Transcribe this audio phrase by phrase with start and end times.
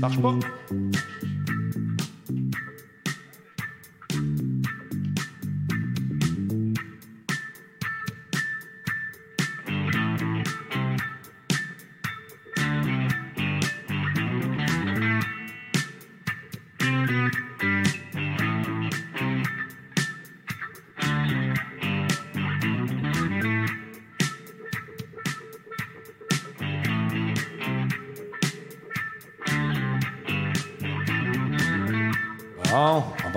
[0.00, 0.38] Marche pas.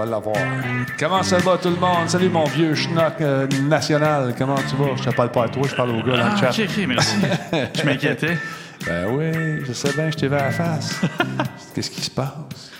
[0.05, 0.35] Va l'avoir.
[0.99, 2.07] Comment ça va tout le monde?
[2.07, 4.33] Salut mon vieux schnock euh, national.
[4.37, 4.95] Comment tu vas?
[4.95, 6.63] Je te parle pas à toi, je parle au gars dans Ah, le chat.
[6.63, 7.15] ok, ok, merci.
[7.79, 8.37] je m'inquiétais.
[8.85, 11.01] Ben oui, je sais bien, je t'ai vu à la face.
[11.75, 12.31] Qu'est-ce qui se passe?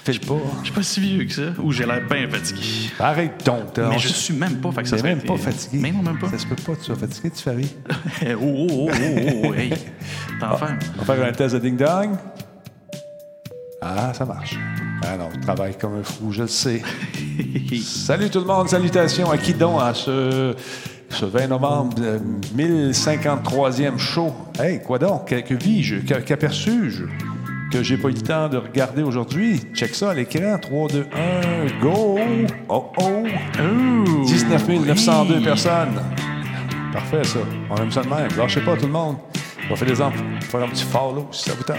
[0.03, 0.33] Fais pas.
[0.61, 2.89] Je suis pas si vieux que ça, ou j'ai l'air bien fatigué.
[2.99, 3.77] Arrête donc.
[3.77, 5.77] Mais on je suis même pas, fait que ça T'es serait même pas fatigué.
[5.79, 6.27] Mais non, même pas.
[6.29, 9.73] Ça se peut pas, tu sois fatigué, tu fais oh, oh, oh, oh, oh, hey.
[10.39, 10.65] T'en fais.
[10.99, 12.15] On va faire un test de ding-dong.
[13.83, 14.57] Ah, ça marche.
[15.03, 16.81] Ah non, je travaille comme un fou, je le sais.
[17.83, 20.55] Salut tout le monde, salutations à qui donc à ce,
[21.09, 22.19] ce 20 novembre, euh,
[22.55, 24.33] 1053e show.
[24.59, 25.27] Hey, quoi donc?
[25.29, 25.97] Que, vis-je?
[25.97, 27.03] Que- Qu'aperçus-je?
[27.71, 29.61] Que j'ai pas eu le temps de regarder aujourd'hui?
[29.73, 30.57] Check ça à l'écran.
[30.61, 31.05] 3, 2,
[31.79, 32.19] 1, go!
[32.67, 33.23] Oh oh!
[34.25, 35.43] 19 902 oui.
[35.43, 36.01] personnes.
[36.91, 37.39] Parfait, ça.
[37.69, 38.27] On aime ça de même.
[38.37, 39.15] Lâchez pas, tout le monde.
[39.67, 40.23] On va faire des enfants.
[40.41, 41.77] faire un petit follow si ça vous tente.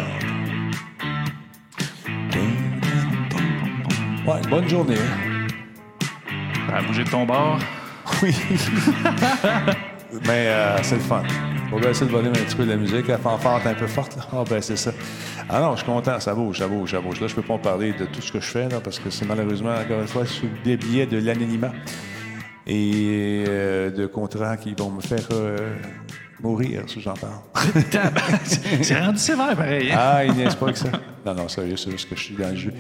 [4.27, 4.95] Ouais, bonne journée.
[6.71, 7.59] À bouger de ton bord.
[8.23, 8.35] Oui.
[10.27, 11.23] Mais euh, c'est le fun.
[11.73, 13.09] On va essayer de volume un petit peu de la musique.
[13.09, 14.19] La fanfare est un peu forte.
[14.33, 14.93] Ah, ben c'est ça.
[15.49, 16.21] Ah non, je suis content.
[16.21, 17.21] Ça bouge, ça bouge, ça bouge.
[17.21, 19.09] Là, je peux pas en parler de tout ce que je fais, là, parce que
[19.09, 21.73] c'est malheureusement, encore une fois, sous des billets de l'anonymat
[22.67, 25.75] et euh, de contrats qui vont me faire euh,
[26.43, 27.33] mourir, si j'en parle.
[28.83, 29.91] C'est rendu sévère, pareil.
[29.93, 29.97] hein?
[29.99, 30.89] Ah, il niaise pas que ça.
[31.25, 32.73] Non, non, sérieux, c'est juste que je suis dans le jeu.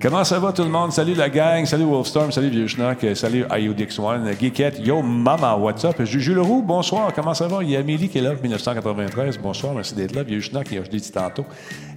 [0.00, 0.92] Comment ça va tout le monde?
[0.92, 5.56] Salut la gang, salut Wolfstorm, salut Vieux Schnock, euh, salut IODX One, Geekette, Yo Mama,
[5.56, 6.00] what's up?
[6.04, 7.64] Juju Leroux, bonsoir, comment ça va?
[7.64, 10.22] Il y a Amélie qui est là, 1993, bonsoir, merci d'être là.
[10.22, 11.44] Vieux Schnock, a je l'ai dit tantôt.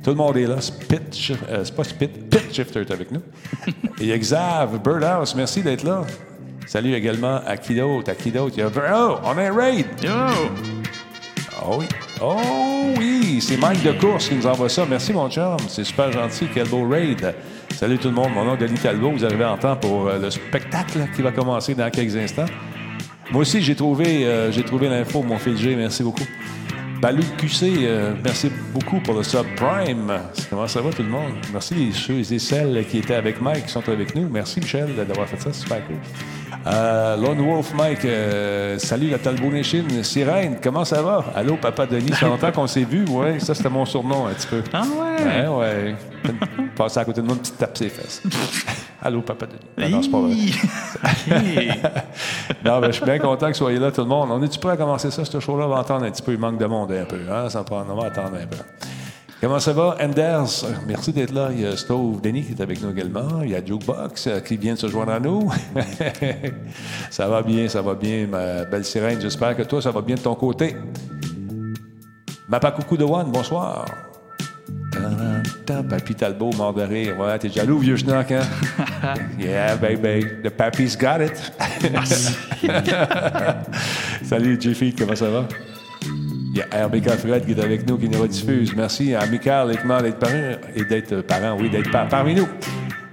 [0.03, 3.21] Tout le monde est là, Spit, euh, c'est pas Spit, Pit Shifter est avec nous.
[3.99, 6.01] Et il y a Xav, Birdhouse, merci d'être là.
[6.65, 8.09] Salut également à qui d'autre?
[8.09, 8.55] À qui d'autre?
[8.57, 8.69] Il y a...
[8.75, 9.85] Oh, on a un raid!
[10.01, 10.74] Yo!
[11.67, 11.85] Oh oui.
[12.21, 14.85] Oh oui, c'est Mike de course qui nous envoie ça.
[14.87, 16.47] Merci mon chum, c'est super gentil.
[16.53, 17.33] Quel beau raid.
[17.75, 19.11] Salut tout le monde, mon nom est Denis Talbot.
[19.11, 22.45] Vous arrivez en temps pour euh, le spectacle qui va commencer dans quelques instants.
[23.31, 25.75] Moi aussi, j'ai trouvé, euh, j'ai trouvé l'info, mon fil G.
[25.75, 26.25] Merci beaucoup.
[27.01, 30.13] Balou QC, euh, merci beaucoup pour le subprime.
[30.49, 31.33] Comment ça va tout le monde?
[31.51, 34.27] Merci ceux et celles qui étaient avec Mike, qui sont avec nous.
[34.29, 35.97] Merci Michel d'avoir fait ça, c'est super cool.
[36.67, 39.83] Euh, Lone Wolf Mike, euh, salut la Talbot Nation.
[40.01, 41.25] Sirène, comment ça va?
[41.35, 43.05] Allô, Papa Denis, ça fait longtemps qu'on s'est vu.
[43.05, 44.63] Ouais, ça c'était mon surnom un petit peu.
[44.73, 45.47] Ah ouais?
[45.47, 45.95] Ouais, ouais.
[46.75, 48.23] Passer à côté de moi, une petite tape ses fesses.
[49.05, 49.59] Allô, Papa Denis.
[49.91, 50.33] Non, non, c'est pas vrai.
[52.65, 54.31] Non, ben, je suis bien content que vous soyez là, tout le monde.
[54.31, 55.67] On est-tu prêt à commencer ça, ce show-là?
[55.67, 56.33] On va attendre un petit peu.
[56.33, 57.19] Il manque de monde un peu.
[57.31, 57.47] Hein?
[57.49, 57.85] Ça prend...
[57.87, 58.57] On va attendre un peu.
[59.39, 59.95] Comment ça va?
[60.01, 60.47] Enders,
[60.87, 61.49] merci d'être là.
[61.51, 63.43] Il y a Stove Denis qui est avec nous également.
[63.43, 65.51] Il y a Jukebox euh, qui vient de se joindre à nous.
[67.11, 69.21] ça va bien, ça va bien, ma belle sirène.
[69.21, 70.77] J'espère que toi, ça va bien de ton côté.
[72.49, 73.85] Mapa Coucou de One, bonsoir.
[75.65, 77.15] Ta-da-ta, Papy Talbot, mort de rire.
[77.19, 78.41] Ouais, t'es jaloux, vieux schnock, hein?
[79.39, 80.25] yeah, baby.
[80.43, 81.51] The pappy's got it.
[84.23, 85.47] Salut, Jiffy, comment ça va?
[86.03, 88.73] Il y a RBK Fred qui est avec nous, qui nous rediffuse.
[88.75, 92.47] Merci à Michael Ekman d'être parent, et d'être parent, oui, d'être par- parmi nous.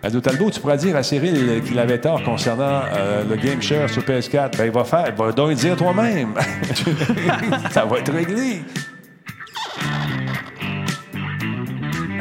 [0.04, 3.88] Ado Talbot, tu pourras dire à Cyril qu'il avait tort concernant euh, le Game Share
[3.88, 4.56] sur PS4.
[4.58, 6.34] Ben, il va faire, va donc le dire toi-même.
[7.70, 8.62] ça va être réglé.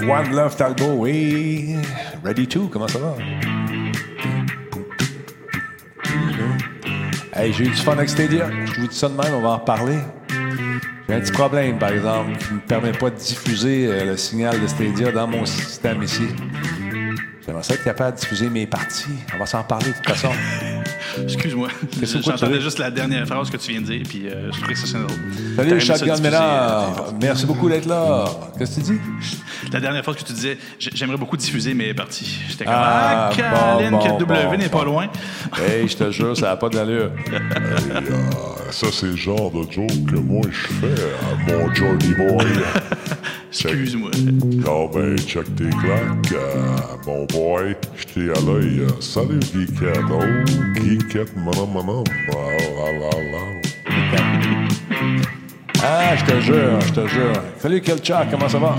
[0.03, 1.75] One Love Talbot, oui.
[2.23, 3.15] Ready to, comment ça va?
[7.33, 8.49] Hey, j'ai eu du fun avec Stadia.
[8.65, 9.99] Je vous dis ça de même, on va en reparler.
[11.07, 14.17] J'ai un petit problème, par exemple, qui ne me permet pas de diffuser euh, le
[14.17, 16.27] signal de Stadia dans mon système ici.
[17.45, 19.17] J'aimerais ça être capable de diffuser mes parties.
[19.35, 20.31] On va s'en parler de toute façon.
[21.23, 21.67] Excuse-moi.
[22.01, 24.79] J'entendais juste la dernière phrase que tu viens de dire, puis euh, je trouvais que
[24.79, 25.17] ça c'est drôle.
[25.55, 27.05] Salut, Shotgun Ménard.
[27.07, 28.25] euh, Merci beaucoup d'être là.
[28.57, 28.99] Qu'est-ce que tu dis?
[29.71, 32.39] La dernière fois que tu disais, j'ai- j'aimerais beaucoup diffuser mes parties.
[32.49, 34.77] J'étais comme, Ah, ah, Caroline, bon, que bon, W n'est bon.
[34.79, 35.07] pas loin.
[35.59, 37.11] Hey, je te jure, ça n'a pas d'allure.
[38.71, 42.45] Ça, c'est le genre de joke que moi je fais à mon Jordy Boy.
[43.51, 44.11] Excuse-moi.
[44.65, 46.65] Ah ben, check tes claques, euh,
[47.05, 47.75] mon boy.
[47.97, 48.79] J'étais à l'œil.
[48.79, 49.99] euh, Salut, Geekette.
[50.09, 50.21] Oh,
[51.01, 52.03] Geekette, maman, maman.
[55.83, 57.33] Ah, je te jure, je te jure.
[57.57, 58.75] Salut, Kelchak, comment ça va?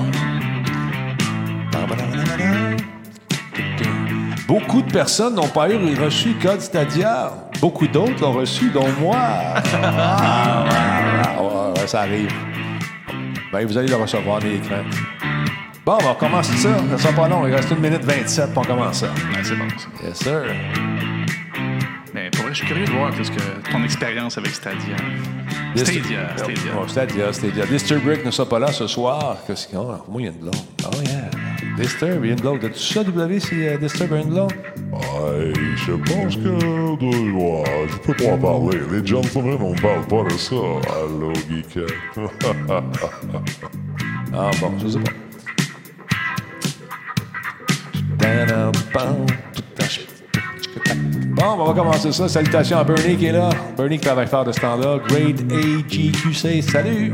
[4.46, 7.32] Beaucoup de personnes n'ont pas eu reçu Code Stadia.
[7.60, 9.16] Beaucoup d'autres l'ont reçu, dont moi.
[9.18, 10.64] Ah,
[11.86, 12.32] ça arrive.
[13.52, 14.84] Ben, vous allez le recevoir, les écrans.
[15.84, 16.68] Bon, ben, on commence ça.
[16.92, 17.46] Ça sera pas long.
[17.46, 19.12] Il reste une minute 27 pour commencer ça.
[19.12, 19.68] Ouais, c'est bon.
[19.76, 20.06] ça.
[20.06, 20.42] Yes, sir.
[22.52, 24.96] Je suis curieux de voir qu'est-ce que ton expérience avec Stadia.
[25.74, 26.72] Stadia, Stadia.
[26.78, 27.64] Oh, Stadia, Stadia.
[27.66, 29.38] Disturbrick ne sera pas là ce soir.
[29.46, 29.84] Qu'est-ce qu'il y a?
[29.84, 30.56] Oh, moi, il y a une blonde.
[30.84, 31.30] Oh, yeah.
[31.78, 32.60] Disturb, il y a une blonde.
[32.60, 34.52] T'as-tu ça, W, si euh, Disturb a une blonde?
[34.92, 36.40] Ouais, je pense que.
[36.42, 38.78] de- ouais, je peux pas en parler.
[38.90, 40.56] Les gentlemen, on parle pas de ça.
[40.56, 41.94] Allô, Geekette.
[44.34, 45.10] Ah, bon, je sais pas.
[51.42, 52.28] Bon, on va commencer ça.
[52.28, 53.50] Salutations à Bernie qui est là.
[53.76, 54.98] Bernie qui travaille fort de ce temps-là.
[55.08, 57.12] Grade AGQC, salut!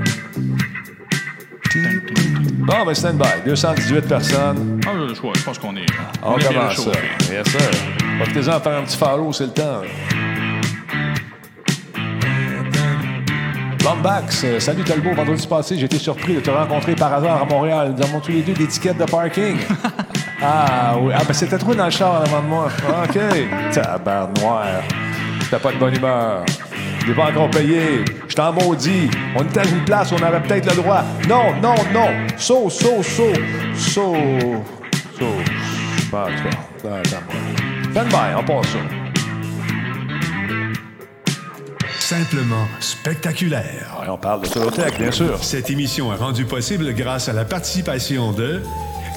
[2.59, 3.43] Bon, ben stand by.
[3.47, 4.81] 218 personnes.
[4.87, 5.87] Ah, je, je pense qu'on est.
[6.23, 6.91] On, est bien commence ça.
[6.91, 7.33] réchauffé.
[7.33, 7.71] Yes, sir.
[8.21, 9.81] Profitez-en à faire un petit follow, c'est le temps.
[13.83, 15.15] Lombax, euh, salut Talbot.
[15.15, 17.95] Vendredi passé, j'ai été surpris de te rencontrer par hasard à Montréal.
[17.97, 19.57] Nous avons tous les deux des tickets de parking.
[20.43, 21.12] ah oui.
[21.17, 22.69] Ah, ben c'était trop dans le char en avant de moi.
[23.05, 23.19] OK.
[23.73, 24.67] Tabarnak noir.
[25.50, 26.44] T'as pas de bonne humeur.
[27.00, 28.05] Je l'ai pas encore payé.
[28.29, 29.11] Je t'en maudis.
[29.35, 31.02] On était à une place où on avait peut-être le droit.
[31.29, 32.08] Non, non, non.
[32.37, 33.32] Saut, saut, saut.
[33.75, 34.14] Saut.
[35.19, 35.25] Saut.
[36.11, 36.88] Pas cas.
[36.88, 37.35] Attends-moi.
[37.90, 38.79] Stand by, on passe ça.
[41.99, 43.96] Simplement spectaculaire.
[44.00, 45.43] Ouais, on parle de Solotech, bien sûr.
[45.43, 48.62] Cette émission est rendue possible grâce à la participation de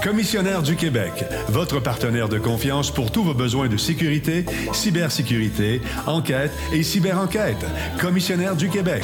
[0.03, 6.51] Commissionnaire du Québec, votre partenaire de confiance pour tous vos besoins de sécurité, cybersécurité, enquête
[6.74, 7.63] et cyberenquête.
[8.00, 9.03] Commissionnaire du Québec.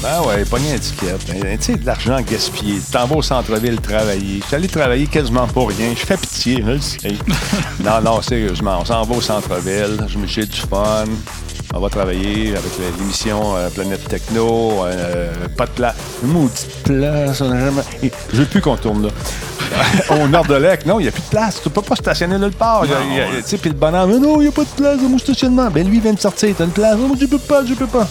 [0.00, 1.26] Ben ouais, pas une étiquette.
[1.26, 2.80] Ben, Tu sais, de l'argent gaspillé.
[2.92, 4.38] T'en vas au centre-ville travailler.
[4.40, 5.90] Je suis allé travailler quasiment pour rien.
[5.90, 6.98] Je fais pitié, je le sais.
[7.80, 8.78] non, non, sérieusement.
[8.82, 9.98] On s'en va au centre-ville.
[10.06, 11.06] Je me j'ai du fun.
[11.74, 14.84] On va travailler avec l'émission euh, Planète Techno.
[14.86, 15.96] euh, pas de place.
[16.22, 17.40] Une maudite place.
[17.40, 17.82] On a jamais...
[18.32, 19.08] Je veux plus qu'on tourne là.
[20.10, 21.60] au nord de l'Ec, non, il n'y a plus de place.
[21.62, 22.84] Tu peux pas stationner nulle part.
[22.84, 25.18] Tu sais, puis le bonhomme, mais non, il n'y a pas de place dans mon
[25.18, 25.68] stationnement.
[25.70, 26.54] Ben lui, il vient de sortir.
[26.56, 26.96] T'as une place.
[26.96, 28.08] Non, je peux pas, je peux pas.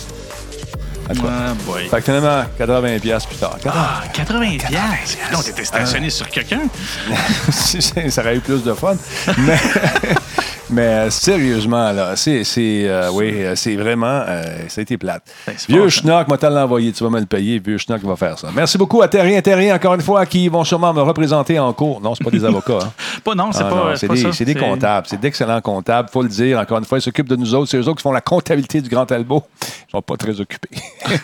[1.10, 1.88] Ah, boy.
[1.88, 3.58] Fait que finalement, 80$ piastres plus tard.
[3.62, 3.74] 80.
[3.76, 5.18] Ah, 80 piastres.
[5.32, 6.62] Non, t'étais stationné sur quelqu'un.
[7.52, 8.96] ça aurait eu plus de fun.
[9.38, 9.58] Mais,
[10.70, 14.98] mais euh, sérieusement, là, c'est, c'est, euh, oui, euh, c'est vraiment, euh, ça a été
[14.98, 15.24] plate.
[15.46, 17.60] Ben, Vieux schnock, moi, t'as l'envoyer, tu vas me le payer.
[17.60, 18.50] Vieux schnock va faire ça.
[18.54, 22.02] Merci beaucoup à Terrien Terrien, encore une fois, qui vont sûrement me représenter en cours.
[22.02, 22.80] Non, c'est pas des avocats.
[22.82, 22.92] Hein.
[23.24, 25.08] Pas, non, c'est Ah, pas, c'est des, c'est des comptables.
[25.10, 26.60] C'est d'excellents comptables, faut le dire.
[26.60, 27.70] Encore une fois, ils s'occupent de nous autres.
[27.70, 29.44] C'est eux autres qui font la comptabilité du Grand Talbot.
[29.62, 30.70] Ils sont pas très occupés.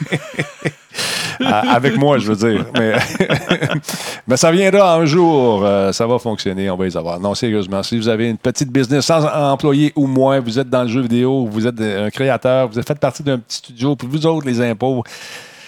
[1.44, 2.66] Ah, Avec moi, je veux dire.
[4.28, 5.64] Mais, ça viendra un jour.
[5.64, 6.70] Euh, ça va fonctionner.
[6.70, 7.20] On va les avoir.
[7.20, 10.84] Non, sérieusement, si vous avez une petite business sans employé ou moins, vous êtes dans
[10.84, 14.26] le jeu vidéo, vous êtes un créateur, vous faites partie d'un petit studio, puis vous
[14.26, 15.04] autres, les impôts,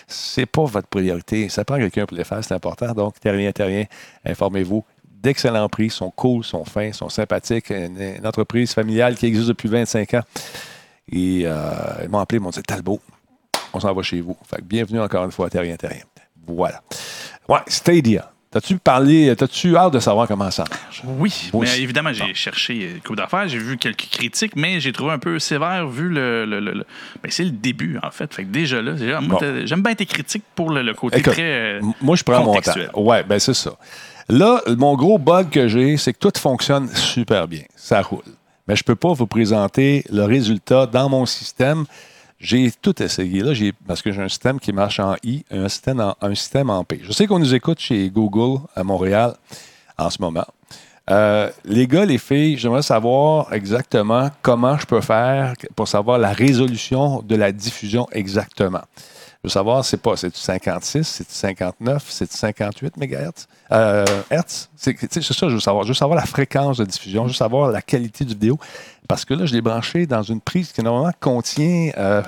[0.08, 1.50] c'est pas votre priorité.
[1.50, 2.92] Ça prend quelqu'un pour les faire, c'est important.
[2.94, 3.86] Donc, terrien, terrien,
[4.25, 4.84] informez-vous.
[5.22, 7.70] D'excellents prix, sont cool, sont fins, sont sympathiques.
[7.70, 10.24] Une, entreprise familiale qui existe depuis 25 ans.
[11.12, 11.56] Et euh,
[12.03, 13.00] ils m'ont appelé, ils m'ont dit Talbot,
[13.74, 14.38] on s'en va chez vous.
[14.50, 16.03] Fait que bienvenue encore une fois à Terrien Terrien.
[16.48, 16.82] Voilà.
[17.48, 18.30] Ouais, Stadia.
[18.51, 21.01] T'as-tu parlé, t'as-tu hâte de savoir comment ça marche?
[21.03, 21.82] Oui, Moi mais aussi.
[21.82, 25.39] évidemment, j'ai cherché le coup d'affaires, j'ai vu quelques critiques, mais j'ai trouvé un peu
[25.39, 26.46] sévère vu le.
[26.46, 26.86] le- le- le-
[27.24, 28.32] ben, c'est le début, en fait.
[28.32, 29.39] Fait que déjà là, Bon.
[29.65, 31.42] j'aime bien tes critiques pour le, côté Écoute, très.
[31.42, 32.72] euh, moi, je prends mon temps.
[33.01, 33.72] Ouais, ben c'est ça.
[34.30, 37.63] Là, mon gros bug que j'ai, c'est que tout fonctionne super bien.
[37.75, 38.22] Ça roule.
[38.68, 41.86] Mais je ne peux pas vous présenter le résultat dans mon système.
[42.44, 43.42] J'ai tout essayé.
[43.42, 43.54] Là,
[43.88, 46.84] parce que j'ai un système qui marche en I, un système en, un système en
[46.84, 47.00] P.
[47.02, 49.36] Je sais qu'on nous écoute chez Google à Montréal
[49.98, 50.46] en ce moment.
[51.10, 56.34] Euh, les gars, les filles, j'aimerais savoir exactement comment je peux faire pour savoir la
[56.34, 58.84] résolution de la diffusion exactement.
[59.44, 63.48] Je veux savoir, c'est pas, c'est 56, c'est 59, c'est 58 MHz?
[64.30, 64.70] Hertz?
[64.78, 65.84] C'est c'est ça, je veux savoir.
[65.84, 68.58] Je veux savoir la fréquence de diffusion, je veux savoir la qualité du vidéo.
[69.10, 72.24] Parce que là, je l'ai branché dans une prise qui normalement contient, euh,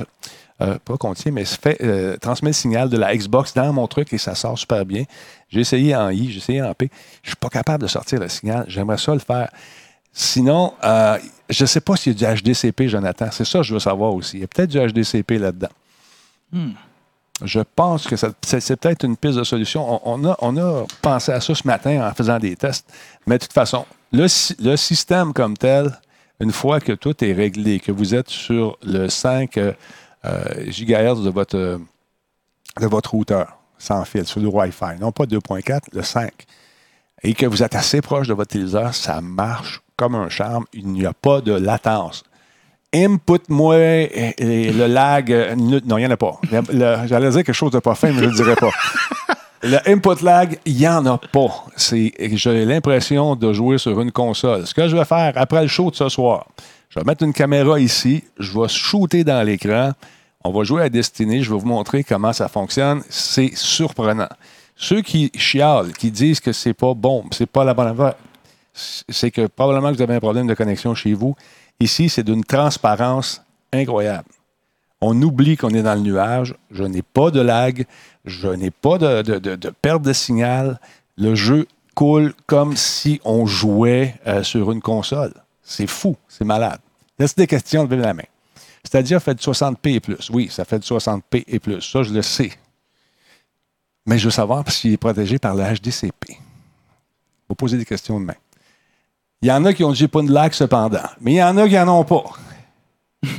[0.59, 4.11] euh, pas contient, mais fait, euh, transmet le signal de la Xbox dans mon truc
[4.11, 5.05] et ça sort super bien.
[5.47, 6.91] J'ai essayé en I, j'ai essayé en P.
[7.23, 8.65] Je suis pas capable de sortir le signal.
[8.67, 9.49] J'aimerais ça le faire.
[10.11, 13.29] Sinon, je ne sais pas s'il y a du HDCP, Jonathan.
[13.31, 14.35] C'est ça que je veux savoir aussi.
[14.35, 15.69] Il y a peut-être du HDCP là-dedans.
[17.43, 20.01] Je pense que c'est peut-être une piste de solution.
[20.07, 22.89] On, a, pensé à ça ce matin en faisant des tests.
[23.27, 25.91] Mais de toute façon, le, sy- le système comme tel,
[26.39, 29.73] une fois que tout est réglé, que vous êtes sur le 5 euh,
[30.23, 31.57] euh, GHz de votre,
[32.79, 36.31] de routeur sans fil, sur le Wi-Fi, non pas 2.4, le 5,
[37.23, 40.65] et que vous êtes assez proche de votre téléviseur, ça marche comme un charme.
[40.73, 42.23] Il n'y a pas de latence.
[42.95, 45.31] Input-moi et- et le lag.
[45.31, 46.39] euh, Non, il n'y en a pas.
[47.07, 48.71] J'allais dire quelque chose de pas fin, mais je ne le dirai pas.
[49.63, 51.65] Le input lag, il n'y en a pas.
[51.77, 54.67] J'ai l'impression de jouer sur une console.
[54.67, 56.45] Ce que je vais faire après le show de ce soir,
[56.89, 59.93] je vais mettre une caméra ici, je vais shooter dans l'écran,
[60.43, 63.01] on va jouer à Destiny, je vais vous montrer comment ça fonctionne.
[63.09, 64.29] C'est surprenant.
[64.75, 68.13] Ceux qui chialent, qui disent que c'est pas bon, c'est pas la bonne affaire,
[68.73, 71.35] c'est que probablement que vous avez un problème de connexion chez vous.
[71.79, 73.41] Ici, c'est d'une transparence
[73.73, 74.29] incroyable.
[75.01, 76.55] On oublie qu'on est dans le nuage.
[76.71, 77.85] Je n'ai pas de lag.
[78.23, 80.79] Je n'ai pas de, de- de- de perte de signal.
[81.17, 85.33] Le jeu coule comme si on jouait euh, sur une console.
[85.63, 86.15] C'est fou.
[86.27, 86.79] C'est malade.
[87.19, 88.23] Laisse des questions, levez la main.
[88.83, 90.29] C'est-à-dire, fait du 60p et plus.
[90.31, 91.81] Oui, ça fait du 60p et plus.
[91.81, 92.51] Ça, je le sais.
[94.05, 96.37] Mais je veux savoir s'il est protégé par le HDCP.
[97.49, 98.35] Vous poser des questions de main.
[99.45, 101.55] Il y en a qui ont dit pas de lag cependant, mais il y en
[101.55, 102.23] a qui n'en ont pas.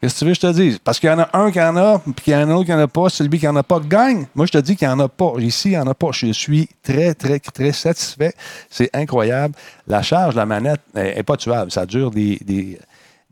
[0.00, 0.78] Qu'est-ce que tu veux que je te dise?
[0.78, 2.50] Parce qu'il y en a un qui en a, puis qu'il y en a un
[2.52, 3.08] autre qui n'en a pas.
[3.08, 4.26] Celui qui n'en a pas gagne.
[4.36, 5.32] Moi, je te dis qu'il n'y en a pas.
[5.40, 6.10] Ici, il n'y en a pas.
[6.12, 8.32] Je suis très, très, très satisfait.
[8.70, 9.56] C'est incroyable.
[9.88, 11.72] La charge de la manette n'est pas tuable.
[11.72, 12.78] Ça dure des, des,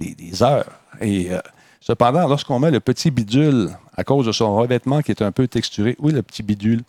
[0.00, 0.66] des- des heures.
[1.00, 1.38] Et euh,
[1.80, 5.46] cependant, lorsqu'on met le petit bidule, à cause de son revêtement qui est un peu
[5.46, 6.82] texturé, oui, le petit bidule,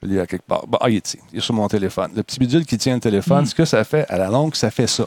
[0.00, 0.66] je l'ai à quelque part.
[0.66, 1.18] Bon, ah, il est ici.
[1.32, 2.10] Il est sur mon téléphone.
[2.14, 4.70] Le petit bidule qui tient le téléphone, ce que ça fait, à la longue, ça
[4.70, 5.06] fait ça.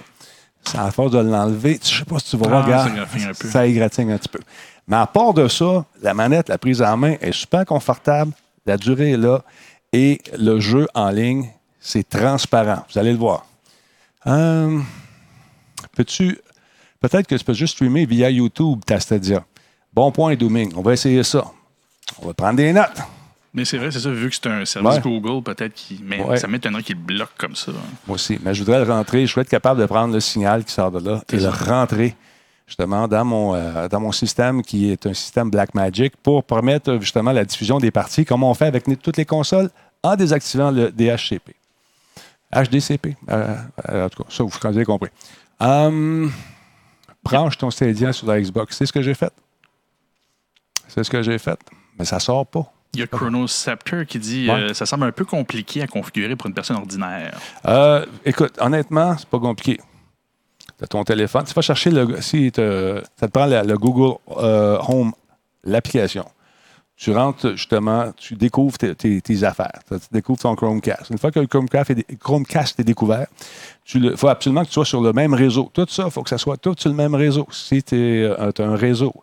[0.64, 3.08] Ça, à force de l'enlever, je ne sais pas si tu vas Ah, voir, regarde,
[3.34, 4.40] ça égratigne un petit peu.
[4.88, 8.32] Mais à part de ça, la manette, la prise en main est super confortable,
[8.66, 9.44] la durée est là,
[9.94, 11.50] et le jeu en ligne,
[11.80, 12.84] c'est transparent.
[12.94, 13.46] Vous allez le voir.
[14.28, 14.80] Euh,
[15.96, 16.40] Peux-tu.
[17.00, 19.44] Peut-être que tu peux juste streamer via YouTube ta Stadia.
[19.94, 20.74] Bon point, Dooming.
[20.76, 21.44] On va essayer ça.
[22.22, 23.02] On va prendre des notes.
[23.54, 25.02] Mais c'est vrai, c'est ça, vu que c'est un service Ouais.
[25.02, 26.04] Google, peut-être qu'il.
[26.04, 26.38] Mais Ouais.
[26.38, 27.72] ça m'étonnerait qu'il le bloque comme ça.
[28.08, 28.40] Moi aussi.
[28.44, 29.26] Mais je voudrais le rentrer.
[29.26, 32.16] Je voudrais être capable de prendre le signal qui sort de là et le rentrer
[32.66, 37.34] justement dans mon, euh, dans mon système qui est un système Blackmagic pour permettre justement
[37.34, 39.70] la diffusion des parties comme on fait avec toutes les consoles
[40.02, 41.54] en désactivant le DHCP.
[42.54, 43.18] HDCP.
[43.30, 43.56] euh,
[43.90, 45.10] euh, en tout cas, ça, vous avez compris.
[47.24, 48.78] Branche ton Stadia sur la Xbox.
[48.78, 49.32] C'est ce que j'ai fait.
[50.88, 51.60] C'est ce que j'ai fait.
[52.00, 52.72] Mais ça sort pas.
[52.94, 54.56] Il y a Chrono Scepter qui dit Ouais.
[54.56, 57.38] euh, ça semble un peu compliqué à configurer pour une personne ordinaire.
[57.66, 59.80] Euh, écoute, honnêtement, c'est pas compliqué.
[60.78, 61.44] Tu as ton téléphone.
[61.46, 62.20] Tu vas chercher le.
[62.22, 65.14] Si te- ça te prend la- le Google euh, Home,
[65.64, 66.26] l'application.
[66.98, 69.80] Tu rentres justement, tu découvres tes, tes- tes affaires.
[69.90, 71.10] Tu découvres ton Chromecast.
[71.10, 73.26] Une fois que le Chromecast est, Chromecast est découvert,
[73.96, 75.72] il faut absolument que tu sois sur le même réseau.
[75.74, 77.48] Tout ça, il faut que ça soit tout sur le même réseau.
[77.52, 79.14] Si tu as un réseau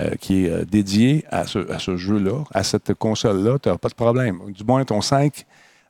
[0.00, 3.78] euh, qui est euh, dédié à ce, à ce jeu-là, à cette console-là, tu n'auras
[3.78, 4.38] pas de problème.
[4.48, 5.44] Du moins, ton 5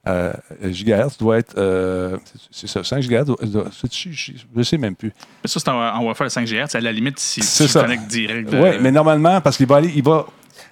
[0.08, 0.32] euh,
[0.62, 1.54] GHz doit être.
[1.58, 2.16] euh,
[2.52, 3.24] c'est ça, 5 GHz.
[3.24, 5.12] doit- doit- c'est- je ne sais même plus.
[5.42, 6.76] Mais ça, c'est en, en Wi-Fi 5 GHz.
[6.76, 7.82] À la limite, si tu ça.
[7.82, 8.48] connectes direct.
[8.52, 9.90] Oui, mais normalement, parce qu'il va aller.
[9.96, 10.26] Il va,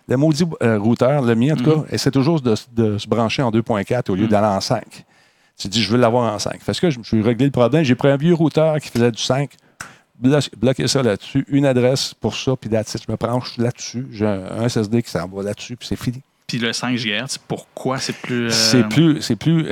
[0.07, 3.43] le maudit euh, routeur, le mien en tout cas, essaie toujours de, de se brancher
[3.43, 4.85] en 2.4 au lieu d'aller en 5.
[5.59, 6.61] Tu dis, je veux l'avoir en 5.
[6.65, 7.83] Parce que je me suis réglé le problème.
[7.85, 9.51] J'ai pris un vieux routeur qui faisait du 5,
[10.23, 13.03] blo- bloqué ça là-dessus, une adresse pour ça, puis that's it.
[13.07, 14.07] je me branche là-dessus.
[14.13, 16.23] J'ai un, SSD qui s'en va là-dessus, puis c'est fini.
[16.47, 18.47] Puis le 5 GHz, pourquoi c'est plus.
[18.47, 19.23] euh, C'est plus.
[19.23, 19.67] C'est plus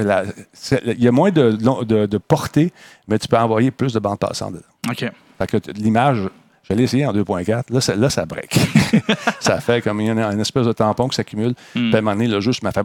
[0.52, 1.52] c'est- il y a moins de,
[1.84, 2.72] de, de portée,
[3.08, 4.64] mais tu peux envoyer plus de bandes passantes dedans.
[4.90, 5.04] OK.
[5.38, 6.28] Fait que l'image,
[6.68, 7.64] je l'ai essayé en 2.4.
[7.72, 8.58] Là, ça, là, ça break.
[9.40, 11.54] ça fait comme il y a une, une espèce de tampon qui s'accumule.
[11.74, 12.82] Puis à un moment donné, le jeu, m'a fait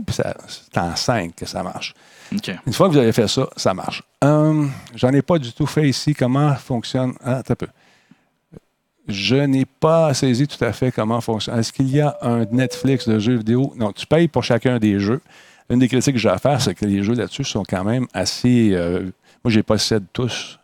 [0.00, 1.94] puis c'est en 5 que ça marche.
[2.66, 4.02] Une fois que vous avez fait ça, ça marche.
[4.22, 6.14] Hum, J'en ai pas du tout fait ici.
[6.14, 7.14] Comment fonctionne.
[7.24, 7.66] Ah, un peu.
[9.08, 11.58] Je n'ai pas saisi tout à fait comment fonctionne.
[11.60, 13.72] Est-ce qu'il y a un Netflix de jeux vidéo?
[13.76, 15.20] Non, tu payes pour chacun des jeux.
[15.70, 18.06] Une des critiques que j'ai à faire, c'est que les jeux là-dessus sont quand même
[18.12, 18.70] assez.
[18.72, 19.02] euh,
[19.44, 20.58] moi, je les possède tous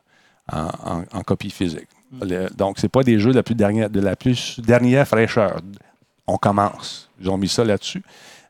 [0.53, 1.87] en, en- en copie physique.
[2.21, 5.61] Le- donc, ce pas des jeux de la plus dernière, de la plus dernière fraîcheur.
[6.27, 7.09] on commence.
[7.21, 8.03] Ils ont mis ça là-dessus.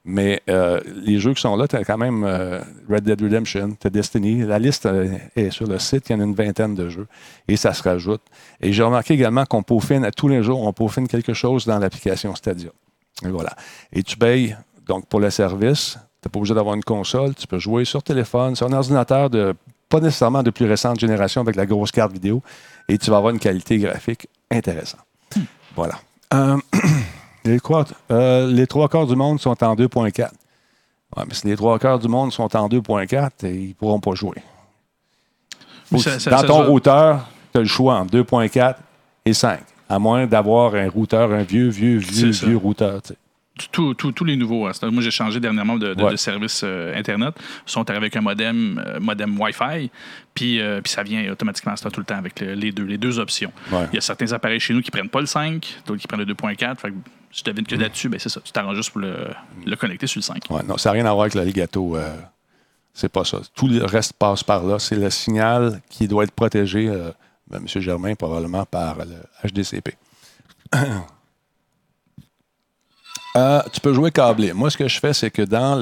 [0.04, 3.76] Mais euh, les jeux qui sont là, tu as quand même euh, Red Dead Redemption,
[3.80, 4.42] tu as Destiny.
[4.42, 7.06] La liste euh, est sur le site, il y en a une vingtaine de jeux
[7.46, 8.22] et ça se rajoute.
[8.60, 11.78] Et j'ai remarqué également qu'on peaufine à tous les jours, on peaufine quelque chose dans
[11.78, 12.70] l'application Stadia.
[13.24, 13.54] Et voilà.
[13.92, 14.56] Et tu payes
[14.86, 15.98] donc pour le service.
[16.20, 17.34] Tu n'es pas obligé d'avoir une console.
[17.34, 19.54] Tu peux jouer sur téléphone, sur un ordinateur de
[19.88, 22.42] pas nécessairement de plus récente génération avec la grosse carte vidéo.
[22.88, 25.04] Et tu vas avoir une qualité graphique intéressante.
[25.76, 25.94] Voilà.
[26.34, 26.56] Euh,
[27.44, 30.30] les, trois, euh, les trois quarts du monde sont en 2.4.
[31.16, 34.14] Ouais, mais si les trois quarts du monde sont en 2.4, ils ne pourront pas
[34.14, 34.36] jouer.
[35.90, 38.76] Mais Faut ça- que- ça- dans ça ton routeur, tu as le choix entre 2.4
[39.26, 39.60] et 5.
[39.88, 43.00] À moins d'avoir un routeur, un vieux, vieux, vieux, vieux routeur.
[43.70, 44.66] Tous- tous- tous les nouveaux.
[44.66, 44.72] hein.
[44.90, 46.10] Moi, j'ai changé dernièrement de, de- Ouais.
[46.12, 47.34] de service euh, Internet.
[47.66, 49.90] Ils sont arrivés avec un modem, euh, modem Wi-Fi.
[50.34, 52.98] Puis, euh, puis ça vient automatiquement, c'est tout le temps avec le- les, deux, les
[52.98, 53.52] deux options.
[53.70, 53.86] Ouais.
[53.92, 56.20] Il y a certains appareils chez nous qui prennent pas le 5, d'autres qui prennent
[56.20, 56.80] le 2.4.
[56.80, 56.94] Fait que
[57.30, 57.66] je devine Mm.
[57.66, 58.40] que là-dessus, ben, c'est ça.
[58.42, 59.14] Tu t'arranges juste pour le,
[59.66, 60.44] le connecter sur le 5.
[60.50, 61.96] Ouais, non, ça n'a rien à voir avec l'alligato.
[62.94, 63.38] c'est pas ça.
[63.54, 64.78] Tout le reste passe par là.
[64.78, 66.88] C'est le signal qui doit être protégé,
[67.50, 67.80] ben, M.
[67.82, 69.16] Germain, probablement par le
[69.48, 69.94] HDCP.
[73.36, 74.52] Euh, tu peux jouer câblé.
[74.52, 75.76] Moi, ce que je fais, c'est que dans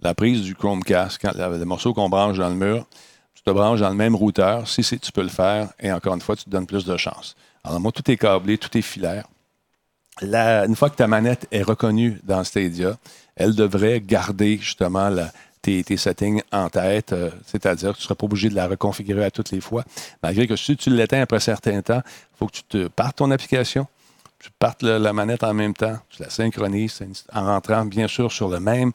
[0.00, 2.86] la prise du Chromecast, quand, le, morceau qu'on branche dans le mur,
[3.34, 4.68] tu te branches dans le même routeur.
[4.68, 6.96] Si c'est- tu peux le faire, et encore une fois, tu te donnes plus de
[6.96, 7.36] chance.
[7.62, 9.26] Alors, moi, tout est câblé, tout est filaire.
[10.22, 12.96] La- une fois que ta manette est reconnue dans Stadia,
[13.36, 15.10] elle devrait garder justement
[15.60, 19.24] tes settings en tête, euh, c'est-à-dire que tu ne seras pas obligé de la reconfigurer
[19.24, 19.84] à toutes les fois.
[20.22, 23.16] Malgré que si tu l'éteins après un certain temps, il faut que tu te partes
[23.16, 23.86] ton application,
[24.46, 28.30] tu partes le- la manette en même temps, tu la synchronises en rentrant bien sûr
[28.30, 28.92] sur le même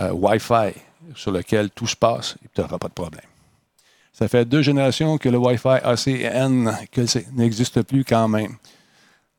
[0.00, 0.72] euh, Wi-Fi
[1.14, 3.24] sur lequel tout se passe et tu n'auras pas de problème.
[4.12, 6.72] Ça fait deux générations que le Wi-Fi ACN
[7.34, 8.56] n'existe plus quand même.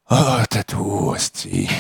[0.08, 1.68] Ah, tatou, hostie.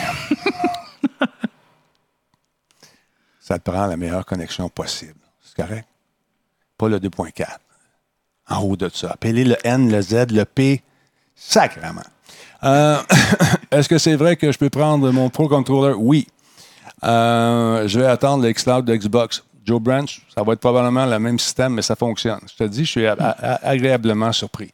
[3.39, 5.19] Ça te prend la meilleure connexion possible.
[5.41, 5.87] C'est correct?
[6.77, 7.57] Pas le 2.4.
[8.49, 9.11] En haut de ça.
[9.11, 10.83] Appelez le N, le Z, le P.
[11.35, 12.03] Sacrement.
[12.63, 12.97] Euh,
[13.71, 15.95] Est-ce que c'est vrai que je peux prendre mon Pro Controller?
[15.97, 16.27] Oui.
[17.03, 19.43] Euh, je vais attendre le de Xbox.
[19.65, 22.39] Joe Branch, ça va être probablement le même système, mais ça fonctionne.
[22.49, 23.05] Je te dis, je suis
[23.61, 24.71] agréablement surpris.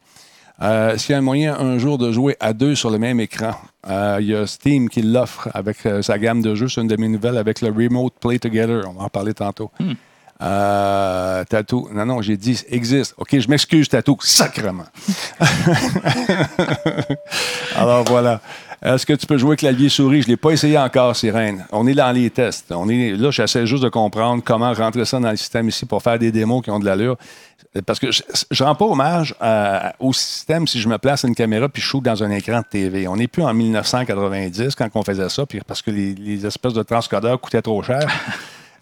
[0.62, 3.20] Euh, S'il y a un moyen un jour de jouer à deux sur le même
[3.20, 3.50] écran,
[3.90, 6.68] euh, il y a Steam qui l'offre avec sa gamme de jeux.
[6.68, 8.84] C'est une de mes nouvelles avec le Remote Play Together.
[8.88, 9.70] On va en parler tantôt.
[10.42, 11.88] Euh, Tatou.
[11.92, 13.14] Non, non, j'ai dit existe.
[13.16, 14.18] OK, je m'excuse, Tatou.
[14.20, 14.84] Sacrement.
[17.76, 18.40] Alors voilà.
[18.84, 20.22] Est-ce que tu peux jouer clavier souris?
[20.22, 21.64] Je ne l'ai pas essayé encore, Sirène.
[21.72, 22.70] On est dans les tests.
[22.70, 26.02] On est, là, j'essaie juste de comprendre comment rentrer ça dans le système ici pour
[26.02, 27.16] faire des démos qui ont de l'allure.
[27.86, 29.34] Parce que je ne rends pas hommage
[29.98, 32.66] au système si je me place une caméra puis je shoot dans un écran de
[32.66, 33.08] TV.
[33.08, 36.82] On n'est plus en 1990 quand on faisait ça, puis parce que les espèces de
[36.82, 38.06] transcodeurs coûtaient trop cher.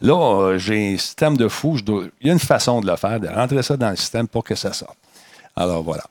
[0.01, 1.77] Là, euh, j'ai un système de fou.
[1.77, 3.97] je dois- Il y a une façon de le faire, de rentrer ça dans le
[3.97, 4.97] système pour que ça sorte.
[5.57, 6.03] Alors voilà.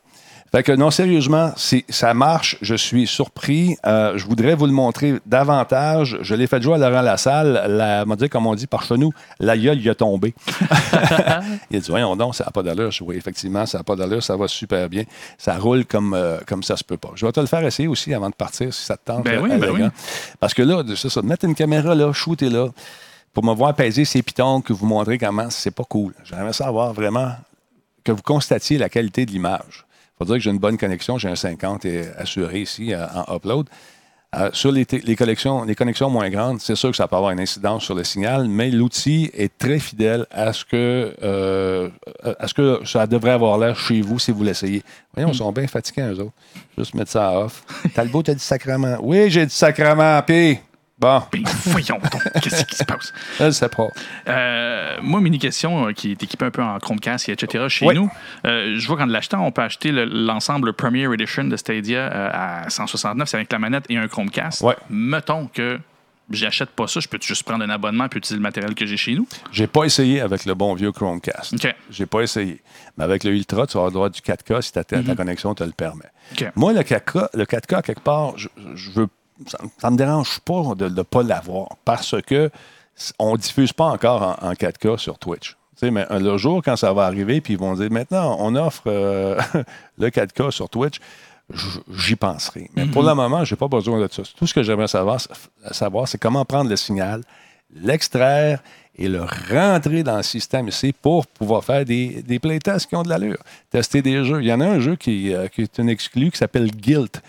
[0.52, 1.52] Fait que non, sérieusement,
[1.90, 2.58] ça marche.
[2.62, 3.76] Je suis surpris.
[3.88, 6.20] Euh, je voudrais vous le montrer davantage.
[6.22, 7.64] Je l'ai fait jouer à Laurent Lassalle.
[7.70, 10.36] La, m'a dit, comme on dit par chez nous, la gueule y a tombé.
[11.72, 12.92] il a dit, voyons donc, ça n'a pas d'allure.
[13.02, 14.22] Oui, effectivement, ça n'a pas d'allure.
[14.22, 15.06] Ça va super bien.
[15.40, 17.10] Ça roule comme, euh, comme ça se peut pas.
[17.16, 19.24] Je vais te le faire essayer aussi avant de partir, si ça te tente.
[19.26, 19.82] Ben euh, oui, ben oui.
[20.40, 21.24] Parce que là, c'est ça.
[21.24, 22.68] Mettre une caméra là, shooter là,
[23.34, 26.14] pour me voir peser ces pitons que vous montrez comment, c'est pas cool.
[26.24, 27.32] J'aimerais savoir vraiment
[28.04, 29.86] que vous constatiez la qualité de l'image.
[29.86, 33.06] Il faut dire que j'ai une bonne connexion, j'ai un 50 et assuré ici euh,
[33.16, 33.68] en upload.
[34.36, 37.32] Euh, sur les, les collections, les connexions moins grandes, c'est sûr que ça peut avoir
[37.32, 41.90] une incidence sur le signal, mais l'outil est très fidèle à ce que, euh,
[42.40, 44.82] à ce que ça devrait avoir l'air chez vous si vous l'essayez.
[45.14, 46.34] Voyons, ils sont bien fatigués, eux autres.
[46.76, 47.64] Juste mettre ça à off.
[47.94, 48.98] Talbot, t'as dit sacrement.
[49.02, 50.58] Oui, j'ai dit sacrement, puis
[51.04, 53.14] bon, Ben, voyons donc, qu'est-ce qui se passe?
[53.40, 53.88] je sais pas.
[54.28, 57.66] Euh, moi, mini question euh, qui est équipée un peu en Chromecast, et etc.
[57.70, 57.96] Chez Oui.
[57.96, 58.10] nous,
[58.46, 62.70] euh, je vois qu'en l'achetant, on peut acheter le- l'ensemble Premier Edition de Stadia à
[62.70, 64.62] 169, c'est avec la manette et un Chromecast.
[64.62, 64.76] Ouais.
[64.90, 65.80] Mettons que
[66.30, 68.98] j'achète pas ça, je peux juste prendre un abonnement et utiliser le matériel que j'ai
[68.98, 69.28] chez nous?
[69.52, 71.54] J'ai pas essayé avec le bon vieux Chromecast.
[71.90, 72.62] J'ai pas essayé.
[72.98, 75.16] Mais avec le Ultra, tu vas avoir le droit du 4K si ta, ta- ta
[75.16, 76.06] connexion te le permet.
[76.56, 79.08] Moi, le 4K, le 4K quelque part, je, je veux,
[79.48, 82.50] ça, ça me dérange pas de ne pas l'avoir parce que
[83.20, 85.56] on diffuse pas encore en, en 4K sur Twitch.
[85.82, 88.84] Mais euh, le jour, quand ça va arriver, puis ils vont dire maintenant, on offre
[88.88, 89.38] euh,
[89.98, 90.98] le 4K sur Twitch,
[91.92, 92.70] j'y penserai.
[92.76, 94.24] Mais pour le moment, je n'ai pas besoin de ça.
[94.38, 97.22] Tout ce que j'aimerais savoir, c'est- savoir, c'est comment prendre le signal,
[97.76, 98.62] l'extraire
[98.96, 103.04] et le rentrer dans le système ici pour pouvoir faire des, des playtests qui ont
[103.04, 103.40] de l'allure.
[103.72, 104.42] Tester des jeux.
[104.42, 107.22] Il y en a un jeu qui, euh, qui est un exclu qui s'appelle Guilt.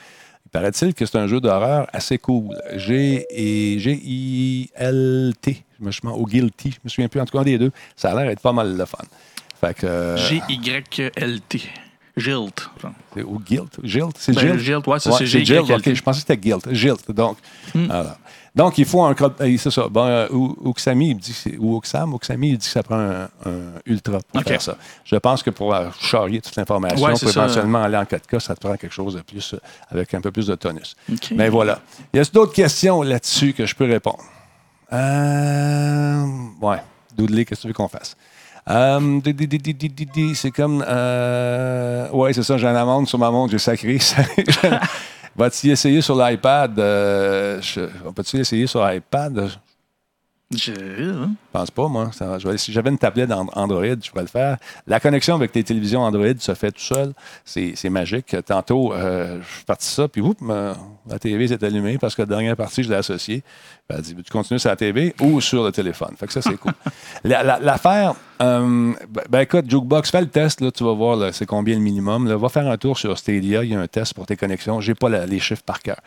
[0.54, 2.56] Paraît-il que c'est un jeu d'horreur assez cool.
[2.76, 5.64] G et G-I-L-T.
[5.80, 6.70] Je me souviens, ou Guilty.
[6.70, 7.20] Je me souviens plus.
[7.20, 7.72] En tout cas, des deux.
[7.96, 8.98] Ça a l'air d'être pas mal le fun.
[9.60, 9.84] Fait que.
[9.86, 11.60] euh, G-Y-L-T.
[12.16, 12.70] Gilt.
[13.12, 13.80] c'est- ou Guilt.
[13.82, 14.16] Gilt.
[14.16, 14.60] C'est Ben, Gilt.
[14.60, 15.44] Gilt, ouais, ça, Ouais, c'est Gilt.
[15.46, 15.94] G-Y-L-T.
[15.96, 16.72] Je pensais que c'était Guilt.
[16.72, 17.10] Gilt.
[17.10, 17.36] Donc,
[17.74, 17.86] Hmm.
[17.86, 18.16] voilà.
[18.54, 19.88] Donc, il faut un euh, C'est ça.
[19.88, 23.24] Bon, euh, Ouksami, il me dit, ou Oksam, Ouksami, il dit que ça prend un,
[23.46, 24.76] un ultra pour faire ça.
[25.04, 28.76] Je pense que pour charrier toute l'information, Ouais, éventuellement aller en 4K, ça te prend
[28.76, 29.58] quelque chose de plus, euh,
[29.90, 30.94] avec un peu plus de tonus.
[31.32, 31.80] Mais voilà.
[32.12, 34.22] Y a d'autres questions là-dessus que je peux répondre?
[34.92, 36.24] Euh,
[36.62, 36.78] ouais.
[37.16, 38.16] Doodley, qu'est-ce que tu veux qu'on fasse?
[38.70, 39.20] Euh,
[40.34, 40.84] c'est comme.
[40.86, 43.98] Euh, ouais, c'est ça, j'ai un amende sur ma montre, j'ai sacré.
[45.36, 46.78] Va-t-il essayer sur l'iPad?
[46.78, 47.60] Euh,
[48.04, 49.50] on peut-tu essayer sur iPad?
[50.54, 52.10] Je- pense pas, moi.
[52.12, 54.56] Ça- je vais- si j'avais une tablette Android, je pourrais le faire.
[54.86, 57.12] La connexion avec tes télévisions Android se fait tout seul.
[57.44, 58.36] C'est magique.
[58.46, 60.76] Tantôt, euh, je suis parti ça, puis oups, ma-
[61.08, 63.42] la TV s'est allumée parce que la dernière partie, je l'ai associée.
[63.88, 66.14] Elle dit, tu continues sur la TV ou sur le téléphone?
[66.16, 66.72] Fait que ça, c'est cool.
[67.24, 71.34] La- la- L'affaire, euh, ben, ben, écoute, Jukebox, fais le test, là, tu vas voir
[71.34, 72.28] c'est combien le minimum.
[72.28, 74.80] Là, va faire un tour sur Stadia, il y a un test pour tes connexions.
[74.80, 76.00] J'ai pas la- les chiffres par cœur.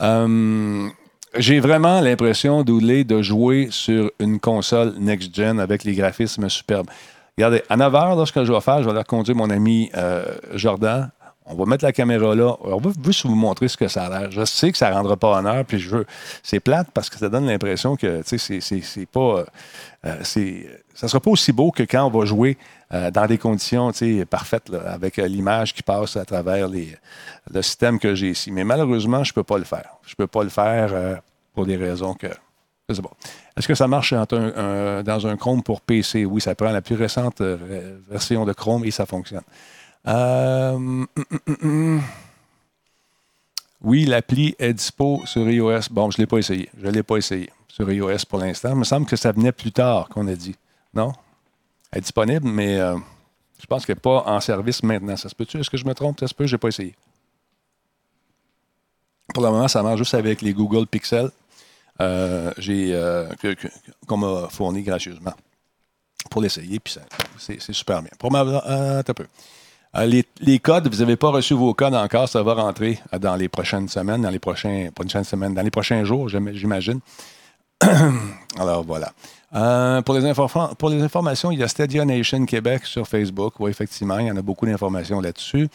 [0.00, 0.88] Euh,
[1.36, 6.88] j'ai vraiment l'impression, Doodley, de jouer sur une console next-gen avec les graphismes superbes.
[7.36, 9.90] Regardez, à 9 h, ce que je vais faire, je vais aller conduire mon ami
[9.96, 11.10] euh, Jordan.
[11.50, 12.56] On va mettre la caméra là.
[12.60, 14.30] On va juste vous montrer ce que ça a l'air.
[14.30, 16.06] Je sais que ça ne rendra pas honneur, puis je veux.
[16.42, 19.44] C'est plate parce que ça donne l'impression que, tu sais, c'est- pas.
[20.04, 20.66] euh, c'est-
[20.98, 22.58] ça ne sera pas aussi beau que quand on va jouer
[22.92, 23.92] euh, dans des conditions
[24.28, 28.50] parfaites, avec euh, l'image qui passe à travers le système que j'ai ici.
[28.50, 29.90] Mais malheureusement, je ne peux pas le faire.
[30.04, 31.14] Je ne peux pas le faire euh,
[31.54, 32.26] pour des raisons que.
[32.88, 33.02] Je sais.
[33.56, 36.24] Est-ce que ça marche dans un Chrome pour PC?
[36.24, 37.42] Oui, ça prend la plus récente
[38.10, 39.42] version de Chrome et ça fonctionne.
[43.82, 45.92] Oui, l'appli est dispo sur iOS.
[45.92, 46.68] Bon, je ne l'ai pas essayé.
[46.76, 48.70] Je ne l'ai pas essayé sur iOS pour l'instant.
[48.70, 50.56] Il me semble que ça venait plus tard qu'on a dit.
[50.94, 51.12] Non?
[51.90, 52.96] Elle est disponible, mais euh,
[53.60, 55.16] je pense qu'elle n'est pas en service maintenant.
[55.16, 55.58] Ça se peut-tu?
[55.58, 56.20] Est-ce que je me trompe?
[56.20, 56.46] Ça se peut?
[56.46, 56.94] Je n'ai pas essayé.
[59.34, 61.30] Pour le moment, ça marche juste avec les Google Pixel
[62.00, 63.28] euh, euh,
[64.06, 65.34] qu'on m'a fourni gracieusement
[66.30, 66.80] pour l'essayer.
[66.80, 66.96] Puis
[67.38, 68.10] c'est, super bien.
[68.18, 69.26] Pour ma, un peu.
[70.40, 73.88] Les, codes, vous n'avez pas reçu vos codes encore, ça va rentrer dans les prochaines
[73.88, 77.00] semaines, dans les prochains, prochaines semaines, dans les prochains jours, j'im- j'imagine.
[78.58, 79.12] Alors voilà.
[79.54, 83.54] Euh, pour, les informations, il y a Stadia Nation Québec sur Facebook.
[83.58, 85.68] Oui, effectivement, il y en a beaucoup d'informations là-dessus.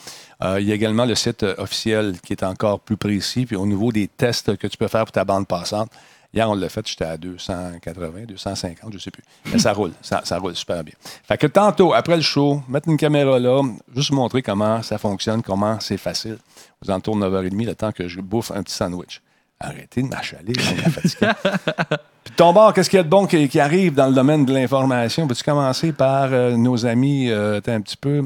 [0.44, 3.46] Euh, il y a également le site euh, officiel qui est encore plus précis.
[3.46, 5.90] Puis au niveau des tests que tu peux faire pour ta bande passante,
[6.36, 9.24] hier, on l'a fait, j'étais à 280, 250, je ne sais plus.
[9.52, 10.94] Mais ça roule, ça, roule super bien.
[11.24, 13.64] Fait que tantôt, après le show, mettre une caméra là,
[13.96, 16.38] juste montrer comment ça fonctionne, comment c'est facile.
[16.84, 19.22] Vous en tournez 9h30, le temps que je bouffe un petit sandwich.
[19.64, 20.52] Arrêtez de m'achaler.
[22.24, 24.44] Puis ton bord, qu'est-ce qu'il y a de bon qui, qui arrive dans le domaine
[24.44, 25.26] de l'information?
[25.26, 28.24] Peux-tu commencer par euh, nos amis, euh, un petit peu?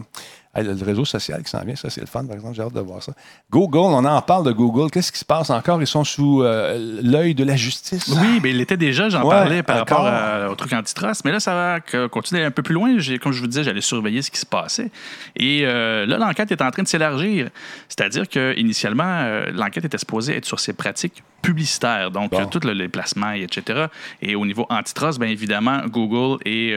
[0.58, 2.74] Hey, le réseau social qui s'en vient, ça c'est le fun, par exemple, j'ai hâte
[2.74, 3.14] de voir ça.
[3.52, 4.90] Google, on en parle de Google.
[4.90, 5.80] Qu'est-ce qui se passe encore?
[5.82, 8.08] Ils sont sous euh, l'œil de la justice.
[8.20, 10.00] Oui, ben, il l'était déjà, j'en Ouais, parlais par encore.
[10.04, 10.14] rapport
[10.46, 12.98] à- au truc antitrust, mais là, ça va continuer un peu plus loin.
[13.22, 14.90] Comme je vous disais, j'allais surveiller ce qui se passait.
[15.36, 17.50] Et euh, là, l'enquête est en train de s'élargir.
[17.88, 22.42] C'est-à-dire qu'initialement, euh, l'enquête était supposée être sur ses pratiques publicitaires, donc Bon.
[22.42, 23.86] euh, tous le- les placements, et etc.
[24.24, 26.74] Et au niveau antitrust, bien évidemment, Google est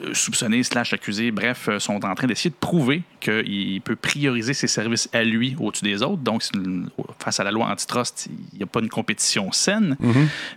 [0.00, 3.96] euh, euh, soupçonné, slash accusé, bref, euh, sont en train d'essayer de prouver qu'il peut
[3.96, 6.22] prioriser ses services à lui au-dessus des autres.
[6.22, 9.96] Donc, une- face à la loi antitrust, il n'y a pas une compétition saine.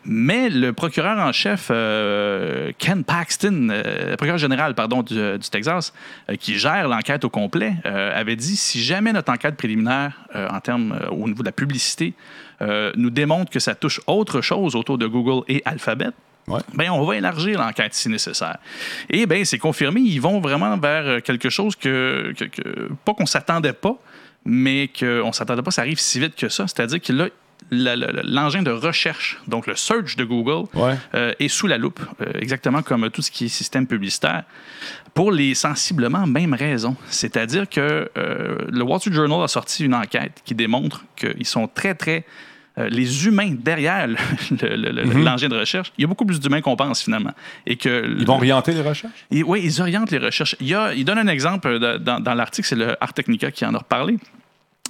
[0.06, 5.94] Mais le procureur en chef, euh, Ken Paxton, euh, procureur général pardon, du, du Texas,
[6.30, 11.00] euh, qui gère l'enquête au complet, avait dit si jamais notre enquête préliminaire en termes
[11.12, 12.14] au niveau de la publicité
[12.62, 16.08] nous démontre que ça touche autre chose autour de Google et Alphabet,
[16.48, 16.62] Ouais.
[16.74, 18.58] ben, on va élargir l'enquête si nécessaire.
[19.10, 23.14] Et ben, c'est confirmé, ils vont vraiment vers euh, quelque chose que, que- que- pas
[23.14, 23.98] qu'on s'attendait pas,
[24.46, 26.66] mais qu'on s'attendait pas, ça arrive si vite que ça.
[26.68, 27.28] C'est-à-dire que là,
[28.24, 30.96] l'engin de recherche, donc le search de Google, Ouais.
[31.16, 34.44] euh, est sous la loupe, euh, exactement comme tout ce qui est système publicitaire,
[35.14, 36.96] pour les sensiblement mêmes raisons.
[37.10, 41.68] C'est-à-dire que euh, le Wall Street Journal a sorti une enquête qui démontre qu'ils sont
[41.68, 42.24] très, très
[42.78, 44.16] euh, les humains derrière le-
[44.76, 47.34] le- le- l'engin de recherche, il y a beaucoup plus d'humains qu'on pense finalement.
[47.66, 49.26] Et que Ils vont orienter les recherches?
[49.32, 50.56] et, oui, ils orientent les recherches.
[50.60, 53.14] Il, y a, il donne un exemple euh, de- dans, dans l'article, c'est le Art
[53.14, 54.18] Technica qui en a reparlé.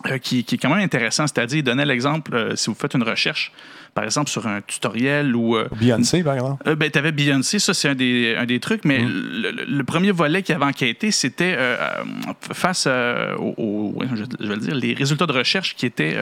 [0.06, 1.26] Euh, qui, qui est quand même intéressant.
[1.28, 3.52] C'est-à-dire, il donnait l'exemple, euh, si vous faites une recherche,
[3.94, 5.56] par exemple, sur un tutoriel ou.
[5.58, 6.64] euh, Beyoncé, par exemple.
[6.70, 9.66] euh, ben, tu avais Beyoncé, ça c'est un des, un des trucs, mais le, le-
[9.66, 11.58] le premier volet qui avait enquêté, c'était
[12.54, 16.16] face aux, ouais, je, vais le dire, les résultats de recherche qui étaient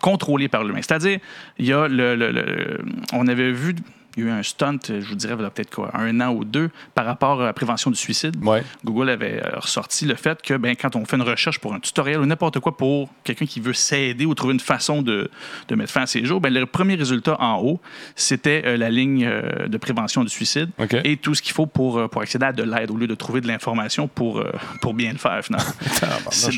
[0.00, 0.80] contrôlés par l'humain.
[0.82, 1.18] C'est-à-dire,
[1.58, 2.78] il y a le, le- le-
[3.12, 3.74] on avait vu,
[4.16, 6.20] il y a eu un stunt, je vous dirais, il y a peut-être quoi, un
[6.20, 8.36] an ou deux, par rapport à la prévention du suicide.
[8.42, 8.62] Ouais.
[8.84, 11.80] Google avait euh, ressorti le fait que ben, quand on fait une recherche pour un
[11.80, 15.30] tutoriel ou n'importe quoi pour quelqu'un qui veut s'aider ou trouver une façon de,
[15.68, 17.80] de mettre fin à ses jours, ben, le premier résultat en haut,
[18.14, 20.70] c'était euh, la ligne euh, de prévention du suicide
[21.04, 23.14] et tout ce qu'il faut pour, euh, pour accéder à de l'aide au lieu de
[23.14, 24.50] trouver de l'information pour, euh,
[24.80, 25.66] pour bien le faire finalement.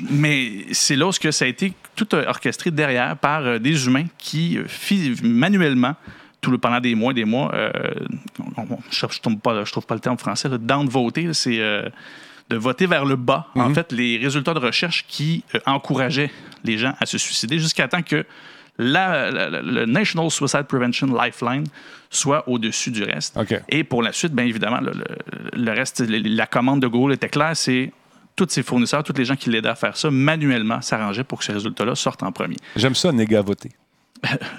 [0.11, 4.07] Mais c'est là que ça a été tout euh, orchestré derrière par euh, des humains
[4.19, 5.95] qui, euh, manuellement,
[6.49, 7.71] tout le, pendant des mois des mois, euh,
[8.57, 9.55] on- on- je ne trouve, pas-
[9.95, 11.89] le terme français, là, down-voter, c'est euh,
[12.49, 16.31] de voter vers le bas, en fait, les résultats de recherche qui euh, encourageaient
[16.65, 18.25] les gens à se suicider jusqu'à temps que
[18.79, 21.65] la- la- la- le National Suicide Prevention Lifeline
[22.11, 23.37] soit au-dessus du reste.
[23.69, 27.93] Et pour la suite, bien évidemment, le, reste, la commande de Google était claire, c'est
[28.37, 31.45] tous ses fournisseurs, tous les gens qui l'aidaient à faire ça, manuellement s'arrangeaient pour que
[31.45, 32.57] ce résultat-là sorte en premier.
[32.77, 33.73] J'aime ça, négavoter.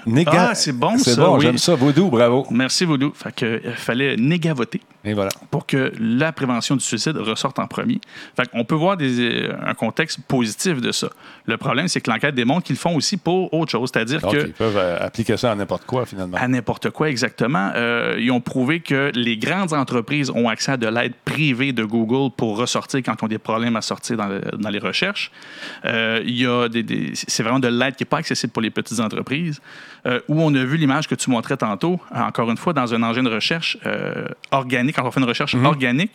[0.06, 0.48] Néga...
[0.50, 1.42] Ah, c'est bon, C'est ça, bon, oui.
[1.42, 1.74] j'aime ça.
[1.74, 2.46] Vaudou, bravo.
[2.50, 3.12] Merci, Voodoo.
[3.14, 5.30] Fait que, euh, fallait négavoter Et voilà.
[5.50, 8.00] pour que la prévention du suicide ressorte en premier.
[8.36, 11.08] Fait qu'on peut voir des, euh, un contexte positif de ça.
[11.46, 14.46] Le problème, c'est que l'enquête démontre qu'ils le font aussi pour autre chose, c'est-à-dire que
[14.48, 16.36] ils peuvent euh, appliquer ça à n'importe quoi, finalement.
[16.36, 17.70] à n'importe quoi exactement.
[17.74, 21.84] Euh, ils ont prouvé que les grandes entreprises ont accès à de l'aide privée de
[21.84, 25.30] Google pour ressortir quand ils ont des problèmes à sortir dans, le- dans les recherches.
[25.86, 28.62] Euh, il y a des, des- c'est vraiment de l'aide qui n'est pas accessible pour
[28.62, 29.60] les petites entreprises.
[30.28, 33.22] Où on a vu l'image que tu montrais tantôt, encore une fois, dans un engin
[33.22, 34.24] de recherche euh,
[34.92, 36.12] quand on fait une recherche organique.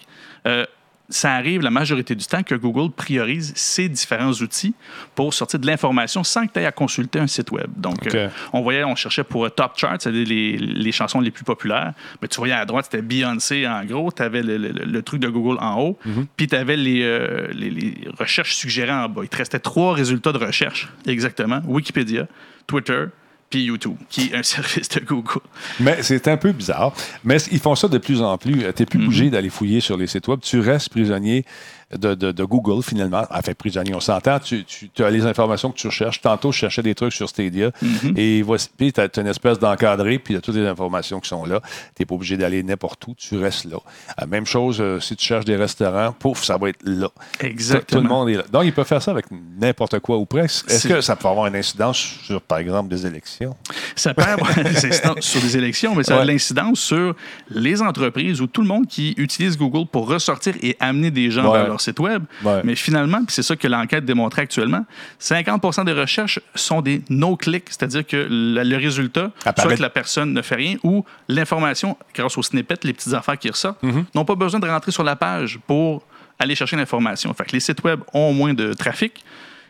[0.47, 0.65] euh,
[1.07, 4.73] ça arrive la majorité du temps que Google priorise ses différents outils
[5.13, 7.67] pour sortir de l'information sans que tu aies à consulter un site web.
[7.77, 8.09] Donc, euh,
[8.53, 11.93] on voyait, on cherchait pour euh, Top Chart, c'est-à-dire les, les chansons les plus populaires.
[12.23, 15.21] Mais tu voyais à droite, c'était Beyoncé en gros, tu avais le, le- le truc
[15.21, 15.99] de Google en haut,
[16.37, 19.21] puis tu avais les, euh, les, les recherches suggérées en bas.
[19.21, 22.25] Il te restait trois résultats de recherche, exactement Wikipédia,
[22.65, 23.05] Twitter,
[23.55, 25.39] puis YouTube, qui est un service de Google.
[25.79, 26.93] Mais c'est un peu bizarre.
[27.23, 28.53] Mais ils font ça de plus en plus.
[28.73, 30.39] Tu n'es plus obligé d'aller fouiller sur les sites web.
[30.41, 31.45] Tu restes prisonnier
[31.95, 33.23] de, de- de Google, finalement.
[33.29, 34.39] Enfin, prisonnier, on s'entend.
[34.39, 36.21] Tu, tu- as les informations que tu recherches.
[36.21, 37.71] Tantôt, je cherchais des trucs sur Stadia.
[38.15, 41.19] Et voici, puis tu as, une espèce d'encadré, puis il y a toutes les informations
[41.19, 41.61] qui sont là.
[41.95, 43.13] Tu n'es pas obligé d'aller n'importe où.
[43.15, 43.77] Tu restes là.
[44.21, 47.09] Euh, même chose, euh, si tu cherches des restaurants, pouf, ça va être là.
[47.39, 48.01] Exactement.
[48.01, 48.43] Tout le monde est là.
[48.51, 49.25] Donc, ils peuvent faire ça avec
[49.59, 50.69] n'importe quoi ou presque.
[50.71, 53.55] Est-ce que ça peut avoir une incidence sur, par exemple, des élections?
[53.95, 57.15] Ça peut avoir des incidences sur des élections, mais ça a de l'incidence sur
[57.49, 61.45] les entreprises ou tout le monde qui utilise Google pour ressortir et amener des gens
[61.51, 61.63] Ouais.
[61.63, 62.23] vers leur site web.
[62.43, 62.61] Ouais.
[62.63, 64.85] Mais finalement, puis c'est ça que l'enquête démontrait actuellement,
[65.21, 69.89] 50% des recherches sont des no-click, c'est-à-dire que le, le résultat, Apparaît- soit que la
[69.89, 74.05] personne ne fait rien ou l'information, grâce aux snippets, les petites affaires qui ressortent, Mm-hmm.
[74.15, 76.01] n'ont pas besoin de rentrer sur la page pour
[76.39, 77.33] aller chercher l'information.
[77.33, 79.23] Fait que les sites web ont moins de trafic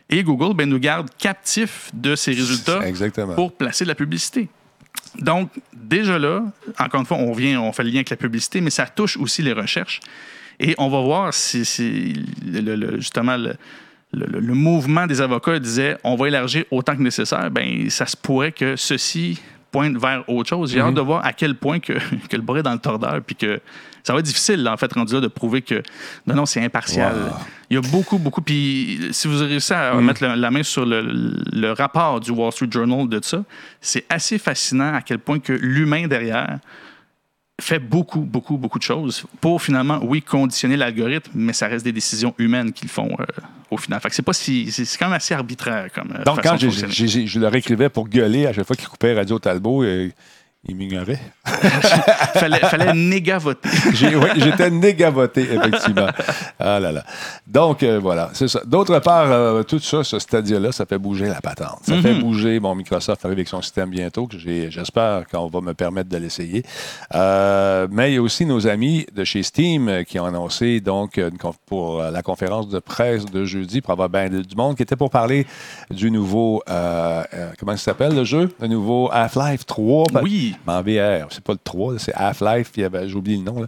[0.08, 3.34] et Google ben, nous garde captifs de ces résultats Exactement.
[3.34, 4.48] pour placer de la publicité.
[5.18, 6.42] Donc, déjà là,
[6.78, 9.16] encore une fois, on vient, on fait le lien avec la publicité, mais ça touche
[9.16, 10.00] aussi les recherches.
[10.60, 12.14] Et on va voir si, si
[12.44, 13.54] le- le- justement le,
[14.54, 17.50] mouvement des avocats disait on va élargir autant que nécessaire.
[17.50, 19.40] Ben, ça se pourrait que ceci
[19.70, 20.72] pointe vers autre chose.
[20.72, 21.92] J'ai hâte de voir à quel point que,
[22.30, 23.60] que le bras est dans le tordeur, puis que
[24.02, 25.82] ça va être difficile, là, en fait, rendu là, de prouver que
[26.26, 27.12] non, non, c'est impartial.
[27.14, 27.32] Wow.
[27.68, 28.40] Il y a beaucoup, beaucoup.
[28.40, 31.02] Puis si vous réussissez à mettre la, la main sur le,
[31.52, 33.42] le rapport du Wall Street Journal de ça,
[33.80, 36.58] c'est assez fascinant à quel point que l'humain derrière
[37.60, 41.92] fait beaucoup, beaucoup, beaucoup de choses pour finalement, oui, conditionner l'algorithme, mais ça reste des
[41.92, 43.24] décisions humaines qu'ils font euh,
[43.70, 43.98] au final.
[44.00, 44.70] Fait que c'est pas si.
[44.70, 46.10] C'est quand même assez arbitraire comme.
[46.12, 46.92] euh, Donc, façon quand de j'ai- fonctionner.
[46.92, 50.10] j'ai- j'ai- je leur écrivais pour gueuler à chaque fois qu'ils coupaient Radio Talbot, euh,
[50.68, 51.20] ils m'ignoraient.
[52.34, 53.68] fallait, fallait néga voter.
[53.92, 56.08] J'ai- oui, J'étais négavoté, effectivement.
[56.58, 57.04] Ah là là.
[57.46, 58.60] Donc, euh, voilà, c'est ça.
[58.66, 61.80] D'autre part, euh, tout ça, ce Stadia-là, ça fait bouger la patente.
[61.82, 62.58] Ça fait bouger.
[62.60, 66.64] Bon, Microsoft arrive avec son système bientôt, que j'espère qu'on va me permettre de l'essayer.
[67.14, 71.16] Euh, mais il y a aussi nos amis de chez Steam qui ont annoncé, donc,
[71.18, 74.96] une pour la conférence de presse de jeudi, pour avoir bien du monde, qui était
[74.96, 75.46] pour parler
[75.90, 78.50] du nouveau, comment ça s'appelle le jeu?
[78.60, 80.04] Le nouveau Half-Life 3.
[80.22, 80.55] Oui.
[80.66, 81.28] Mais en VR.
[81.30, 83.66] C'est pas le 3, là, c'est Half-Life, puis j'ai oublié le nom,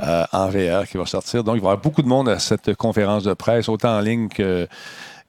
[0.00, 1.44] euh, en VR qui va sortir.
[1.44, 4.00] Donc, il va y avoir beaucoup de monde à cette conférence de presse, autant en
[4.00, 4.66] ligne que,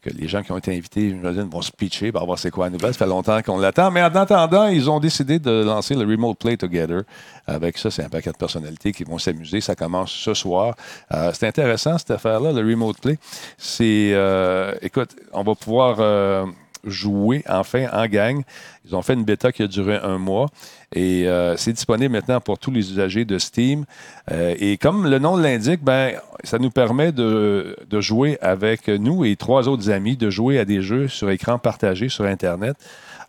[0.05, 2.71] les gens qui ont été invités, j'imagine, vont se pitcher pour voir c'est quoi la
[2.71, 2.91] nouvelle.
[2.91, 3.91] Ça fait longtemps qu'on l'attend.
[3.91, 7.03] Mais en attendant, ils ont décidé de lancer le Remote Play Together.
[7.45, 9.61] Avec ça, c'est un paquet de personnalités qui vont s'amuser.
[9.61, 10.73] Ça commence ce soir.
[11.13, 13.19] Euh, c'est intéressant, cette affaire-là, le Remote Play.
[13.59, 16.47] C'est, euh, écoute, on va pouvoir...
[16.83, 18.43] jouer enfin en gang.
[18.85, 20.47] Ils ont fait une bêta qui a duré un mois
[20.93, 23.85] et euh, c'est disponible maintenant pour tous les usagers de Steam.
[24.31, 29.23] Euh, et comme le nom l'indique, ben, ça nous permet de, de jouer avec nous
[29.23, 32.75] et trois autres amis, de jouer à des jeux sur écran partagé sur Internet.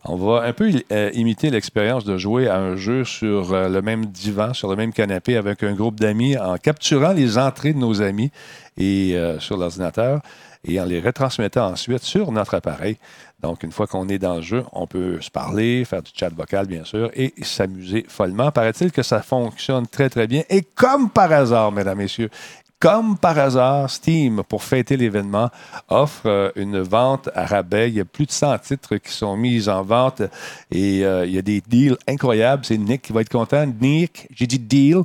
[0.05, 4.07] On va un peu euh, imiter l'expérience de jouer à un jeu sur le même
[4.07, 8.01] divan, sur le même canapé avec un groupe d'amis en capturant les entrées de nos
[8.01, 8.31] amis
[8.75, 10.21] et sur l'ordinateur
[10.65, 12.97] et en les retransmettant ensuite sur notre appareil.
[13.43, 16.33] Donc, une fois qu'on est dans le jeu, on peut se parler, faire du chat
[16.33, 18.51] vocal, bien sûr, et s'amuser follement.
[18.51, 20.43] Paraît-il que ça fonctionne très, très bien.
[20.49, 22.29] Et comme par hasard, mesdames, messieurs,
[22.83, 25.49] comme par hasard, Steam, pour fêter l'événement,
[25.87, 27.87] offre euh, une vente à rabais.
[27.87, 30.21] Il y a plus de 100 titres qui sont mis en vente
[30.69, 32.65] et euh, il y a des deals incroyables.
[32.65, 33.65] C'est Nick qui va être content.
[33.79, 34.97] Nick, j'ai dit deal.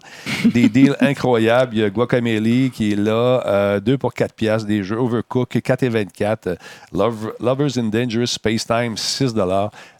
[0.52, 1.76] Des deals incroyables.
[1.76, 3.78] Il y a Guacamole qui est là.
[3.78, 4.66] 2 pour 4 piastres.
[4.66, 6.58] Des jeux Overcooked, 4 et 24.
[6.92, 9.34] Love- Lovers in Dangerous Space Time, 6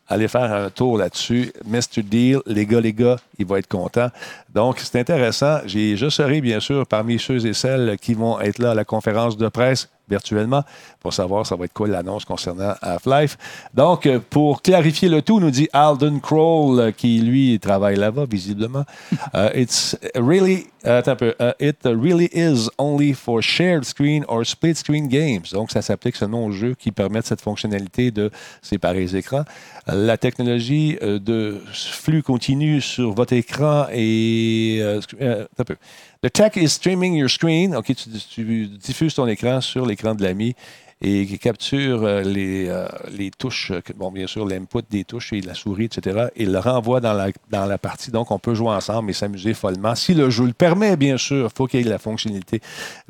[0.08, 1.52] Allez faire un tour là-dessus.
[1.66, 2.02] Mr.
[2.02, 4.08] Deal, les gars, les gars, il va être content.
[4.54, 5.58] Donc, c'est intéressant.
[5.66, 9.36] Je serai, bien sûr, parmi ceux et celles qui vont être là à la conférence
[9.36, 10.62] de presse virtuellement
[11.00, 13.36] pour savoir ça va être quoi l'annonce concernant Half-Life.
[13.74, 18.26] Donc, euh, pour clarifier le tout, nous dit Alden Kroll, euh, qui lui travaille là-bas,
[18.28, 18.84] visiblement.
[19.34, 24.74] Euh, it's really, attends un peu, it really is only for shared screen or split
[24.74, 25.42] screen games.
[25.52, 28.30] Donc, ça s'applique seulement aux jeux qui permettent cette fonctionnalité de
[28.62, 29.44] séparer les écrans.
[29.86, 34.78] La technologie de flux continu sur votre écran et
[35.20, 35.76] euh, attends un peu.
[36.22, 37.74] The tech is streaming your screen.
[37.76, 40.54] OK, tu, tu diffuses ton écran sur l'écran de l'ami
[41.00, 45.32] et qui capture euh, les, euh, les touches, euh, bon, bien sûr, l'input des touches
[45.32, 48.10] et la souris, etc., et le renvoie dans la, dans la partie.
[48.10, 49.94] Donc, on peut jouer ensemble et s'amuser follement.
[49.94, 52.60] Si le jeu le permet, bien sûr, il faut qu'il y ait la fonctionnalité.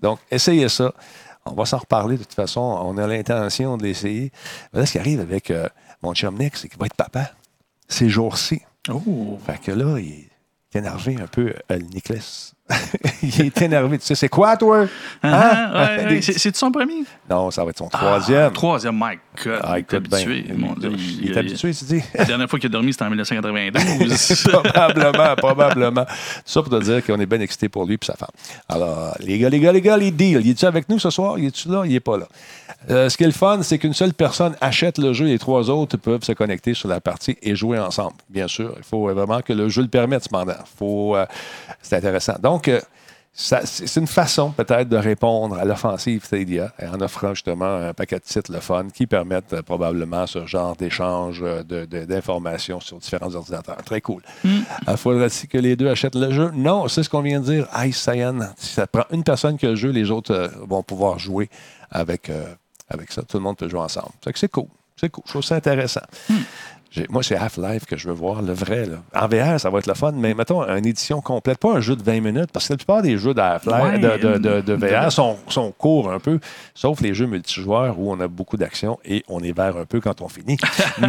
[0.02, 0.92] Donc, essayez ça.
[1.46, 2.60] On va s'en reparler de toute façon.
[2.60, 4.32] On a l'intention de l'essayer.
[4.72, 5.66] Mais Là, ce qui arrive avec euh,
[6.02, 7.32] mon chum Nick, c'est qu'il va être papa
[7.88, 8.60] ces jours-ci.
[8.90, 9.38] Oh.
[9.46, 12.52] Fait que là, il est énervé un peu, euh, Nicolas.
[13.22, 13.98] il est énervé.
[13.98, 14.86] Tu sais, c'est quoi, toi?
[15.22, 15.70] Hein?
[15.74, 16.06] Ouais.
[16.08, 17.04] Des- C'est- C'est-tu son premier?
[17.28, 18.46] Non, ça va être son troisième.
[18.46, 19.60] Ah, troisième, my God.
[19.62, 20.44] Ah, il est écoute habitué.
[20.56, 22.02] mon Dieu, Il, il- est habitué, tu dis?
[22.14, 24.46] La dernière fois qu'il a dormi, c'était en 1992.
[24.48, 26.04] probablement, probablement.
[26.04, 26.10] Tout
[26.44, 28.28] ça pour te dire qu'on est bien excité pour lui et sa femme.
[28.68, 30.40] Alors, les gars, les gars, les gars, les deals.
[30.44, 31.38] Il est-tu avec nous ce soir?
[31.38, 31.82] Il est-tu là?
[31.84, 32.26] Il n'est pas là.
[32.90, 35.68] Euh, ce qui est le fun, c'est qu'une seule personne achète le jeu, les trois
[35.70, 38.14] autres peuvent se connecter sur la partie et jouer ensemble.
[38.28, 40.54] Bien sûr, il faut vraiment que le jeu le permette, cependant.
[40.78, 41.26] Faut, euh,
[41.82, 42.34] c'est intéressant.
[42.42, 42.57] Donc,
[43.32, 48.16] ça- c'est une façon peut-être de répondre à l'offensive Stadia en offrant justement un paquet
[48.16, 53.32] de sites le fun qui permettent euh, probablement ce genre d'échange euh, d'informations sur différents
[53.34, 53.76] ordinateurs.
[53.84, 54.22] Très cool.
[54.44, 56.50] Euh, Faudrait-il que les deux achètent le jeu?
[56.52, 57.68] Non, c'est ce qu'on vient de dire.
[57.84, 60.82] Ice Cyan, si ça prend une personne qui a le jeu, les autres euh, vont
[60.82, 61.48] pouvoir jouer
[61.90, 62.30] avec,
[62.88, 63.22] avec ça.
[63.22, 64.10] Tout le monde peut jouer ensemble.
[64.34, 64.66] C'est cool.
[65.00, 65.22] C'est cool.
[65.26, 66.00] Je trouve ça intéressant.
[66.28, 66.34] J'ai-
[67.10, 68.86] Moi, c'est Half-Life que je veux voir, le vrai.
[68.86, 68.96] Là.
[69.14, 71.94] En VR, ça va être le fun, mais mettons une édition complète, pas un jeu
[71.96, 74.60] de 20 minutes, parce que la plupart des jeux de, Half-Life, Ouais, de, de- de-
[74.62, 76.40] de VR sont, sont courts un peu,
[76.74, 80.00] sauf les jeux multijoueurs où on a beaucoup d'action et on est vert un peu
[80.00, 80.56] quand on finit.
[81.00, 81.08] mais,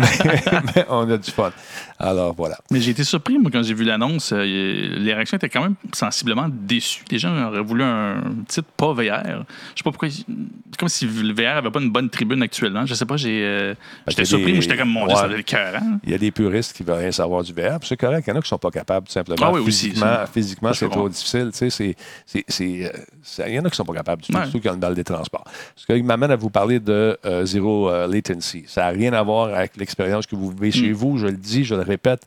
[0.76, 1.52] mais on a du fun.
[1.98, 2.58] Alors voilà.
[2.72, 4.32] Mais j'ai été surpris, moi, quand j'ai vu l'annonce.
[4.34, 7.04] euh, les réactions étaient quand même sensiblement déçues.
[7.10, 9.00] Les gens auraient voulu un titre pas VR.
[9.00, 10.10] Je sais pas pourquoi.
[10.10, 10.26] C'est
[10.78, 12.86] comme si le VR avait pas une bonne tribune actuellement.
[12.86, 13.42] Je sais pas, j'ai.
[13.44, 13.74] euh,
[14.08, 16.00] j'étais Ben, surpris, des- mais j'étais comme mon Dieu, ça doit être écœurant.
[16.04, 18.26] Il y a des puristes qui veulent rien savoir du VR, c'est correct.
[18.28, 19.38] Il y en a qui sont pas capables, tout simplement.
[19.42, 20.28] Ah oui, physiquement, ça.
[20.28, 21.50] physiquement c'est trop difficile.
[21.52, 22.92] Tu sais, c'est, c'est, c'est,
[23.24, 24.44] c'est- il y en a qui sont pas capables du tout, Ouais.
[24.44, 25.44] surtout qui ont une balle des transports.
[25.76, 28.64] Ce qui m'amène à vous parler de euh, Zero euh, Latency.
[28.68, 30.72] Ça n'a rien à voir avec l'expérience que vous vivez Mm.
[30.72, 31.18] chez vous.
[31.18, 32.22] Je le dis, je le répète.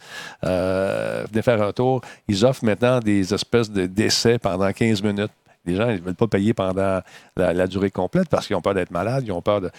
[0.44, 2.00] Euh, venez faire un tour.
[2.28, 5.30] Ils offrent maintenant des espèces de d'essais pendant 15 minutes.
[5.64, 7.02] Les gens, ne veulent pas payer pendant
[7.36, 9.70] la, la durée complète parce qu'ils ont peur d'être malades, ils ont peur de.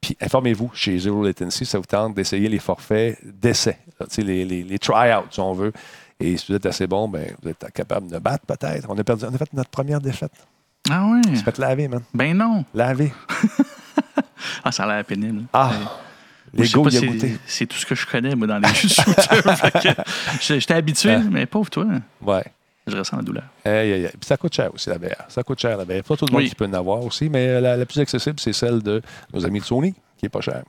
[0.00, 3.78] Puis informez-vous, chez Zero Latency, ça vous tente d'essayer les forfaits d'essai,
[4.18, 5.72] les, les, les try-outs, si on veut.
[6.20, 8.86] Et si vous êtes assez bon, ben, vous êtes capable de battre peut-être.
[8.88, 10.32] On a perdu, on a fait notre première défaite.
[10.90, 11.36] Ah ouais?
[11.44, 12.02] Faites laver, man.
[12.12, 12.64] Ben non.
[12.74, 13.12] Laver.
[14.62, 15.44] Ah, ça a l'air pénible.
[15.52, 15.72] Ah!
[15.72, 15.90] Moi,
[16.52, 17.38] Les a c'est- goûté.
[17.46, 19.56] C'est tout ce que je connais, moi, dans les jeux de shooter.
[19.56, 20.02] Fait que
[20.40, 21.22] J'étais habitué, Ah.
[21.30, 21.86] mais pauvre toi.
[22.22, 22.44] Ouais.
[22.86, 23.44] Je ressens la douleur.
[23.64, 24.08] Aïe.
[24.12, 25.24] Puis ça coûte cher aussi, la VR.
[25.28, 26.02] Ça coûte cher, la VR.
[26.04, 26.48] Pas tout le monde Oui.
[26.50, 29.00] qui peut en avoir aussi, mais la, la plus accessible, c'est celle de
[29.32, 30.64] nos amis de Sony, qui est pas chère.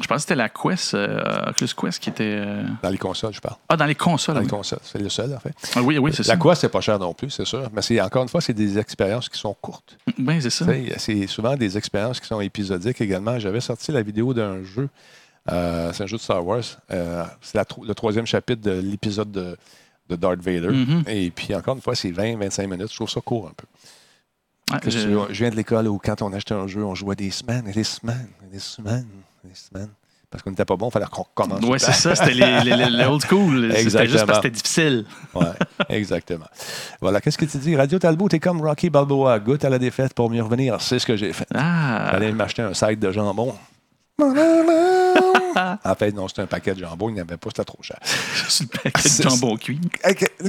[0.00, 1.20] Je pense que c'était la Quest, euh,
[1.50, 2.24] Oculus Quest, qui était.
[2.24, 3.56] euh, Dans les consoles, je parle.
[3.68, 4.34] Ah, dans les consoles.
[4.36, 4.78] Dans les consoles.
[4.82, 5.54] C'est le seul, en fait.
[5.76, 6.32] Ah oui, oui, c'est ça.
[6.32, 7.68] La quoi, c'est pas cher non plus, c'est sûr.
[7.74, 9.98] Mais c'est, encore une fois, c'est des expériences qui sont courtes.
[10.18, 10.64] Oui, c'est ça.
[10.96, 13.38] C'est souvent des expériences qui sont épisodiques également.
[13.38, 14.88] J'avais sorti la vidéo d'un jeu.
[15.52, 16.62] euh, c'est un jeu de Star Wars.
[16.90, 19.56] Euh, c'est le troisième chapitre de l'épisode de,
[20.08, 20.68] de Darth Vader.
[20.68, 21.04] Mhm.
[21.06, 22.90] Et puis, encore une fois, c'est 20-25 minutes.
[22.90, 23.66] Je trouve ça court un peu.
[24.90, 24.98] Je-
[25.30, 27.72] je viens de l'école où, quand on achetait un jeu, on jouait des semaines et
[27.72, 29.06] des semaines et des semaines
[29.44, 29.90] et des semaines.
[30.30, 31.62] Parce qu'on n'était pas bon, il fallait qu'on recommence.
[31.62, 33.70] Ouais, c'est ça, c'était les, old school.
[33.76, 35.04] C'était juste parce que c'était difficile.
[35.34, 35.44] Ouais,
[35.90, 36.46] exactement.
[37.02, 37.76] Voilà, qu'est-ce que tu dis?
[37.76, 39.38] Radio Talbot, t'es comme Rocky Balboa.
[39.40, 40.80] Goûte à la défaite pour mieux revenir.
[40.80, 41.46] C'est ce que j'ai fait.
[41.54, 43.54] Ah, J'allais m'acheter un side de jambon.
[45.84, 47.08] en fait, non, c'était un paquet de jambon.
[47.08, 47.98] Il n'y avait pas, c'était trop cher.
[48.48, 49.80] sur le paquet C'est- de jambon cuit.
[50.02, 50.48] Que-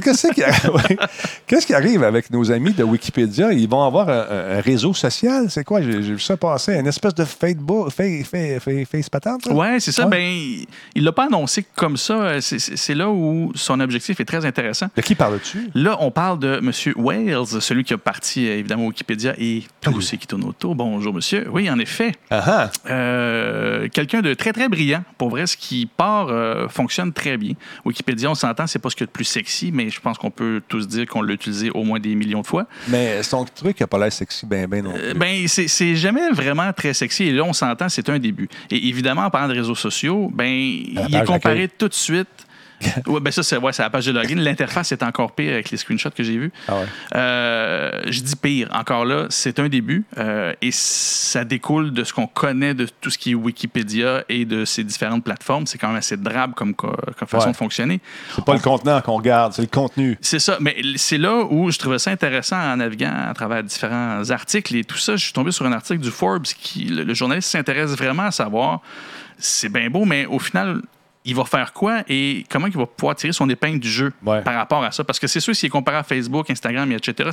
[1.46, 3.52] Qu'est-ce qui, arrive avec nos amis de Wikipédia?
[3.52, 5.50] Ils vont avoir un, réseau social.
[5.50, 5.82] C'est quoi?
[5.82, 6.74] J'ai vu ça passer.
[6.74, 9.46] Une espèce de Facebook, face, face, face, patente?
[9.46, 10.04] Ouais, c'est ça.
[10.06, 10.10] Ouais.
[10.10, 12.40] Ben, il l'a pas annoncé comme ça.
[12.40, 14.86] C'est- C'est c'est là où son objectif est très intéressant.
[14.96, 15.70] De qui parles-tu?
[15.74, 16.70] Là, on parle de M.
[16.96, 20.74] Wales, celui qui a parti euh, évidemment Wikipédia et tous ceux qui tournent autour.
[20.74, 21.46] Bonjour, monsieur.
[21.50, 22.12] Oui, en effet.
[22.90, 24.93] Euh, Quelqu'un de très, très brillant.
[25.18, 27.52] Pour vrai, ce qui part euh, fonctionne très bien.
[27.84, 30.18] Wikipédia, on s'entend, c'est pas ce qu'il y a de plus sexy, mais je pense
[30.18, 32.66] qu'on peut tous dire qu'on l'a utilisé au moins des millions de fois.
[32.88, 35.02] Mais son truc n'a pas l'air sexy, ben, ben non plus.
[35.02, 37.24] Euh, Ben, c'est c'est jamais vraiment très sexy.
[37.24, 38.48] Et là, on s'entend, c'est un début.
[38.70, 42.43] Et évidemment, en parlant de réseaux sociaux, ben, il est comparé tout de suite.
[43.06, 44.36] ouais, ben ça, c'est ouais, la page de login.
[44.36, 46.52] L'interface est encore pire avec les screenshots que j'ai vus.
[46.68, 46.86] Ah ouais.
[47.14, 48.68] Euh, je dis pire.
[48.72, 53.10] Encore là, c'est un début euh, et ça découle de ce qu'on connaît de tout
[53.10, 55.66] ce qui est Wikipédia et de ces différentes plateformes.
[55.66, 57.52] C'est quand même assez drabe comme, co- comme façon Ouais.
[57.52, 58.00] de fonctionner.
[58.34, 60.16] C'est pas le contenant qu'on regarde, c'est le contenu.
[60.20, 64.28] C'est ça, mais c'est là où je trouvais ça intéressant en naviguant à travers différents
[64.30, 65.16] articles et tout ça.
[65.16, 68.30] Je suis tombé sur un article du Forbes qui, le, le journaliste s'intéresse vraiment à
[68.30, 68.80] savoir,
[69.38, 70.80] c'est bien beau, mais au final,
[71.26, 74.42] il va faire quoi et comment il va pouvoir tirer son épingle du jeu Ouais.
[74.42, 75.04] par rapport à ça?
[75.04, 77.30] Parce que c'est sûr, s'il est comparé à Facebook, Instagram, et etc.,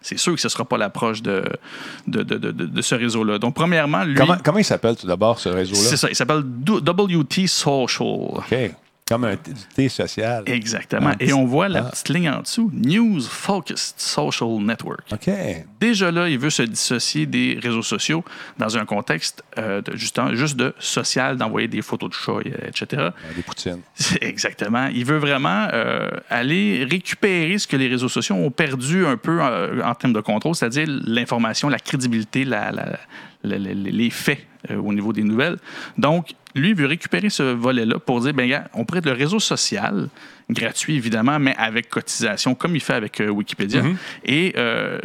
[0.00, 1.44] c'est sûr que ce ne sera pas l'approche de,
[2.08, 3.38] de, de, de- de ce réseau-là.
[3.38, 5.80] Donc, premièrement, lui, Comment, comment il s'appelle tout d'abord, ce réseau-là?
[5.80, 8.06] c'est ça, il s'appelle WT Social.
[8.08, 8.54] OK.
[9.08, 10.44] Comme un thé social.
[10.46, 11.10] Exactement.
[11.12, 11.90] Ah, Et on voit la ah.
[11.90, 15.00] petite ligne en dessous, News Focused Social Network.
[15.12, 15.28] OK.
[15.80, 18.24] Déjà là, il veut se dissocier des réseaux sociaux
[18.58, 22.86] dans un contexte euh, de, juste de social, d'envoyer des photos de chats, etc.
[22.92, 23.80] Euh, Des poutines.
[24.20, 24.86] Exactement.
[24.94, 29.40] Il veut vraiment euh, aller récupérer ce que les réseaux sociaux ont perdu un peu
[29.42, 32.98] euh, en termes de contrôle, c'est-à-dire l'information, la crédibilité, la- la-
[33.44, 35.58] les faits euh, au niveau des nouvelles.
[35.98, 39.12] Donc, lui, il veut récupérer ce volet-là pour dire, ben gars, on pourrait être le
[39.12, 40.08] réseau social,
[40.50, 43.82] gratuit évidemment, mais avec cotisation, comme il fait avec euh, Wikipédia,
[44.24, 44.98] et euh,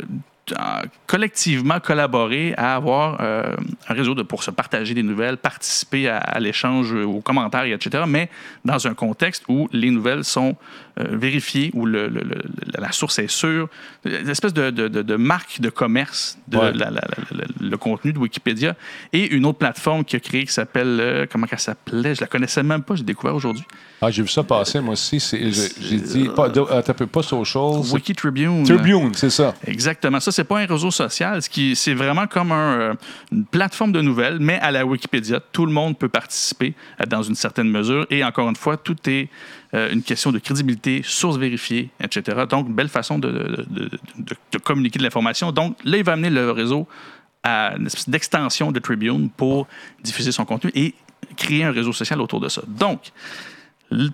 [0.57, 6.17] en- collectivement collaborer à avoir un réseau de, pour se partager des nouvelles, participer à,
[6.17, 8.29] à l'échange, aux commentaires, et etc., mais
[8.65, 10.55] dans un contexte où les nouvelles sont
[10.99, 12.41] euh, vérifiées, où le- le- le-
[12.77, 13.67] la source est sûre,
[14.05, 16.73] une espèce de, de- de- de marque de commerce de Ouais.
[16.73, 18.75] la- la- la- la- le contenu de Wikipédia,
[19.13, 22.27] et une autre plateforme qui a créé qui s'appelle, euh, comment elle s'appelait, je la
[22.27, 23.63] connaissais même pas, j'ai découvert aujourd'hui,
[23.99, 25.17] Ah, j'ai vu ça passer, moi aussi.
[25.19, 27.81] J'ai dit, pas, attends un peu, pas social.
[27.93, 28.63] Wiki Tribune.
[28.63, 29.55] Tribune, c'est ça.
[29.65, 30.19] Exactement.
[30.19, 31.39] Ça, c'est pas un réseau social.
[31.73, 32.93] C'est vraiment comme un, euh,
[33.31, 35.39] une plateforme de nouvelles, mais à la Wikipédia.
[35.51, 38.05] Tout le monde peut participer euh, dans une certaine mesure.
[38.11, 39.29] Et encore une fois, tout est
[39.73, 42.45] euh, une question de crédibilité, source vérifiée, etc.
[42.49, 43.89] Donc, belle façon de, de- de-
[44.19, 45.51] de- de communiquer de l'information.
[45.51, 46.87] Donc, là, il va amener le réseau
[47.43, 49.67] à une espèce d'extension de Tribune pour
[50.03, 50.93] diffuser son contenu et
[51.35, 52.61] créer un réseau social autour de ça.
[52.67, 53.11] Donc,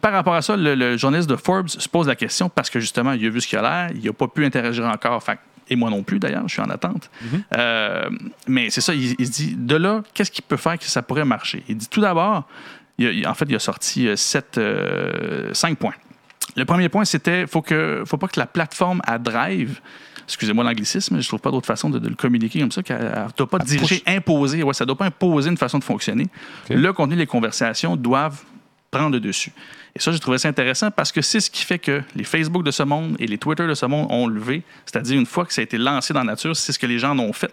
[0.01, 2.80] Par rapport à ça, le, le journaliste de Forbes se pose la question parce que
[2.80, 5.24] justement, il a vu ce qu'il a l'air, il n'a pas pu interagir encore.
[5.24, 5.39] Fait,
[5.70, 7.10] et moi non plus, d'ailleurs, je suis en attente.
[7.58, 8.08] Euh,
[8.47, 11.01] mais c'est ça, il, il se dit, de là, qu'est-ce qu'il peut faire que ça
[11.01, 11.64] pourrait marcher?
[11.68, 12.47] Il dit tout d'abord,
[12.98, 15.94] il a- il- en fait, il a sorti euh, sept, euh, cinq points.
[16.56, 19.80] Le premier point, c'était faut que faut pas que la plateforme à Drive,
[20.26, 23.28] excusez-moi l'anglicisme, je trouve pas d'autre façon de, de le communiquer comme ça, qu'elle ne
[23.38, 26.26] doit pas diriger, imposer, ouais, ça doit pas imposer une façon de fonctionner.
[26.70, 26.76] OK.
[26.76, 28.41] Le contenu, les conversations doivent
[28.91, 29.52] prendre le dessus.
[29.96, 32.64] Et ça, j'ai trouvé ça intéressant parce que c'est ce qui fait que les Facebook
[32.64, 34.62] de ce monde et les Twitter de ce monde ont levé.
[34.86, 37.00] C'est-à-dire, une fois que ça a été lancé dans la nature, c'est ce que les
[37.00, 37.52] gens en ont fait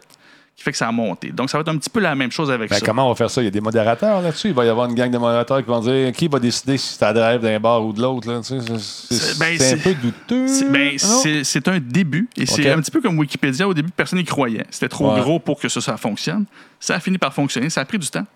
[0.57, 1.31] qui fait que ça a monté.
[1.33, 2.85] Donc, ça va être un petit peu la même chose avec Ben, ça.
[2.85, 3.41] comment on va faire ça?
[3.41, 4.49] Il y a des modérateurs là-dessus.
[4.49, 6.95] Il va y avoir une gang de modérateurs qui vont dire qui va décider si
[6.99, 8.41] c'est à drive d'un bar ou de l'autre.
[8.43, 10.47] tu sais, C'est ben, c'est un peu douteux.
[10.49, 12.29] C'est ben, c'est- un début.
[12.37, 13.67] Et c'est un petit peu comme Wikipédia.
[13.67, 14.67] Au début, personne n'y croyait.
[14.71, 15.21] C'était trop Ouais.
[15.21, 16.45] gros pour que ça, ça fonctionne.
[16.79, 17.71] Ça a fini par fonctionner.
[17.71, 18.27] Ça a pris du temps.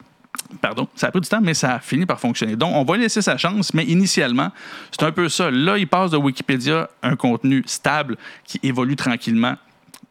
[0.61, 2.57] Pardon, ça a pris du temps, mais ça a fini par fonctionner.
[2.57, 4.51] Donc, on va laisser sa chance, mais initialement,
[4.91, 5.51] c'est un peu ça.
[5.51, 9.55] Là, il passe de Wikipédia un contenu stable qui évolue tranquillement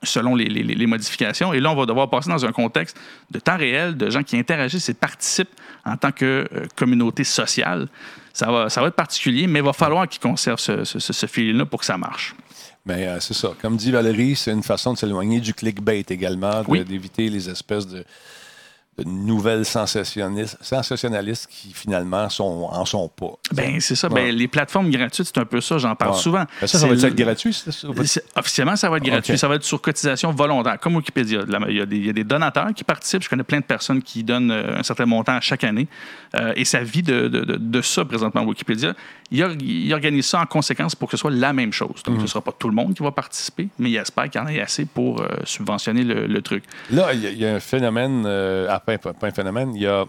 [0.04, 1.54] selon les, les- les modifications.
[1.54, 2.98] Et là, on va devoir passer dans un contexte
[3.32, 5.50] de temps réel, de gens qui interagissent et participent
[5.86, 7.88] en tant que euh, communauté sociale.
[8.34, 11.14] Ça va, ça va être particulier, mais il va falloir qu'ils conservent ce, ce, ce-
[11.14, 12.36] ce feeling-là pour que ça marche.
[12.86, 13.50] Mais euh, c'est ça.
[13.62, 16.84] Comme dit Valérie, c'est une façon de s'éloigner du clickbait également, Oui.
[16.84, 18.04] d'éviter les espèces de,
[18.98, 23.32] de nouvelles sensationnalistes, sensationnalistes qui finalement sont, en sont pas.
[23.54, 24.08] Ben, c'est ça.
[24.08, 24.26] Ouais.
[24.26, 25.78] Ben, les plateformes gratuites, c'est un peu ça.
[25.80, 26.18] J'en parle Ouais.
[26.18, 26.44] souvent.
[26.62, 27.54] Ben ça, ça va être gratuit?
[27.54, 27.72] ça?
[28.36, 29.38] Officiellement, ça va être gratuit.
[29.38, 31.42] Ça va être sur cotisation volontaire, comme Wikipédia.
[31.70, 33.24] Il y, a des, il y a des donateurs qui participent.
[33.24, 35.88] Je connais plein de personnes qui donnent euh, un certain montant à chaque année.
[36.36, 38.94] Euh, et ça vit de, de- de- de ça présentement, Wikipédia.
[39.32, 42.02] Il, il organise ça en conséquence pour que ce soit la même chose.
[42.08, 42.14] Mhm.
[42.14, 44.40] Donc, ce ne sera pas tout le monde qui va participer, mais il espère qu'il
[44.40, 46.64] y en ait assez pour euh, subventionner le, le truc.
[46.92, 50.06] Là, il y, a- un phénomène, euh, ah, pas, pas un phénomène, il y a.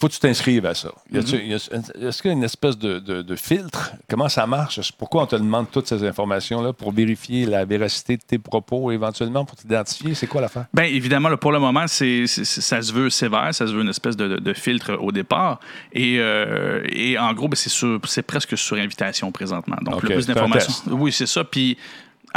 [0.00, 0.88] faut que tu t'inscrives à ça.
[1.14, 3.92] A- Est-ce qu'il y a une espèce de, de- de filtre?
[4.10, 4.92] Comment ça marche?
[4.98, 9.44] Pourquoi on te demande toutes ces informations-là pour vérifier la véracité de tes propos éventuellement,
[9.46, 10.14] pour t'identifier?
[10.14, 10.66] C'est quoi l'affaire?
[10.74, 13.88] Bien, évidemment, là, pour le moment, c'est, ça se veut sévère, ça se veut une
[13.88, 15.60] espèce de, filtre au départ.
[15.92, 17.70] Et, euh, et en gros, ben, c'est,
[18.04, 19.76] c'est presque sur invitation présentement.
[19.80, 20.74] Donc, le plus d'informations.
[20.88, 21.42] Oui, c'est ça.
[21.42, 21.78] Puis,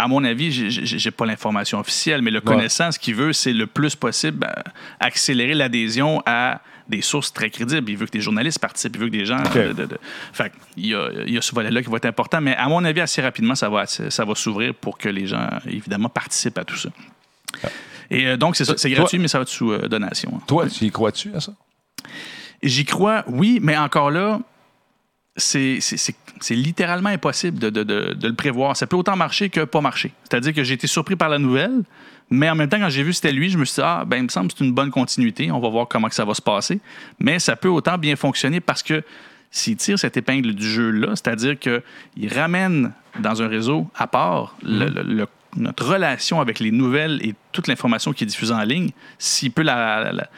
[0.03, 3.67] à mon avis, j'ai, pas l'information officielle, mais le connaissant, ce qu'il veut, c'est le
[3.67, 4.53] plus possible ben,
[4.99, 7.89] accélérer l'adhésion à des sources très crédibles.
[7.91, 9.37] Il veut que des journalistes participent, il veut que des gens.
[9.39, 9.53] OK.
[9.53, 9.97] de- de- de-
[10.33, 12.67] Fait il y a, il y a ce volet-là qui va être important, mais à
[12.67, 16.57] mon avis, assez rapidement, ça va, ça va s'ouvrir pour que les gens, évidemment, participent
[16.57, 16.89] à tout ça.
[18.09, 18.73] Et euh, donc, c'est ça.
[18.77, 20.31] C'est Toi- gratuit, mais ça va être sous euh, donation.
[20.35, 20.41] hein.
[20.47, 21.51] Toi, tu y crois-tu à ça?
[22.63, 24.39] J'y crois, oui, mais encore là,
[25.39, 28.77] c'est littéralement impossible de, le prévoir.
[28.77, 30.13] Ça peut autant marcher que pas marcher.
[30.23, 31.83] C'est-à-dire que j'ai été surpris par la nouvelle,
[32.29, 34.17] mais en même temps, quand j'ai vu c'était lui, je me suis dit, ah, ben,
[34.17, 35.51] il me semble que c'est une bonne continuité.
[35.51, 36.79] On va voir comment ça va se passer.
[37.19, 39.03] Mais ça peut autant bien fonctionner parce que
[39.51, 45.87] s'il tire cette épingle du jeu-là, c'est-à-dire qu'il ramène dans un réseau à part notre
[45.87, 50.11] relation avec les nouvelles et toute l'information qui est diffusée en ligne, s'il peut la-
[50.11, 50.29] la-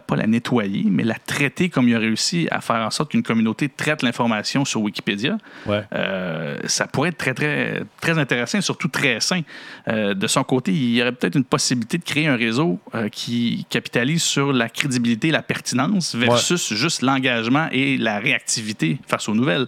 [0.00, 3.22] pas la nettoyer, mais la traiter comme il a réussi à faire en sorte qu'une
[3.22, 5.84] communauté traite l'information sur Wikipédia, Ouais.
[5.92, 9.42] euh, ça pourrait être très, très, très intéressant et surtout très sain.
[9.88, 13.08] Euh, de son côté, il y aurait peut-être une possibilité de créer un réseau euh,
[13.08, 19.34] qui capitalise sur la crédibilité, la pertinence versus juste l'engagement et la réactivité face aux
[19.34, 19.66] nouvelles.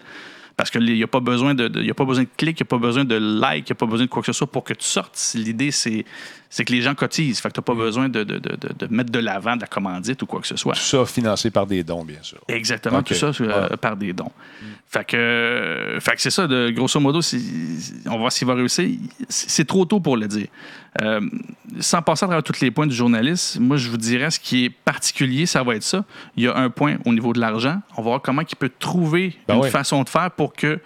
[0.56, 2.64] Parce qu'il n'y a pas besoin de, de- y a pas besoin de clics, il
[2.64, 4.32] n'y a pas besoin de like, il n'y a pas besoin de quoi que ce
[4.32, 5.16] soit pour que tu sortes.
[5.36, 6.04] L'idée, c'est,
[6.50, 7.40] c'est que les gens cotisent.
[7.40, 9.66] Fait que tu n'as pas besoin de, de- de- de- mettre de l'avant de la
[9.66, 10.72] commandite ou quoi que ce soit.
[10.74, 12.38] Tout ça financé par des dons, bien sûr.
[12.48, 13.76] Exactement, tout ça euh, Ouais.
[13.76, 14.32] par des dons.
[14.90, 17.20] Fait que, euh, fait que c'est ça, de, grosso modo,
[18.06, 18.88] on va voir s'il va réussir.
[19.28, 20.46] C'est c'est trop tôt pour le dire.
[21.02, 21.20] Euh,
[21.80, 24.64] sans passer à travers tous les points du journaliste, moi, je vous dirais ce qui
[24.64, 26.04] est particulier, ça va être ça.
[26.36, 27.80] Il y a un point au niveau de l'argent.
[27.96, 29.70] On va voir comment il peut trouver Ben une oui.
[29.70, 30.80] façon de faire pour que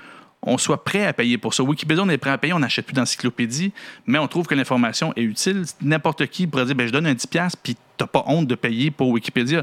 [0.44, 1.62] on soit prêt à payer pour ça.
[1.62, 3.72] Wikipédia, on est prêt à payer, on n'achète plus d'encyclopédie,
[4.06, 5.64] mais on trouve que l'information est utile.
[5.80, 8.90] N'importe qui pourrait dire, ben, je donne un 10$, puis t'as pas honte de payer
[8.90, 9.62] pour Wikipédia.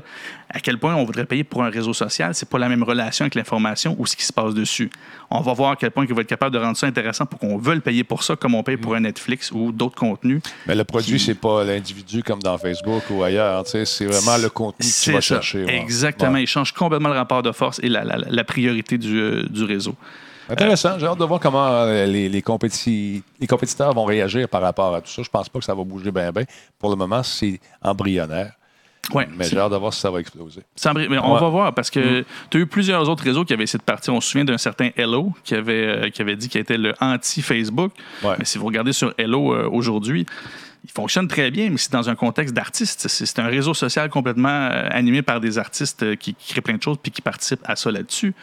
[0.50, 3.24] À quel point on voudrait payer pour un réseau social, c'est pas la même relation
[3.24, 4.90] avec l'information ou ce qui se passe dessus.
[5.30, 7.40] On va voir à quel point il va être capable de rendre ça intéressant pour
[7.40, 10.42] qu'on veuille payer pour ça, comme on paye pour un Netflix ou d'autres contenus.
[10.66, 13.64] Mais le produit, c'est pas l'individu comme dans Facebook ou ailleurs.
[13.68, 15.42] C'est vraiment le contenu que tu vas ça.
[15.42, 15.66] chercher.
[15.68, 16.32] Exactement.
[16.34, 16.44] Ouais.
[16.44, 19.66] Il change complètement le rapport de force et la, la- la priorité du, euh, du
[19.66, 19.96] réseau.
[20.50, 20.98] Intéressant.
[21.00, 24.96] J'ai hâte de voir comment euh, les, les, compéti- les compétiteurs vont réagir par rapport
[24.96, 25.22] à tout ça.
[25.22, 26.44] Je pense pas que ça va bouger bien, bien.
[26.80, 28.54] Pour le moment, c'est embryonnaire.
[29.14, 30.62] Ouais, Mais j'ai hâte de voir si ça va exploser.
[30.94, 31.40] Mais on Ouais.
[31.40, 34.14] va voir parce que tu as eu plusieurs autres réseaux qui avaient essayé de partir.
[34.14, 36.94] On se souvient d'un certain Hello qui avait, euh, qui avait dit qu'il était le
[37.02, 37.92] anti-Facebook.
[38.24, 38.36] Ouais.
[38.38, 40.28] Mais si vous regardez sur Hello euh, aujourd'hui,
[40.86, 43.08] il fonctionne très bien, mais c'est dans un contexte d'artistes.
[43.10, 46.78] C'est un réseau social complètement euh, animé par des artistes euh, qui, qui créent plein
[46.78, 48.34] de choses puis qui participent à ça là-dessus.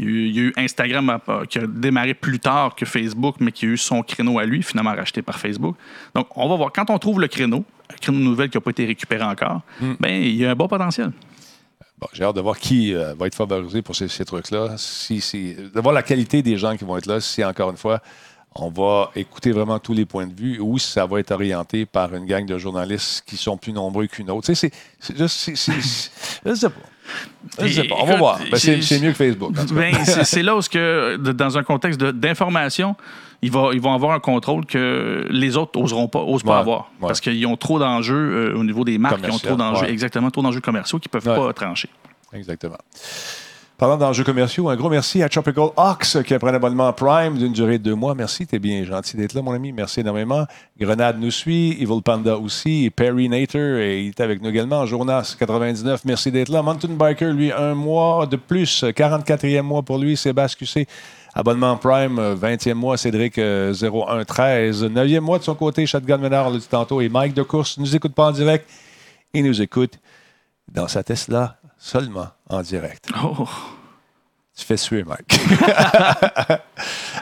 [0.00, 2.74] Il y a eu, il y a eu Instagram euh, qui a démarré plus tard
[2.74, 5.76] que Facebook, mais qui a eu son créneau à lui, finalement racheté par Facebook.
[6.14, 6.72] Donc, on va voir.
[6.72, 9.62] Quand on trouve le créneau, un créneau nouvelle qui n'a pas été récupéré encore,
[10.00, 11.12] ben, il y a un bon potentiel.
[12.00, 14.74] Bon, j'ai hâte de voir qui euh, va être favorisé pour ces, ces trucs-là.
[14.78, 17.20] Si, si- de voir la qualité des gens qui vont être là.
[17.20, 18.00] Si, encore une fois,
[18.56, 21.86] on va écouter vraiment tous les points de vue ou si ça va être orienté
[21.86, 24.46] par une gang de journalistes qui sont plus nombreux qu'une autre.
[24.46, 25.16] Tu sais, c'est-
[25.56, 26.12] juste.
[26.46, 26.80] Je sais pas.
[27.60, 27.96] Je sais pas.
[27.98, 28.38] On va Écoute, voir.
[28.50, 29.52] Ben, c'est mieux que Facebook.
[29.72, 32.94] Ben, c'est là où, que, dans un contexte d'information,
[33.42, 36.90] ils, vont- ils vont avoir un contrôle que les autres n'oseront pas, osent pas avoir.
[37.00, 37.08] ouais.
[37.08, 38.14] Parce qu'ils ont trop d'enjeux
[38.52, 39.92] euh, au niveau des marques, ils ont Commercial, trop d'enjeux, ouais.
[39.92, 41.90] exactement, trop d'enjeux commerciaux qui ne peuvent pas trancher.
[42.32, 42.78] Exactement.
[43.76, 47.36] Parlant d'enjeux commerciaux, un gros merci à Tropical Ox qui a pris un abonnement Prime
[47.36, 48.14] d'une durée de deux mois.
[48.14, 49.72] Merci, t'es bien gentil d'être là, mon ami.
[49.72, 50.46] Merci énormément.
[50.78, 54.86] Grenade nous suit, Evil Panda aussi, Perry Nater, et il est avec nous également.
[54.86, 56.62] Jonas 99, merci d'être là.
[56.62, 60.16] Mountain Biker, lui, un mois de plus, 44e mois pour lui.
[60.16, 60.86] Sébastien QC,
[61.34, 62.96] abonnement Prime, euh, 20e mois.
[62.96, 65.84] Cédric euh, 0113, 9e mois de son côté.
[65.84, 68.70] Shotgun Ménard, on l'a dit tantôt, et Mike de course nous écoute pas en direct.
[69.32, 69.98] Il nous écoute
[70.72, 73.10] dans sa Tesla seulement en direct.
[73.22, 73.46] Oh,
[74.56, 75.38] Tu fais suer, Mike.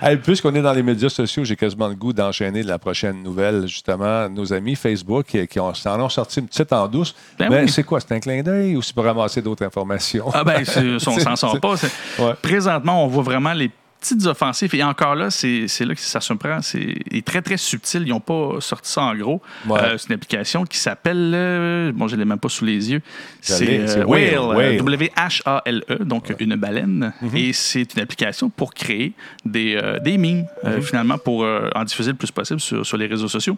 [0.01, 3.67] Hey, Puisqu'on est dans les médias sociaux, j'ai quasiment le goût d'enchaîner la prochaine nouvelle.
[3.69, 7.15] Justement, nos amis Facebook qui, qui ont, en ont sorti une petite en douce.
[7.39, 7.69] Ben Mais oui.
[7.69, 8.01] c'est quoi?
[8.01, 10.29] C'est un clin d'œil ou c'est pour ramasser d'autres informations?
[10.35, 11.75] Ah ben, on s'en sort pas.
[12.19, 12.35] Ouais.
[12.43, 13.71] Présentement, on voit vraiment les
[14.03, 14.75] petites offensives.
[14.75, 16.61] Et encore là, c'est là que ça se prend.
[16.61, 16.95] C'est
[17.25, 18.03] très, très subtil.
[18.05, 19.41] Ils n'ont pas sorti ça en gros.
[19.67, 19.81] Ouais.
[19.81, 21.33] Euh, c'est une application qui s'appelle...
[21.35, 23.01] euh, bon, je ne l'ai même pas sous les yeux.
[23.41, 27.13] C'est euh, Whale, Whale, E, donc une baleine.
[27.23, 27.37] Mhm.
[27.37, 29.13] Et c'est une application pour créer
[29.45, 30.83] des, des memes, Mhm.
[30.83, 33.57] finalement, pour en diffuser le plus possible sur, sur les réseaux sociaux.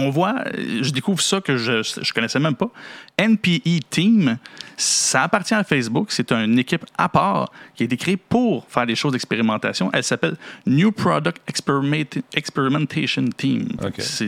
[0.00, 2.70] On voit, je découvre ça que je ne connaissais même pas.
[3.18, 4.38] NPE Team,
[4.76, 6.08] ça appartient à Facebook.
[6.12, 9.90] C'est une équipe à part qui a été créée pour faire des choses d'expérimentation.
[9.92, 10.36] Elle s'appelle
[10.66, 13.68] New Product Experiment- Experimentation Team.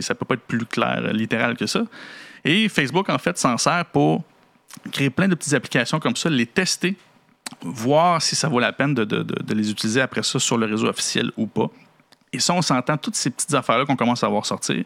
[0.01, 1.83] Ça peut pas être plus clair, littéral que ça.
[2.43, 4.23] Et Facebook, en fait, s'en sert pour
[4.91, 6.95] créer plein de petites applications comme ça, les tester,
[7.61, 10.57] voir si ça vaut la peine de, de- de- de les utiliser après ça sur
[10.57, 11.69] le réseau officiel ou pas.
[12.33, 14.83] Et ça, on s'entend, toutes ces petites affaires-là qu'on commence à voir sortir,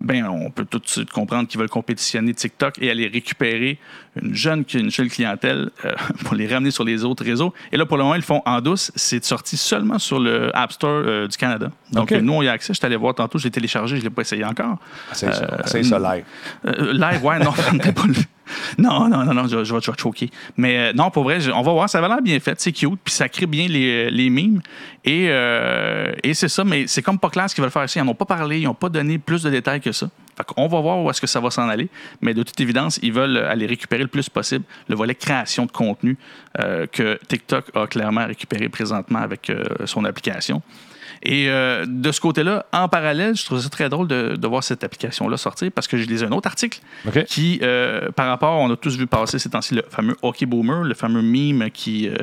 [0.00, 3.78] ben, on peut tout de suite comprendre qu'ils veulent compétitionner TikTok et aller récupérer
[4.20, 5.92] une jeune, une jeune clientèle euh,
[6.24, 7.52] pour les ramener sur les autres réseaux.
[7.70, 8.90] Et là, pour le moment, ils le font en douce.
[8.96, 11.70] C'est sorti seulement sur le App Store euh, du Canada.
[11.92, 12.72] Donc, nous, on y a accès.
[12.72, 14.78] Je suis allé voir tantôt, je l'ai téléchargé, je ne l'ai pas essayé encore.
[15.12, 16.24] C'est ça, Euh, ça live.
[16.64, 18.14] Live, ouais, non, pas le-
[18.78, 20.30] non, non, non, non, je, vais, je choquer.
[20.56, 22.98] Mais euh, non, pour vrai, on va voir, ça avait l'air bien fait, c'est cute,
[23.04, 24.60] puis ça crée bien les, les mimes.
[25.04, 27.98] Et, euh, et c'est ça, mais c'est comme pas clair ce qu'ils veulent faire ici.
[27.98, 30.08] Ils n'en ont pas parlé, ils n'ont pas donné plus de détails que ça.
[30.36, 31.88] Fait qu'on va voir où est-ce que ça va s'en aller.
[32.20, 35.72] Mais de toute évidence, ils veulent aller récupérer le plus possible le volet création de
[35.72, 36.16] contenu
[36.58, 40.62] euh, que TikTok a clairement récupéré présentement avec euh, son application.
[41.22, 44.62] Et euh, de ce côté-là, en parallèle, je trouve ça très drôle de, de voir
[44.64, 46.80] cette application-là sortir parce que j'ai lisé un autre article
[47.24, 50.84] qui, euh, par rapport, on a tous vu passer ces temps-ci le fameux hockey boomer,
[50.84, 52.16] le fameux meme qui, euh,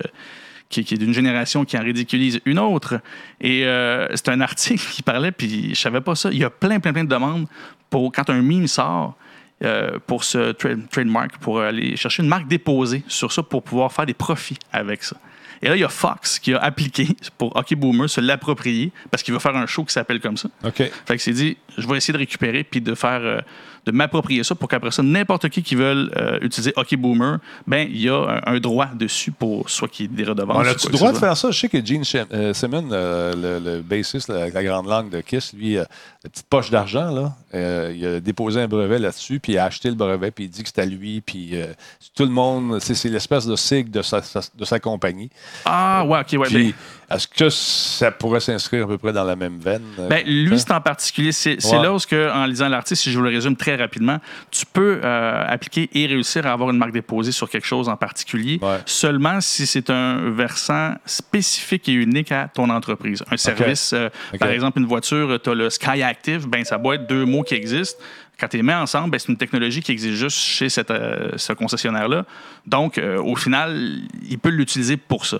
[0.70, 3.00] qui, qui est d'une génération qui en ridiculise une autre.
[3.42, 6.30] Et euh, c'est un article qui parlait, puis je savais pas ça.
[6.32, 7.48] Il y a plein, plein, plein de demandes
[7.90, 9.16] pour quand un meme sort.
[9.64, 13.92] euh, pour ce trade- trademark, pour aller chercher une marque déposée sur ça pour pouvoir
[13.92, 15.16] faire des profits avec ça.
[15.62, 19.24] Et là, il y a Fox qui a appliqué pour Hockey Boomer se l'approprier parce
[19.24, 20.50] qu'il veut faire un show qui s'appelle comme ça.
[20.64, 20.76] OK.
[21.06, 23.40] Fait que c'est dit, je vais essayer de récupérer puis de faire, euh,
[23.86, 27.88] de m'approprier ça pour qu'après ça, n'importe qui qui veut euh, utiliser Hockey Boomer, ben
[27.90, 30.58] il y a un, un droit dessus pour soit qu'il y ait des redevances.
[30.58, 31.52] On quoi le droit de faire ça?
[31.52, 32.04] Je sais que Gene
[32.34, 35.86] euh, Simmons, euh, le, le bassiste, la, la grande langue de Kiss, lui, la
[36.24, 39.90] petite poche d'argent, là, euh, il a déposé un brevet là-dessus, puis il a acheté
[39.90, 41.68] le brevet, puis il dit que c'est à lui, puis euh,
[42.16, 45.30] tout le monde, c'est l'espèce de sigle de sa, sa- de sa compagnie.
[45.66, 46.48] Ah, ouais, ok, ouais.
[46.48, 46.76] Puis,
[47.10, 49.84] est-ce que ça pourrait s'inscrire à peu près dans la même veine?
[50.00, 51.32] euh, Ben, lui, c'est en particulier.
[51.32, 51.82] C'est Ouais.
[51.82, 54.18] là où, que, en lisant l'article, si je vous le résume très rapidement,
[54.52, 57.96] tu peux euh, appliquer et réussir à avoir une marque déposée sur quelque chose en
[57.96, 58.80] particulier, Ouais.
[58.86, 63.24] seulement si c'est un versant spécifique et unique à ton entreprise.
[63.32, 66.96] Un service, euh, par exemple, une voiture, tu as le Sky Active, ben, ça doit
[66.96, 68.02] être deux mots qui existent.
[68.40, 71.30] Quand tu les mets ensemble, ben, c'est une technologie qui existe juste chez cette, euh,
[71.38, 72.26] ce concessionnaire-là.
[72.68, 74.00] Donc, euh, au final,
[74.30, 75.40] il peut l'utiliser pour ça.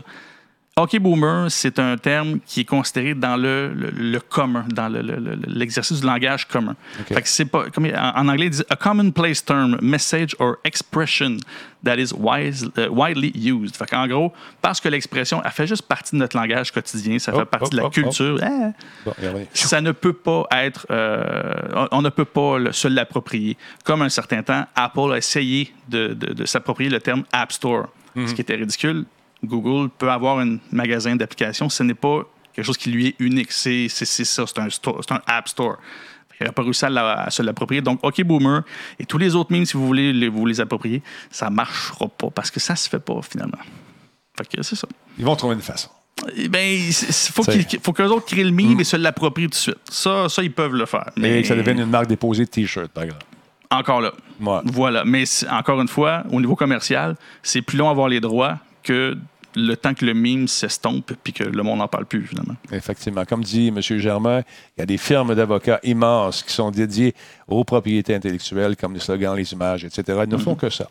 [0.80, 5.02] Hockey boomer, c'est un terme qui est considéré dans le, le, le commun, dans le-
[5.02, 6.76] le- le- l'exercice du langage commun.
[7.16, 10.58] Fait que c'est pas, comme en, en anglais, ils disent a commonplace term, message or
[10.64, 11.38] expression
[11.84, 13.76] that is wise- euh, widely used.
[13.76, 17.32] Fait qu'en gros, parce que l'expression, elle fait juste partie de notre langage quotidien, ça
[17.32, 18.38] fait partie de la culture.
[19.04, 19.48] Bon, regardez.
[19.54, 20.86] ça ne peut pas être.
[20.92, 23.58] euh, on- ne peut pas se l'approprier.
[23.84, 27.88] Comme un certain temps, Apple a essayé de, de- de s'approprier le terme App Store,
[28.28, 29.06] ce qui était ridicule.
[29.44, 32.24] Google peut avoir un magasin d'applications, ce n'est pas
[32.54, 33.52] quelque chose qui lui est unique.
[33.52, 35.78] C'est c'est- c'est ça, c'est un, store- c'est un App Store.
[36.40, 37.82] Il n'a pas réussi à, la- à se l'approprier.
[37.82, 38.62] Donc, OK Boomer
[39.00, 42.08] et tous les autres memes, si vous voulez les, vous les approprier, ça ne marchera
[42.08, 43.58] pas parce que ça ne se fait pas finalement.
[44.38, 44.88] Fait que c'est ça.
[45.18, 45.90] Ils vont trouver une façon.
[46.36, 49.50] Eh Ben, il faut qu'il faut qu'eux autres créent le meme et se l'approprient tout
[49.52, 49.78] de suite.
[49.90, 51.10] Ça, ça, ils peuvent le faire.
[51.18, 53.26] Et Mais que ça devienne une marque déposée de T-shirt, par exemple.
[53.72, 54.12] encore là.
[54.40, 54.60] Ouais.
[54.66, 55.04] Voilà.
[55.06, 58.58] Mais encore une fois, au niveau commercial, c'est plus long à avoir les droits
[58.88, 59.18] que
[59.58, 62.56] le temps que le meme s'estompe puis que le monde n'en parle plus, finalement.
[62.72, 63.26] Effectivement.
[63.26, 63.82] Comme dit M.
[63.82, 64.42] Germain,
[64.78, 67.14] il y a des firmes d'avocats immenses qui sont dédiées
[67.48, 70.20] aux propriétés intellectuelles, comme les slogans, les images, etc.
[70.26, 70.88] Ils ne font que ça.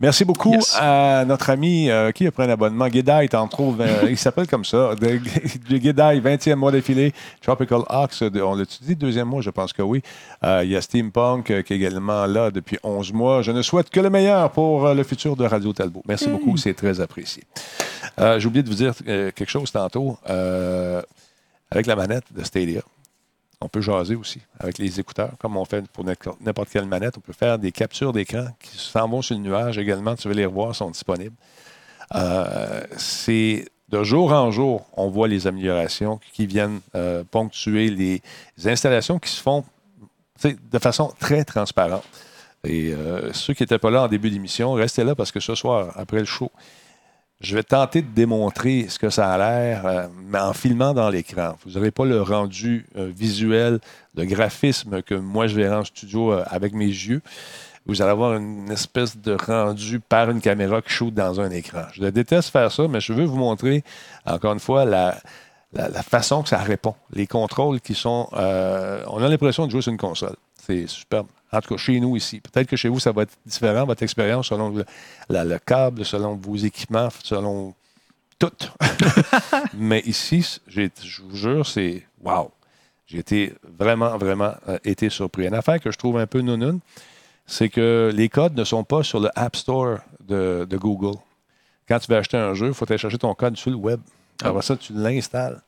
[0.00, 0.76] Merci beaucoup Yes.
[0.80, 2.88] à notre ami euh, qui a pris un abonnement?
[2.88, 3.80] Guédaille, t'en trouves.
[3.80, 4.92] euh, il s'appelle comme ça.
[5.70, 7.12] Guédaille, 20e mois d'affilée.
[7.42, 10.02] Tropical Ox, on l'a-tu dit, deuxième mois, je pense que oui.
[10.42, 13.42] Euh, il y a Steampunk euh, qui est également là depuis 11 mois.
[13.42, 16.02] Je ne souhaite que le meilleur pour euh, le futur de Radio Talbot.
[16.08, 17.44] Merci beaucoup, c'est très apprécié.
[18.18, 20.18] Euh, J'ai oublié de vous dire euh, quelque chose tantôt.
[20.28, 21.02] Euh,
[21.70, 22.82] avec la manette de Stadia,
[23.60, 27.16] on peut jaser aussi avec les écouteurs, comme on fait pour n'importe quelle manette.
[27.18, 30.16] On peut faire des captures d'écran qui s'en vont sur le nuage également.
[30.16, 31.36] Tu veux les revoir, sont disponibles.
[32.96, 36.80] C'est de jour en jour, on voit les améliorations qui viennent
[37.30, 38.20] ponctuer les
[38.64, 39.64] installations qui se font
[40.42, 42.04] de façon très transparente.
[42.64, 42.92] Et
[43.32, 46.18] ceux qui n'étaient pas là en début d'émission, restez là parce que ce soir, après
[46.18, 46.50] le show,
[47.40, 51.08] je vais tenter de démontrer ce que ça a l'air, euh, mais en filmant dans
[51.08, 51.56] l'écran.
[51.64, 53.80] Vous n'aurez pas le rendu euh, visuel,
[54.14, 57.22] le graphisme que moi je verrai en studio euh, avec mes yeux.
[57.86, 61.84] Vous allez avoir une espèce de rendu par une caméra qui shoot dans un écran.
[61.94, 63.82] Je déteste faire ça, mais je veux vous montrer,
[64.26, 65.16] encore une fois, la,
[65.72, 66.94] la, façon que ça répond.
[67.14, 68.28] Les contrôles qui sont.
[68.32, 70.36] on a l'impression de jouer sur une console.
[70.66, 71.26] C'est superbe.
[71.52, 72.40] En tout cas, chez nous ici.
[72.40, 74.84] Peut-être que chez vous, ça va être différent, votre expérience, selon le,
[75.28, 77.74] la- le câble, selon vos équipements, selon
[78.38, 78.50] tout.
[79.74, 80.88] Mais ici, je
[81.22, 82.50] vous jure, c'est wow.
[83.06, 85.46] J'ai été vraiment, vraiment euh, été surpris.
[85.46, 86.78] Une affaire que je trouve un peu nounoun,
[87.46, 89.98] c'est que les codes ne sont pas sur le App Store
[90.28, 91.18] de, de Google.
[91.88, 94.00] Quand tu vas acheter un jeu, il faut aller chercher ton code sur le web.
[94.44, 95.60] Après ça, tu l'installes.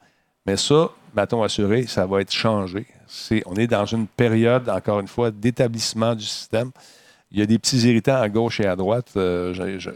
[0.47, 2.87] Mais ça, bâton assuré, ça va être changé.
[3.47, 6.71] On est dans une période, encore une fois, d'établissement du système.
[7.31, 9.09] Il y a des petits irritants à gauche et à droite.
[9.17, 9.91] Euh, je- je-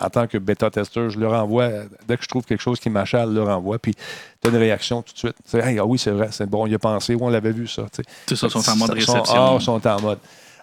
[0.00, 1.68] en tant que bêta-testeur, je le renvoie.
[2.08, 3.78] Dès que je trouve quelque chose qui m'achale, je le renvoie.
[3.78, 5.36] Puis tu as une réaction tout de suite.
[5.54, 7.86] Hey, ah oui, c'est vrai, c'est bon, il a pensé, on l'avait vu ça.
[8.26, 9.34] C'est ça, ils sont en mode Ils sont- réception.
[9.36, 10.18] ah, ils sont en mode.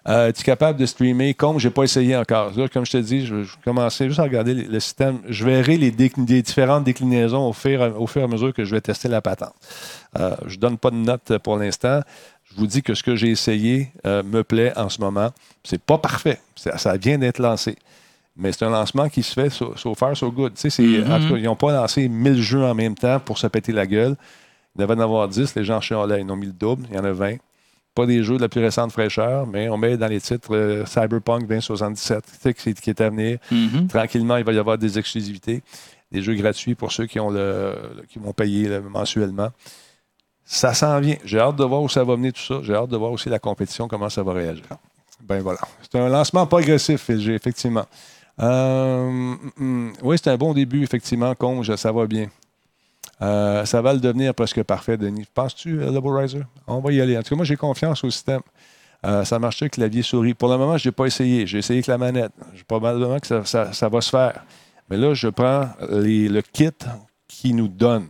[0.10, 2.52] Euh, tu es capable de streamer comme je n'ai pas essayé encore?
[2.58, 5.20] Là, comme je te dis, je, je commençais juste à regarder le, le système.
[5.28, 8.82] Je verrai les, différentes déclinaisons au fur, au fur et à mesure que je vais
[8.82, 9.54] tester la patente.
[10.18, 12.02] Euh, je ne donne pas de note pour l'instant.
[12.52, 15.30] Je vous dis que ce que j'ai essayé euh, me plaît en ce moment.
[15.64, 16.40] C'est pas parfait.
[16.56, 17.78] Ça, ça vient d'être lancé.
[18.36, 20.54] Mais c'est un lancement qui se fait so, so far, so good.
[20.56, 21.12] Tu sais, c'est- Mhm.
[21.12, 23.72] en tout cas, ils n'ont pas lancé 1000 jeux en même temps pour se péter
[23.74, 24.16] la gueule.
[24.76, 25.54] Il devait en avoir 10.
[25.56, 26.22] Les gens chialaient.
[26.22, 26.86] Ils en ont mis le double.
[26.90, 27.36] Il y en a 20.
[28.00, 30.86] Pas des jeux de la plus récente fraîcheur, mais on met dans les titres euh,
[30.86, 33.40] Cyberpunk 2077 tu sais, qui, qui est à venir.
[33.52, 33.88] Mhm.
[33.88, 35.62] Tranquillement, il va y avoir des exclusivités,
[36.12, 39.50] des jeux gratuits pour ceux qui, ont le, le- qui vont payer mensuellement.
[40.46, 41.18] Ça s'en vient.
[41.26, 42.60] J'ai hâte de voir où ça va mener tout ça.
[42.64, 44.64] J'ai hâte de voir aussi la compétition, comment ça va réagir.
[45.22, 45.60] Ben voilà.
[45.82, 47.86] C'est un lancement pas agressif, j'ai effectivement.
[48.40, 52.28] Euh, hum, hum, oui, c'est un bon début, effectivement, Conge, ça va bien.
[53.22, 55.26] Euh, ça va le devenir presque parfait, Denis.
[55.34, 56.42] Penses-tu, euh, Riser?
[56.68, 57.18] On va y aller.
[57.18, 58.42] En tout cas, moi, j'ai confiance au système.
[59.06, 60.34] Euh, ça marche avec clavier souris.
[60.34, 61.46] Pour le moment, je n'ai pas essayé.
[61.48, 62.32] J'ai essayé avec la manette.
[62.68, 64.44] Probablement que ça, ça- ça va se faire.
[64.90, 66.70] Mais là, je prends le kit
[67.28, 68.08] qui nous donne.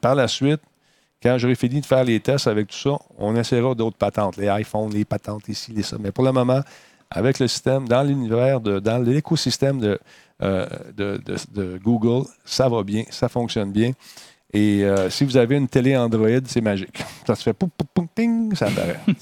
[0.00, 0.60] Par la suite,
[1.22, 4.46] quand j'aurai fini de faire les tests avec tout ça, on essaiera d'autres patentes, les
[4.60, 5.96] iPhones, les patentes ici, les ça.
[5.98, 6.60] Mais pour le moment,
[7.10, 9.98] avec le système, dans l'univers, de- dans l'écosystème de,
[10.42, 13.92] euh, de, de- de Google, ça va bien, ça fonctionne bien.
[14.52, 17.02] Et euh, si vous avez une télé Android, c'est magique.
[17.26, 18.98] Ça se fait poum, poum, ping, ça apparaît.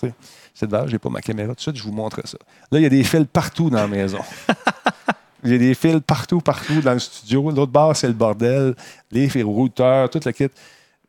[0.54, 2.38] c'est je n'ai pas ma caméra tout de suite, je vous montre ça.
[2.72, 4.18] Là, il y a des fils partout dans la maison.
[5.44, 7.52] Il y a des fils partout, partout dans le studio.
[7.52, 8.74] L'autre bord, c'est le bordel.
[9.12, 10.48] Les fils routeurs, toute la kit.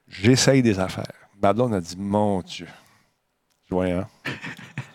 [0.07, 1.11] J'essaye des affaires.
[1.41, 2.67] Ma blonde a dit Mon Dieu.
[3.71, 4.07] Vois, hein?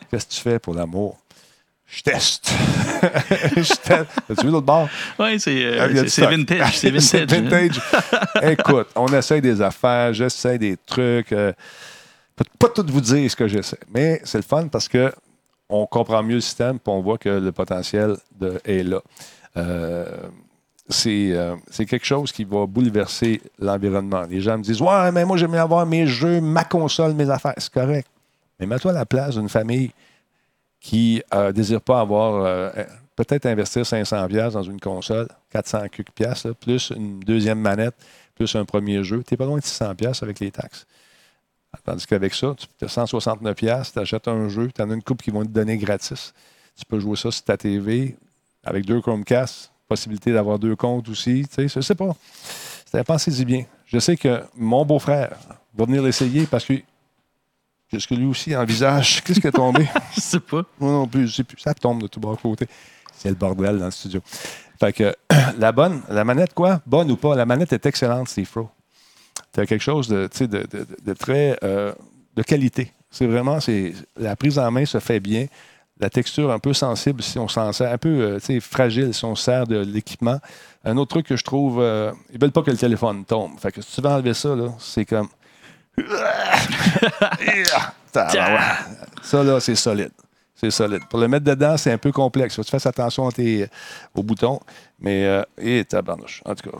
[0.08, 1.18] Qu'est-ce que tu fais pour l'amour?
[1.94, 2.50] Je teste.
[3.56, 4.06] Je teste.
[4.30, 4.88] As-tu vu l'autre bord?
[5.18, 6.78] Oui, c'est euh, Ah, c'est- vintage.
[6.78, 7.78] C'est C'est vintage.
[7.78, 8.52] vintage.
[8.52, 11.32] Écoute, on essaye des affaires, j'essaie des trucs.
[11.32, 11.52] euh,
[12.58, 15.12] pas tout vous dire ce que j'essaie, mais c'est le fun parce que
[15.68, 19.00] on comprend mieux le système et on voit que le potentiel de- est là.
[19.56, 20.04] Euh,
[20.88, 24.24] c'est euh, c'est quelque chose qui va bouleverser l'environnement.
[24.28, 27.54] Les gens me disent Ouais, mais moi, j'aime avoir mes jeux, ma console, mes affaires.
[27.56, 28.08] C'est correct.
[28.58, 29.90] Mais mets-toi à la place d'une famille
[30.84, 32.70] qui ne désire pas avoir, euh,
[33.16, 37.94] peut-être investir 500 pièces dans une console, 400 quelques pièces, plus une deuxième manette,
[38.34, 39.24] plus un premier jeu.
[39.26, 40.86] Tu n'es pas loin de 600 pièces avec les taxes.
[41.86, 45.02] Tandis qu'avec ça, tu as 169 pièces, tu achètes un jeu, tu en as une
[45.02, 46.34] coupe qui vont te donner gratis.
[46.76, 48.16] Tu peux jouer ça sur ta TV
[48.62, 51.46] avec deux Chromecast, possibilité d'avoir deux comptes aussi.
[51.48, 52.14] Tu sais, je sais pas.
[53.06, 53.64] Pensez-y bien.
[53.86, 55.34] Je sais que mon beau-frère
[55.74, 56.74] va venir l'essayer parce que
[57.94, 59.22] qu'est-ce que lui aussi envisage?
[59.24, 59.86] Qu'est-ce qui est tombé?
[60.16, 60.62] Je sais pas.
[60.80, 61.56] Moi non plus, je sais plus.
[61.60, 62.66] Ça tombe de tout bas de côté.
[63.16, 64.20] C'est le bordel dans le studio.
[64.80, 65.14] Fait que
[65.58, 68.68] la bonne, la manette, quoi, bonne ou pas, la manette est excellente, Steve Fro.
[69.52, 71.92] Tu as quelque chose de, de, de- de très euh,
[72.34, 72.92] de qualité.
[73.10, 75.46] C'est vraiment, c'est la prise en main se fait bien.
[76.00, 79.36] La texture un peu sensible si on s'en sert, un peu euh, fragile si on
[79.36, 80.40] se sert de l'équipement.
[80.84, 83.52] Un autre truc que je trouve, euh, ils veulent pas que le téléphone tombe.
[83.60, 85.28] Fait que si tu veux enlever ça, là, c'est comme.
[89.22, 90.12] Ça, là, c'est solide.
[90.54, 91.02] C'est solide.
[91.10, 92.54] Pour le mettre dedans, c'est un peu complexe.
[92.54, 93.66] Faut que tu fasses attention à tes,
[94.14, 94.60] aux boutons.
[95.00, 96.40] Mais, euh, et tabarnouche.
[96.44, 96.78] En tout cas,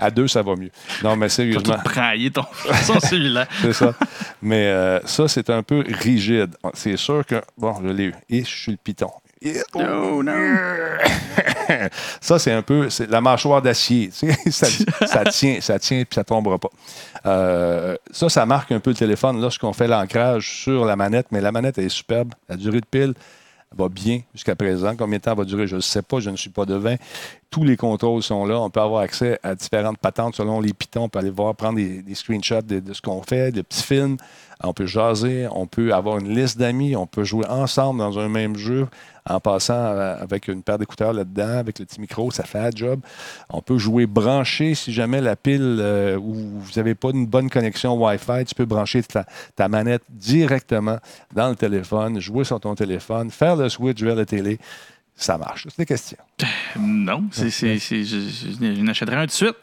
[0.00, 0.70] à deux, ça va mieux.
[1.02, 2.44] Non, mais tu sérieusement, te prailler ton
[2.84, 3.46] son cellulaire.
[3.62, 3.94] c'est ça.
[4.42, 6.56] Mais euh, ça, c'est un peu rigide.
[6.74, 8.14] C'est sûr que, bon, je l'ai eu.
[8.28, 9.10] Et je suis le piton.
[9.74, 10.32] Oh, non.
[12.20, 14.10] Ça, c'est un peu c'est la mâchoire d'acier.
[14.50, 14.66] ça,
[15.06, 16.70] ça tient, ça tient, puis ça ne tombera pas.
[17.26, 21.40] Euh, ça, ça marque un peu le téléphone lorsqu'on fait l'ancrage sur la manette, mais
[21.40, 22.34] la manette elle est superbe.
[22.48, 23.14] La durée de pile
[23.76, 24.94] va bien jusqu'à présent.
[24.96, 26.96] Combien de temps va durer, je ne sais pas, je ne suis pas devin.
[27.54, 28.58] Tous les contrôles sont là.
[28.58, 31.04] On peut avoir accès à différentes patentes selon les pitons.
[31.04, 34.16] On peut aller voir, prendre des, screenshots de, ce qu'on fait, des petits films.
[34.60, 38.28] On peut jaser, on peut avoir une liste d'amis, on peut jouer ensemble dans un
[38.28, 38.88] même jeu
[39.28, 42.70] en passant euh, avec une paire d'écouteurs là-dedans, avec le petit micro, ça fait la
[42.74, 43.00] job.
[43.48, 47.50] On peut jouer branché si jamais la pile euh, ou vous n'avez pas une bonne
[47.50, 50.98] connexion Wi-Fi, tu peux brancher ta, ta manette directement
[51.32, 54.58] dans le téléphone, jouer sur ton téléphone, faire le switch vers la télé.
[55.16, 55.66] Ça marche.
[55.70, 56.18] C'est des questions.
[56.78, 59.56] Non, c'est, c'est, c'est- je, je, je n'achèterai un tout de suite.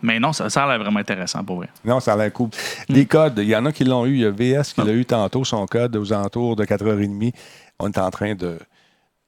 [0.00, 1.68] Mais non, ça, ça a l'air vraiment intéressant pour vrai.
[1.84, 2.50] Non, ça a l'air cool.
[2.88, 4.14] Les codes, il y en a qui l'ont eu.
[4.14, 7.32] Il y a VS qui l'a eu tantôt, son code, aux alentours de 4h30.
[7.80, 8.58] On est en train de,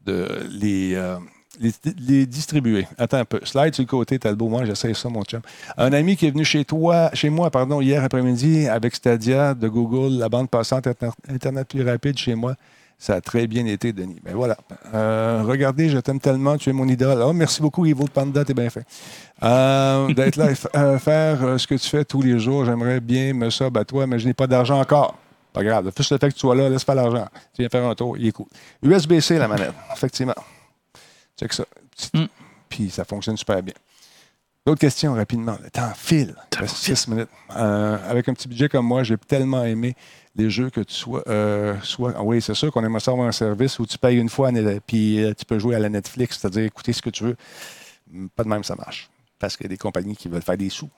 [0.05, 1.17] de les, euh,
[1.59, 2.87] les, les distribuer.
[2.97, 3.41] Attends un peu.
[3.43, 4.49] Slide sur le côté, Talbot.
[4.49, 5.41] Moi, j'essaie ça, mon chum.
[5.77, 9.67] Un ami qui est venu chez toi, chez moi, pardon, hier après-midi avec Stadia de
[9.69, 12.55] Google, la bande passante Inter- Internet plus rapide chez moi.
[13.05, 14.17] Ça a très bien été, Denis.
[14.25, 14.57] Mais voilà.
[14.95, 17.21] Euh, regardez, je t'aime tellement, tu es mon idole.
[17.21, 18.87] Oh, merci beaucoup, Evil Panda, t'es bien fait.
[19.43, 23.35] Euh, D'être là et euh, faire ce que tu fais tous les jours, j'aimerais bien
[23.35, 25.19] me sub à toi, mais je n'ai pas d'argent encore.
[25.53, 25.93] Pas grave.
[25.95, 27.29] Juste le fait que tu sois là, laisse pas l'argent.
[27.53, 28.47] Tu viens faire un tour, il est cool.
[28.83, 30.33] USB-C, la manette, effectivement.
[31.39, 31.67] Check ça.
[32.15, 32.25] Mm.
[32.71, 33.75] Puis ça fonctionne super bien.
[34.67, 35.59] D'autres questions rapidement.
[35.63, 36.35] Le temps file.
[36.67, 37.29] Six minutes.
[37.55, 39.95] Euh, avec un petit budget comme moi, j'ai tellement aimé
[40.37, 41.23] les jeux que tu sois.
[41.29, 44.17] euh, sois- ah oui, c'est sûr qu'on aimerait ça avoir un service où tu payes
[44.17, 47.11] une fois et puis euh, tu peux jouer à la Netflix, c'est-à-dire écouter ce que
[47.11, 47.37] tu veux.
[48.11, 49.11] Mm, Pas de même, ça marche.
[49.39, 50.89] Parce qu'il y a des compagnies qui veulent faire des sous.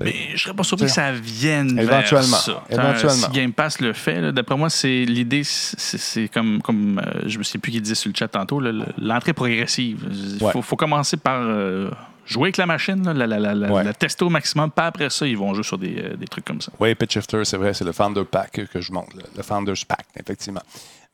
[0.00, 2.28] Mais je serais pas surpris que ça vienne Éventuellement.
[2.28, 2.64] vers ça.
[2.70, 3.26] Éventuellement.
[3.26, 7.42] Si Game Pass le fait, d'après moi, c'est l'idée, c'est comme, comme euh, je me
[7.42, 10.08] sais plus qui disait sur le chat tantôt, le- l'entrée progressive.
[10.10, 10.52] Il Ouais.
[10.52, 11.90] faut, faut commencer par euh,
[12.28, 13.82] jouer avec la machine, là, la, la, la, la- Ouais.
[13.84, 16.44] la tester au maximum, puis après ça, ils vont jouer sur des, euh, des trucs
[16.44, 16.70] comme ça.
[16.78, 20.06] Oui, Pitch Shifter, c'est vrai, c'est le Founder Pack que- je monte, le, Founders Pack,
[20.16, 20.62] effectivement.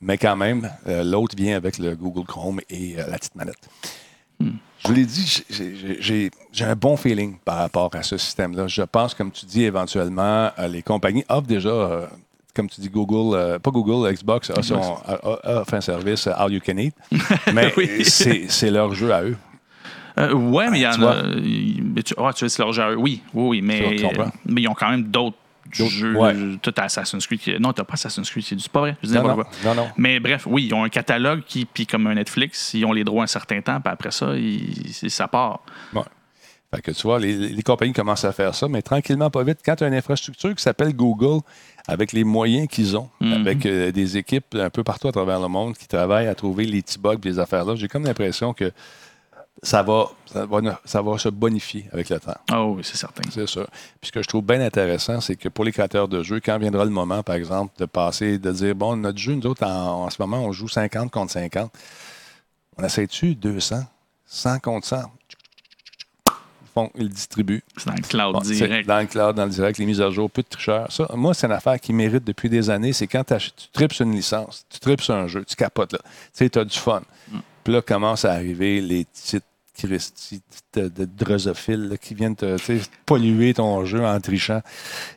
[0.01, 3.69] Mais quand même, euh, l'autre vient avec le Google Chrome et euh, la petite manette.
[4.41, 5.43] Je vous l'ai dit,
[6.01, 8.67] j'ai- un bon feeling par rapport à ce système-là.
[8.67, 12.11] Je pense, comme tu dis, éventuellement, les compagnies offrent déjà,
[12.55, 16.27] comme tu dis, Google, euh, pas Google, Xbox, a, son, a- a- offre un service
[16.27, 16.95] All You Can Eat.
[17.55, 18.05] Mais Oui.
[18.05, 19.37] c'est leur jeu à eux.
[20.19, 21.23] Euh, ouais, mais il y en a.
[21.25, 22.95] mais tu, ah, tu veux, c'est leur jeu.
[22.97, 23.97] Oui, oui, oui, mais,
[24.47, 25.37] mais ils ont quand même d'autres
[25.73, 26.17] jeux.
[26.17, 26.35] ouais.
[26.63, 27.41] Tout Assassin's Creed.
[27.41, 28.97] qui- Non, t'as pas Assassin's Creed, c'est pas vrai.
[29.03, 29.75] Je dis Non, n'importe non, quoi.
[29.75, 29.89] non, non.
[29.97, 33.03] Mais bref, oui, ils ont un catalogue qui, puis comme un Netflix, ils ont les
[33.03, 35.61] droits un certain temps, puis après ça, ils- ça part.
[35.93, 36.03] Ouais.
[36.73, 39.59] Fait que tu vois, les, les compagnies commencent à faire ça, mais tranquillement, pas vite.
[39.65, 41.41] Quand tu as une infrastructure qui s'appelle Google,
[41.87, 43.33] avec les moyens qu'ils ont, Mhm.
[43.33, 46.65] avec euh, des équipes un peu partout à travers le monde qui travaillent à trouver
[46.67, 48.73] les petits bugs, les affaires-là, j'ai comme l'impression que
[49.65, 52.37] ça va, ça, va, ça va se bonifier avec le temps.
[52.51, 53.23] Ah oui, c'est certain.
[53.31, 53.63] C'est ça.
[54.01, 56.59] Puis ce que je trouve bien intéressant, c'est que pour les créateurs de jeux, quand
[56.59, 60.05] viendra le moment, par exemple, de passer, de dire, bon, notre jeu, nous autres, en,
[60.05, 61.73] en ce moment, on joue 50 contre 50.
[62.77, 63.85] On essaie-tu 200,
[64.27, 65.03] 100 contre 100?
[66.27, 66.33] Ils
[66.75, 67.63] font, ils le distribuent.
[67.77, 68.87] C'est dans le cloud Bon, direct.
[68.87, 70.93] Dans le cloud, dans le direct, les mises à jour, peu de tricheurs.
[70.93, 72.93] Ça, moi, c'est une affaire qui mérite depuis des années.
[72.93, 73.37] C'est quand tu
[73.73, 75.93] tripes sur une licence, tu tripes sur un jeu, tu capotes.
[75.93, 76.01] là.
[76.03, 77.03] Tu sais, tu as du fun.
[77.31, 77.39] Mm.
[77.63, 79.45] Puis là, commencent à arriver les petites
[79.77, 80.41] Christy
[80.75, 82.57] de, de drosophiles là, qui viennent te
[83.07, 84.61] polluer ton jeu en trichant.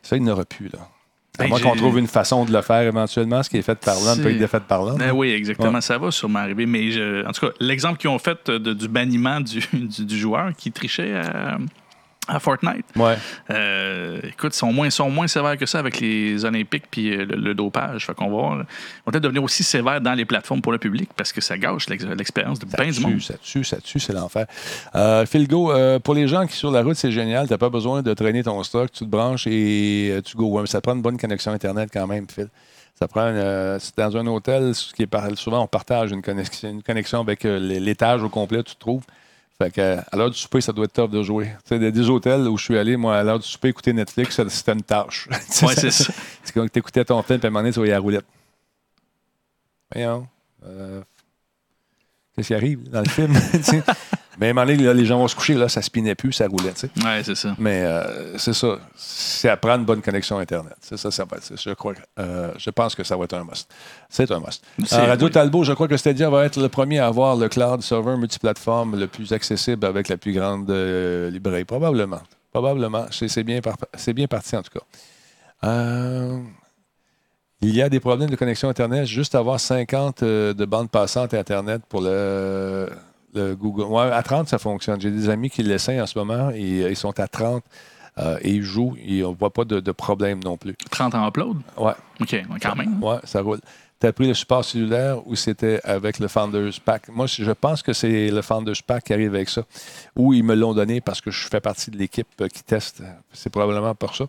[0.02, 0.68] Ça, il n'aura plus.
[0.68, 0.78] Là.
[1.38, 3.42] À Ben, moins qu'on trouve une façon de le faire éventuellement.
[3.44, 4.98] Ce qui est fait par l'homme peut être défait par l'homme.
[4.98, 5.72] Ben oui, exactement.
[5.74, 5.80] Ouais.
[5.80, 6.66] Ça va sûrement arriver.
[6.66, 10.18] Mais je- en tout cas, l'exemple qu'ils ont fait de- du banniment du, du- du
[10.18, 11.58] joueur qui trichait à,
[12.28, 13.16] à Fortnite, Ouais.
[13.50, 17.24] euh, écoute, ils sont moins, sont moins sévères que ça avec les Olympiques puis euh,
[17.24, 18.06] le, le dopage.
[18.06, 18.54] Fait qu'on va voir.
[18.54, 18.64] Ils vont
[19.12, 22.04] peut-être devenir aussi sévères dans les plateformes pour le public parce que ça gâche l'ex-
[22.04, 23.12] l'expérience de bien du monde.
[23.14, 24.46] tue, ça tue, ça tue, c'est l'enfer.
[24.94, 27.46] Euh, Philgo, euh, pour les gens qui sur la route, c'est génial.
[27.46, 28.90] Tu n'as pas besoin de traîner ton stock.
[28.92, 30.46] Tu te branches et euh, tu go.
[30.50, 32.48] Ouais, mais ça prend une bonne connexion Internet quand même, Phil.
[32.98, 36.20] Ça prend, euh, c'est dans un hôtel, ce qui est par- souvent on partage une
[36.20, 39.04] connexion, une connexion avec l'étage au complet, tu te trouves.
[39.60, 41.46] Fait que, à l'heure du souper, ça doit être tough de jouer.
[41.64, 43.46] Tu sais, il y a des hôtels où je suis allé, moi, à l'heure du
[43.48, 45.28] souper, écouter Netflix, c'était une tâche.
[45.62, 46.12] Ouais, c'est ça.
[46.44, 47.98] C'est comme que tu écoutais ton film, puis à un moment donné, tu voyais la
[47.98, 48.24] roulette.
[49.92, 50.28] Voyons.
[50.64, 51.02] euh,
[52.36, 53.34] Qu'est-ce qui arrive dans le film?
[54.38, 56.32] Mais à un moment donné, là, les gens vont se coucher, là, ça spinait plus,
[56.32, 56.72] ça roulait.
[56.72, 56.90] tu sais.
[57.04, 57.54] Ouais, c'est ça.
[57.58, 58.78] Mais euh, c'est ça.
[58.94, 60.76] C'est à prendre une bonne connexion Internet.
[60.80, 61.52] C'est ça, ça va être.
[61.56, 63.68] Je, crois, euh, je pense que ça va être un must.
[64.08, 64.62] C'est un must.
[64.92, 65.32] Euh, Radio oui.
[65.32, 68.98] Talbot, je crois que Stadia va être le premier à avoir le cloud server multiplateforme
[68.98, 71.64] le plus accessible avec la plus grande librairie.
[71.64, 72.20] Probablement.
[72.52, 73.06] Probablement.
[73.10, 73.76] C'est bien, par-
[74.14, 74.84] bien parti, en tout cas.
[77.60, 79.06] Il y a des problèmes de connexion Internet.
[79.06, 82.88] Juste avoir 50 euh, de bandes passantes Internet pour le
[83.34, 83.84] le Google.
[83.84, 85.00] Ouais, à 30, ça fonctionne.
[85.00, 87.62] J'ai des amis qui l'essayent en ce moment et euh, ils sont à 30
[88.18, 90.74] euh, et ils jouent et on ne voit pas de, de problème non plus.
[90.90, 91.58] 30 en upload?
[91.76, 93.02] Ouais, OK, quand même.
[93.02, 93.60] ouais, ça roule.
[94.00, 97.08] Tu as pris le support cellulaire ou c'était avec le Founders Pack?
[97.08, 99.62] Moi, je pense que c'est le Founders Pack qui arrive avec ça.
[100.14, 103.02] Ou ils me l'ont donné parce que je fais partie de l'équipe euh, qui teste.
[103.32, 104.26] C'est probablement pour ça.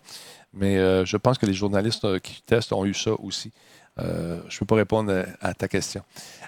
[0.54, 3.52] Mais euh, je pense que les journalistes qui testent ont eu ça aussi.
[4.02, 6.02] Euh, je ne peux pas répondre à, à ta question.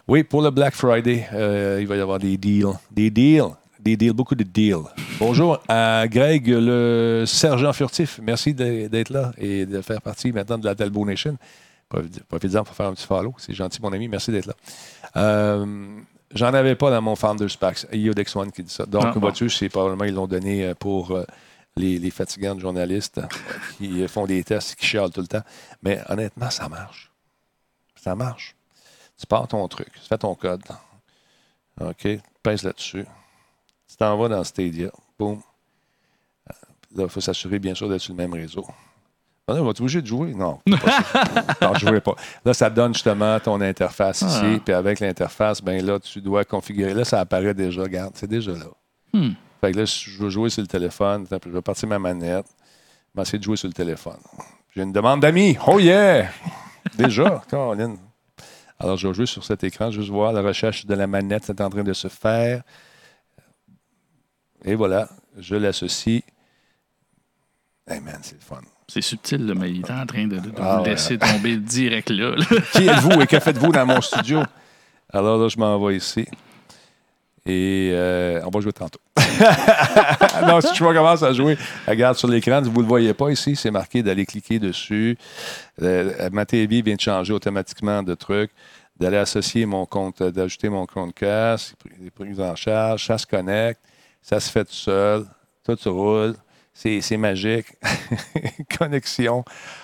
[0.07, 2.67] Oui, pour le Black Friday, euh, il va y avoir des deals.
[2.91, 3.43] Des deals.
[3.79, 4.75] Des deals, beaucoup de deals.
[5.19, 8.19] Bonjour à Greg, le sergent furtif.
[8.21, 11.35] Merci d'être là et de faire partie maintenant de la Talbot Nation.
[11.91, 13.33] Profi- Profitez-en pour faire un petit follow.
[13.37, 14.07] C'est gentil, mon ami.
[14.07, 14.53] Merci d'être là.
[15.17, 15.65] Euh,
[16.33, 17.85] J'en avais pas dans mon Founders Pack.
[17.91, 18.85] Il y a Dex One qui dit ça.
[18.85, 19.19] Donc, Ah, bon.
[19.19, 21.19] vois-tu, c'est probablement ils l'ont donné pour
[21.75, 23.19] les, les fatigants de journalistes
[23.77, 25.41] qui font des tests, qui chialent tout le temps.
[25.83, 27.10] Mais honnêtement, ça marche.
[28.01, 28.55] Ça marche.
[29.17, 30.63] Tu pars ton truc, tu fais ton code.
[31.79, 33.05] OK, tu pèses là-dessus.
[33.87, 34.89] Tu t'en vas dans Stadia.
[35.19, 35.39] Boum.
[36.49, 36.53] Euh,
[36.95, 38.65] Là, il faut s'assurer, bien sûr, d'être sur le même réseau.
[39.47, 40.33] Ah non, vas-tu obligé de jouer?
[40.33, 40.59] Non.
[40.67, 42.15] non, je ne pas.
[42.43, 44.55] Là, ça donne justement ton interface ici.
[44.55, 44.59] Ah.
[44.63, 46.93] Puis avec l'interface, ben là, tu dois configurer.
[46.93, 47.83] Là, ça apparaît déjà.
[47.83, 48.67] Regarde, c'est déjà là.
[49.13, 49.31] Hmm.
[49.59, 52.47] Fait que là, si je veux jouer sur le téléphone, je vais partir ma manette.
[53.13, 54.19] Je vais essayer de jouer sur le téléphone.
[54.73, 55.57] J'ai une demande d'amis.
[55.67, 56.29] Oh yeah!
[56.97, 57.97] Déjà, Caroline.
[58.79, 61.61] Alors, je vais jouer sur cet écran, juste voir la recherche de la manette, c'est
[61.61, 62.63] en train de se faire.
[64.65, 66.21] Et voilà, je l'associe.
[67.87, 68.61] Hey man, c'est le fun.
[68.87, 70.89] C'est subtil, là, mais il est en train de, de- de Ah vous ouais.
[70.91, 72.35] laisser tomber direct là.
[72.35, 72.45] là.
[72.73, 74.43] Qui êtes-vous et que faites-vous dans mon studio?
[75.13, 76.25] Alors là, je m'en vais ici.
[77.45, 78.99] Et euh, on va jouer tantôt.
[80.47, 83.55] non, si je commence à jouer, regarde sur l'écran, vous ne le voyez pas ici,
[83.55, 85.17] c'est marqué d'aller cliquer dessus.
[85.81, 88.51] Euh, ma TV vient de changer automatiquement de truc,
[88.99, 93.81] d'aller associer mon compte, d'ajouter mon compte casse, les prises en charge, ça se connecte,
[94.21, 95.25] ça se fait tout seul,
[95.65, 96.35] tout roule.
[96.73, 97.67] C'est magique.
[98.79, 99.43] Connexion.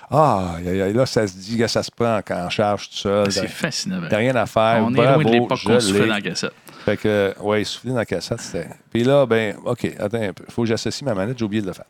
[0.09, 3.31] Ah, là, ça se dit, que ça se prend en charge tout seul.
[3.31, 4.01] C'est fascinant.
[4.09, 4.83] T'as rien à faire.
[4.83, 6.07] On est loin de l'époque je qu'on soufflait l'ai.
[6.07, 6.53] dans la cassette.
[6.87, 8.69] Fait que, ouais, souffler dans la cassette, c'était.
[8.89, 10.45] Puis là, ben, OK, attends un peu.
[10.47, 11.83] Il faut que j'associe ma manette, j'ai oublié de le faire.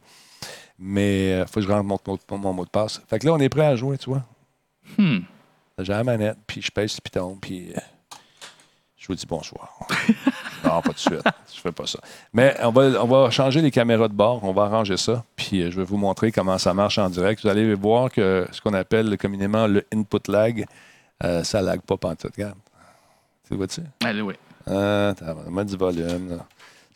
[0.80, 2.00] Mais il faut que je rentre mon,
[2.32, 3.00] mon- mon mot de passe.
[3.08, 4.24] Fait que là, on est prêt à jouer, tu vois.
[4.98, 5.20] Hmm.
[5.78, 7.80] J'ai la manette, puis je pèse le piton, puis euh,
[8.98, 9.78] je vous dis bonsoir.
[10.66, 11.22] non, pas de suite.
[11.56, 12.00] Je fais pas ça.
[12.34, 15.62] Mais on va, on va changer les caméras de bord, on va arranger ça, puis
[15.62, 17.44] euh, je vais vous montrer comment ça marche en direct.
[17.44, 20.66] Vous allez voir que ce qu'on appelle communément le input lag,
[21.24, 22.34] euh, ça lag pas pantoute.
[22.36, 22.58] Regarde.
[23.48, 23.82] Tu vois-tu?
[24.04, 24.34] Allez, oui.
[24.70, 26.30] Ah, t'as mettre du volume.
[26.32, 26.46] Là.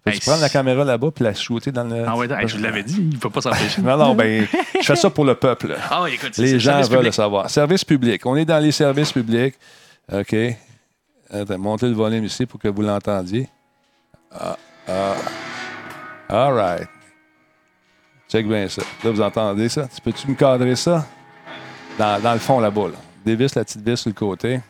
[0.06, 2.04] Hey, tu prends la caméra là-bas puis la shooter dans le.
[2.08, 3.82] Ah ouais, hey, je l'avais dit, il ne peut pas s'empêcher.
[3.84, 4.48] Non, non, ben,
[4.80, 5.76] je fais ça pour le peuple.
[5.90, 7.50] Ah oui, écoute, c'est- Les gens veulent le savoir.
[7.50, 8.26] Service public.
[8.26, 9.56] On est dans les services publics.
[10.12, 10.36] OK.
[11.30, 13.48] Attends, montez le volume ici pour que vous l'entendiez.
[14.34, 14.58] Ah,
[14.88, 15.14] ah.
[16.30, 16.88] All right.
[18.30, 18.82] Check bien ça.
[19.04, 19.88] Là, vous entendez ça?
[19.94, 21.06] Tu peux-tu me cadrer ça?
[22.00, 22.88] Dans, dans le fond, là-bas.
[22.88, 22.96] Là.
[23.26, 24.62] Dévisse la petite vis sur le côté.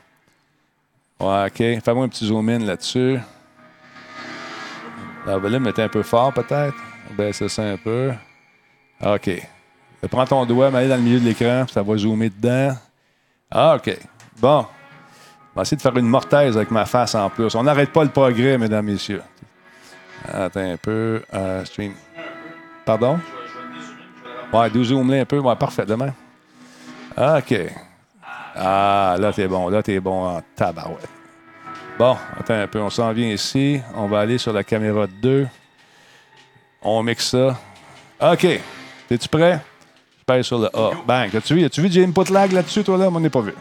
[1.22, 1.58] OK.
[1.58, 3.20] Fais-moi un petit zoom-in là-dessus.
[5.28, 6.76] Le volume est un peu fort, peut-être.
[7.16, 8.12] Baisse ça un peu.
[9.06, 9.30] OK.
[10.10, 12.76] Prends ton doigt, mets dans le milieu de l'écran, ça va zoomer dedans.
[13.52, 13.96] Ah, OK.
[14.40, 14.66] Bon.
[15.54, 17.54] On va essayer de faire une mortaise avec ma face en plus.
[17.56, 19.22] On n'arrête pas le progrès, mesdames, messieurs.
[20.28, 21.22] Attends un peu.
[21.34, 21.94] Euh, stream.
[22.86, 23.20] Pardon?
[24.52, 25.40] Ouais, do zoom un peu.
[25.40, 26.14] Ouais, parfait, demain.
[27.18, 27.54] OK.
[28.56, 29.70] Ah, là, t'es bon.
[29.70, 31.10] Là, t'es bon en tabarouette.
[31.98, 32.80] Bon, attends un peu.
[32.82, 33.82] On s'en vient ici.
[33.96, 35.48] On va aller sur la caméra 2.
[36.82, 37.58] On mixe ça.
[38.22, 38.48] OK.
[39.08, 39.60] T'es-tu prêt?
[40.20, 40.92] Je pèse sur le A.
[41.06, 41.36] Bang.
[41.36, 41.66] As-tu vu?
[41.66, 43.10] As-tu vu du input lag là-dessus, toi, là?
[43.12, 43.54] On n'est pas vu.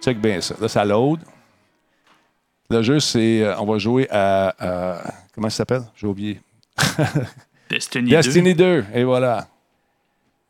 [0.00, 0.54] Check bien ça.
[0.60, 1.20] Là, ça load.
[2.70, 3.42] Le jeu, c'est.
[3.42, 4.54] euh, on va jouer à.
[5.34, 5.82] comment ça s'appelle?
[5.96, 6.40] J'ai oublié.
[7.70, 8.16] Destiny, 2.
[8.16, 8.84] Destiny 2.
[8.94, 9.46] Et voilà.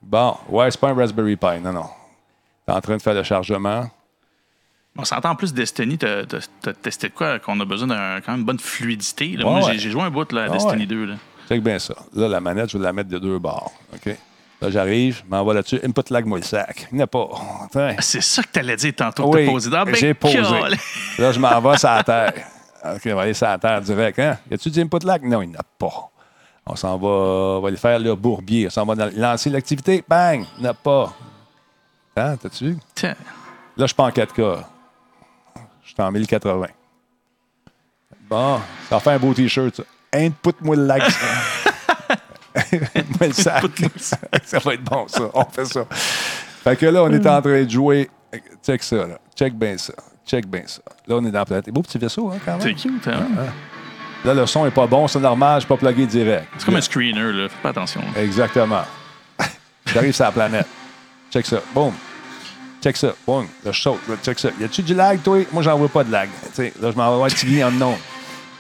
[0.03, 0.37] Bon.
[0.49, 1.61] Ouais, c'est pas un Raspberry Pi.
[1.63, 1.87] Non, non.
[2.67, 3.89] T'es en train de faire le chargement.
[4.97, 6.25] On s'entend en plus Destiny, t'as
[6.83, 7.39] testé de quoi?
[7.39, 9.29] Qu'on a besoin d'un quand même une bonne fluidité.
[9.37, 9.45] là?
[9.47, 9.79] Ouais, Moi, j'ai- ouais.
[9.79, 10.87] j'ai joué un bout là, à Ah, Destiny ouais.
[10.87, 11.05] 2.
[11.07, 11.15] Là.
[11.49, 11.95] Check bien ça.
[12.15, 13.73] Là, la manette, je vais la mettre de deux bords.
[13.95, 14.15] OK?
[14.61, 15.81] Là, j'arrive, je m'envoie là-dessus.
[15.83, 16.87] Input lag, moi, le sac.
[16.93, 17.27] Il n'y a pas.
[17.75, 19.71] Ah, C'est ça que t'allais dire tantôt Oui, posé.
[19.73, 20.37] Ah, ben, j'ai posé.
[21.19, 22.33] Là, je m'en vais sur la terre.
[22.85, 24.19] OK, on va aller sur la terre direct.
[24.19, 24.39] Hein?
[24.51, 25.25] Y a-tu du input lag?
[25.25, 26.11] Non, il n'y a pas.
[26.67, 28.67] On s'en va, on va aller faire le bourbier.
[28.67, 30.05] On s'en va dans- lancer l'activité.
[30.07, 30.45] Bang!
[30.59, 31.13] Il n'y a pas.
[32.17, 32.77] Hein, t'as-tu vu?
[32.95, 33.15] Tiens.
[33.77, 34.65] Là, je suis pas en 4K.
[35.85, 36.67] Je suis en 1080.
[38.29, 39.83] Bon, ça fait un beau T-shirt, ça.
[40.15, 40.87] Input-moi le.
[43.19, 43.65] Moi le sac.
[44.45, 45.23] ça va être bon, ça.
[45.33, 45.85] On fait ça.
[45.91, 48.11] Fait que là, on est en train de jouer.
[48.65, 49.19] Check ça, là.
[49.35, 49.95] Check bien ça.
[50.27, 50.83] Check bien ça.
[51.07, 51.71] Là, on est dans la planète.
[51.71, 52.77] Beau petit vaisseau, hein, quand C'est même.
[52.77, 53.27] cute, hein?
[54.25, 56.47] Là, le son est pas bon, c'est normal, je suis pas plugué direct.
[56.57, 57.49] C'est comme un screener, là.
[57.49, 58.03] Faites pas attention.
[58.17, 58.83] Exactement.
[59.87, 60.67] J'arrive sur la planète.
[61.33, 61.61] Check ça.
[61.75, 61.93] Boum.
[62.83, 63.15] Check ça.
[63.27, 63.47] Boum.
[63.65, 64.01] Là, je saute.
[64.09, 64.51] Là, check ça.
[64.61, 65.39] Y a-tu du lag, toi?
[65.53, 66.29] Moi, j'en vois pas de lag.
[66.59, 67.97] Là, je m'en vais voir Tiggy en nom.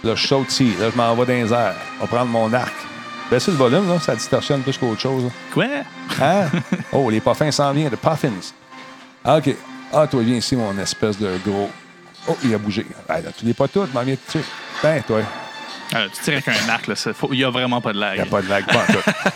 [0.04, 0.74] Là, je saute ici.
[0.80, 1.74] Là, je m'en vais dans les airs.
[1.98, 2.72] On va prendre mon arc.
[3.30, 3.98] Baissez le volume, là.
[4.00, 5.24] Ça distorsionne plus qu'autre chose.
[5.24, 5.30] là.
[5.52, 5.66] Quoi?
[6.20, 6.48] Hein?
[6.92, 7.90] Oh, les puffins s'en viennent.
[7.90, 8.30] De puffins.
[9.24, 9.54] Ah, OK.
[9.92, 11.70] Ah, toi, viens ici, mon espèce de gros.
[12.28, 12.86] Oh, il a bougé.
[13.08, 14.44] Ah, là, tu l'es pas tout, m'en viens de tuer.
[14.82, 15.20] Ben, toi.
[15.94, 16.94] Euh, tu tires avec un arc, là.
[17.30, 18.14] Il y a vraiment pas de lag.
[18.16, 19.10] Il n'y a pas de lag, pas en tout.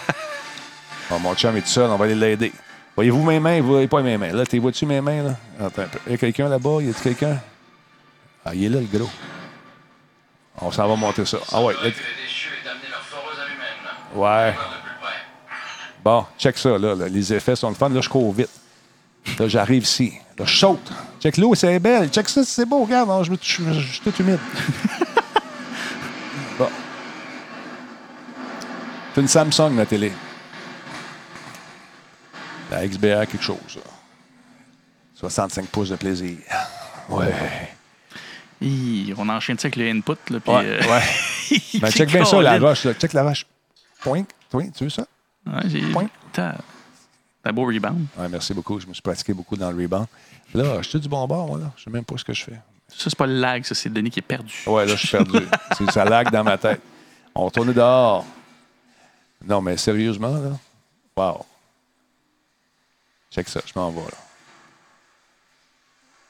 [1.09, 2.53] Bon, mon chum est tout seul, on va aller l'aider.
[2.97, 3.61] Voyez-vous mes mains?
[3.61, 4.33] Vous voyez pas mes mains.
[4.33, 5.23] Là, tu vois-tu mes mains?
[5.23, 5.37] Là?
[5.61, 5.99] Attends un peu.
[6.07, 6.79] Il y a quelqu'un là-bas?
[6.81, 7.39] Y a-tu quelqu'un?
[8.45, 9.11] Ah, il est là, le gros.
[10.63, 11.39] On s'en va monter ça.
[11.53, 11.75] Ah ouais.
[11.75, 11.81] là,
[14.15, 14.55] ouais.
[16.03, 17.09] Bon, check ça, là, là.
[17.09, 17.91] Les effets sont le fun.
[17.91, 18.49] Là, je cours vite.
[19.39, 20.15] Là, j'arrive ici.
[20.39, 20.91] Là, je saute.
[21.21, 22.09] Check l'eau, c'est belle.
[22.09, 22.85] Check ça, c'est beau.
[22.85, 24.39] Regarde, non, je, me- je- je- je suis tout humide.
[26.59, 26.69] bon.
[29.15, 30.13] C'est une Samsung, la télé.
[32.71, 33.77] La XBR, quelque chose.
[33.77, 33.83] là.
[35.15, 36.37] 65 pouces de plaisir.
[37.09, 37.33] Ouais.
[38.61, 40.41] Hi, on enchaîne ça avec le input, là.
[40.41, 40.65] Puis, Ouais.
[40.65, 41.03] euh, ouais.
[41.81, 42.85] Ben, check bien ça, la roche.
[42.85, 42.95] Là.
[42.95, 43.47] Check la roche.
[44.01, 44.25] Point.
[44.51, 44.71] Point.
[44.71, 45.07] Tu veux ça?
[45.47, 45.81] Ouais, j'ai.
[45.93, 46.09] Point.
[46.33, 48.07] T'as beau rebound.
[48.19, 48.81] Ouais, merci beaucoup.
[48.81, 50.07] Je me suis pratiqué beaucoup dans le rebound.
[50.53, 51.59] Là, je suis du bon bord, moi.
[51.59, 51.71] Là.
[51.77, 52.61] Je sais même pas ce que je fais.
[52.89, 54.53] Ça, c'est pas le lag, ça, c'est Denis qui est perdu.
[54.67, 55.39] Ouais, là, je suis perdu.
[55.79, 56.81] C'est- ça lag dans ma tête.
[57.35, 58.25] On retourne dehors.
[59.47, 60.51] Non, mais sérieusement, là.
[61.17, 61.45] Wow.
[63.31, 64.19] Check ça, je m'en vais, là.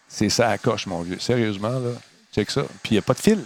[0.09, 1.19] C'est ça à coche, mon vieux.
[1.19, 1.91] Sérieusement, là.
[2.35, 2.63] Check ça.
[2.83, 3.43] Puis il n'y a pas de fil.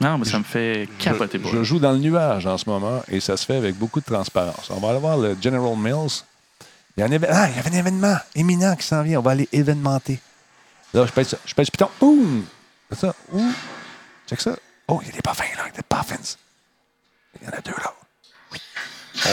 [0.00, 1.40] Non, mais ça me fait capoter.
[1.44, 4.00] Je, je joue dans le nuage en ce moment et ça se fait avec beaucoup
[4.00, 4.68] de transparence.
[4.70, 6.22] On va aller voir le General Mills.
[6.96, 9.18] Il y a un, éve- ah, il y avait un événement éminent qui s'en vient.
[9.20, 10.20] On va aller événementer.
[10.92, 11.38] Là, je pèse ça.
[11.46, 11.88] Je pèse piton.
[12.00, 12.44] Boum!
[12.90, 13.14] C'est ça.
[13.32, 13.52] Ouh!
[14.28, 14.56] Check ça.
[14.88, 15.64] Oh, il y a des puffins, là.
[15.74, 16.36] Des puffins.
[17.40, 17.94] Il y en a deux, là.
[18.52, 18.58] Oui.
[19.26, 19.28] Oh.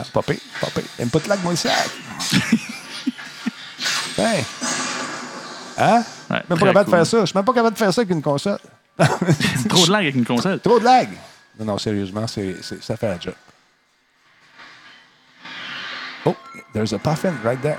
[0.00, 0.84] Ah, popé, popé.
[1.00, 1.68] Input lag, moi, ici.
[4.16, 4.44] ben.
[5.78, 6.02] Hein?
[6.30, 7.20] Ouais, Je suis même pas capable de faire ça.
[7.20, 8.58] Je suis même pas capable de faire ça avec une console.
[9.68, 10.60] Trop de lag avec une console.
[10.60, 11.08] Trop de lag.
[11.58, 13.34] Non, non, sérieusement, c'est, c'est- ça fait la job.
[16.26, 16.36] Oh,
[16.72, 17.78] there's a puffin right there.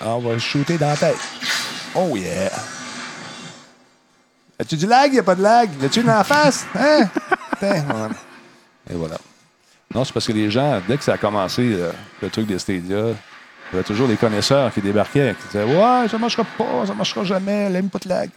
[0.00, 1.16] Ah, On va le shooter dans la tête.
[1.94, 2.50] Oh yeah.
[4.60, 5.12] As-tu du lag?
[5.12, 5.70] Y a pas de lag.
[5.80, 6.66] L'as-tu dans la face?
[6.78, 7.08] Hein?
[8.90, 9.18] Et voilà.
[9.94, 12.58] Non, c'est parce que les gens, dès que ça a commencé, le, le truc des
[12.58, 12.98] Stadia,
[13.70, 16.94] il y avait toujours des connaisseurs qui débarquaient, qui disaient Ouais, ça marchera pas, ça
[16.94, 18.30] marchera jamais, l'input lag.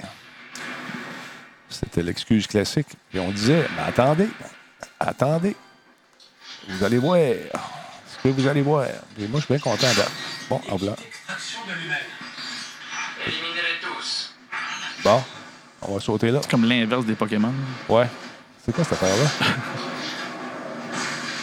[1.69, 2.87] C'était l'excuse classique.
[3.13, 4.27] Et on disait, mais attendez,
[4.99, 5.55] attendez.
[6.67, 7.17] Vous allez voir.
[7.17, 8.85] Ce que vous allez voir.
[9.19, 10.11] Et moi, je suis bien content d'être.
[10.49, 10.95] Bon, en blanc.
[15.03, 15.23] Bon,
[15.81, 16.41] on va sauter là.
[16.49, 17.53] Comme l'inverse des Pokémon.
[17.89, 18.07] Ouais.
[18.63, 19.47] C'est quoi cette affaire-là?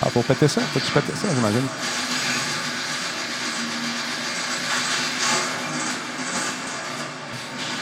[0.03, 0.61] Ah, faut péter ça?
[0.73, 1.67] Faut-tu péter ça, j'imagine?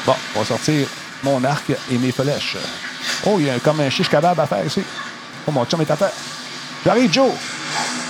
[0.07, 0.89] Bon, on va sortir
[1.23, 2.57] mon arc et mes flèches.
[3.25, 4.83] Oh, il y a comme un chiche kebab à faire ici.
[5.47, 6.13] Oh, mon chum est à terre.
[6.85, 7.33] J'arrive, Joe!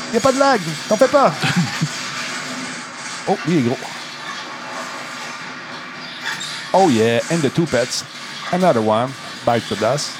[0.08, 0.60] Il n'y a pas de lag!
[0.88, 1.32] T'en fais pas!
[3.28, 3.78] oh, il est gros.
[6.72, 8.04] Oh yeah, and the two pets.
[8.52, 9.10] Another one.
[9.46, 10.10] Bite the dust.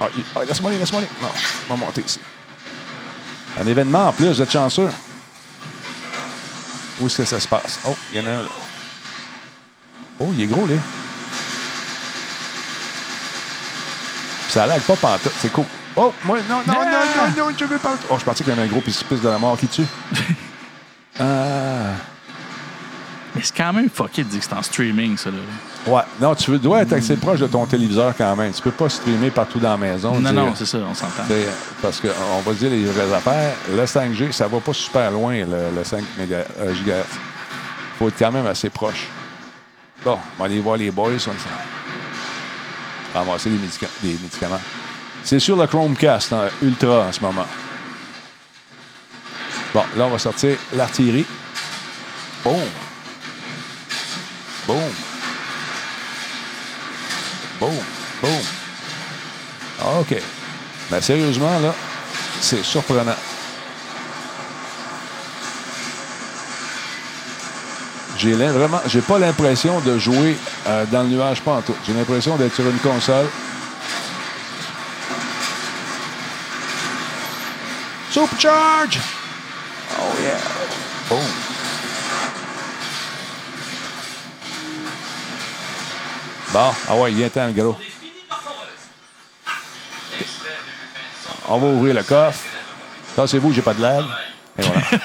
[0.00, 0.08] Ah,
[0.46, 1.10] laisse-moi aller, laisse-moi aller.
[1.20, 1.28] Non,
[1.68, 2.20] on va monter ici.
[3.58, 4.88] Un événement en plus, vous êtes chanceux.
[7.00, 7.80] Où est-ce que ça se passe?
[7.86, 8.48] Oh, il y en a un là.
[10.18, 10.74] Oh, il est gros, là.
[14.48, 15.64] Ça lag pas pantoute, c'est cool.
[15.96, 17.96] Oh, moi, non, non, non, non, non, je veux pas.
[18.10, 19.86] Oh, je pensais qu'il y avait un gros précipice de la mort qui tue.
[21.18, 21.24] ah.
[23.34, 25.30] Mais c'est quand même fucké de dire que c'est en streaming, ça.
[25.30, 25.36] Là.
[25.92, 28.52] Ouais, non, tu veux- dois être assez proche de ton téléviseur quand même.
[28.52, 30.18] Tu peux pas streamer partout dans la maison.
[30.18, 31.22] Non, non, c'est ça, on s'entend.
[31.80, 33.54] Parce qu'on va dire les vraies affaires.
[33.70, 37.02] Le 5G, ça va pas super loin, le, le 5 méga- euh,
[37.98, 39.06] faut être quand même assez proche.
[40.04, 41.12] Bon, on va aller voir les boys.
[41.28, 41.30] On
[43.14, 44.60] va ramasser les, médica- les médicaments.
[45.22, 47.46] C'est sur le Chromecast hein, Ultra en ce moment.
[49.74, 51.26] Bon, là, on va sortir l'artillerie.
[52.42, 52.54] Boum.
[54.66, 54.76] Boum.
[57.60, 57.74] Boum.
[58.22, 58.30] Boum.
[59.82, 60.16] Ah, OK.
[60.90, 61.74] Mais sérieusement, là,
[62.40, 63.14] c'est surprenant.
[68.16, 71.74] J'ai vraiment, j'ai pas l'impression de jouer euh, dans le nuage, pas tout.
[71.86, 73.26] J'ai l'impression d'être sur une console.
[78.10, 79.00] Supercharge!
[79.98, 80.36] Oh yeah!
[81.08, 81.49] Boom!
[86.52, 87.76] Bon, ah ouais, il temps, le gros.
[91.48, 92.40] On va ouvrir le coffre.
[93.14, 94.04] Ça, c'est vous, j'ai pas de lag.
[94.58, 94.80] Et voilà.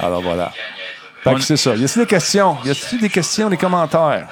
[0.00, 0.52] Alors voilà.
[1.22, 1.74] Fait que c'est ça.
[1.74, 2.56] Y a-t-il des questions?
[2.64, 4.28] Y a-t-il des questions, des commentaires?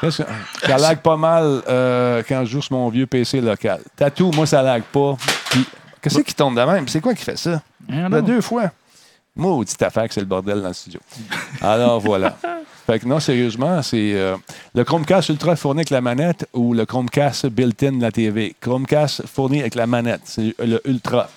[0.00, 3.80] Qu'est-ce que- Ça lag pas mal euh, quand je joue sur mon vieux PC local.
[3.96, 5.16] Tatou, moi, ça lag pas.
[5.50, 5.66] Puis,
[6.02, 6.86] qu'est-ce qui tombe de même?
[6.88, 7.62] C'est quoi qui fait ça?
[7.90, 8.70] Hein, Ben, deux fois.
[9.36, 11.00] Maudite affaire que c'est le bordel dans le studio.
[11.62, 12.36] Alors, voilà.
[12.86, 14.36] Fait que non, sérieusement, c'est euh,
[14.74, 18.54] le Chromecast Ultra fourni avec la manette ou le Chromecast built-in de la TV.
[18.60, 20.20] Chromecast fourni avec la manette.
[20.24, 21.30] C'est le Ultra.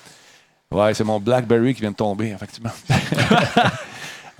[0.69, 2.71] Ouais, c'est mon BlackBerry qui vient de tomber, effectivement.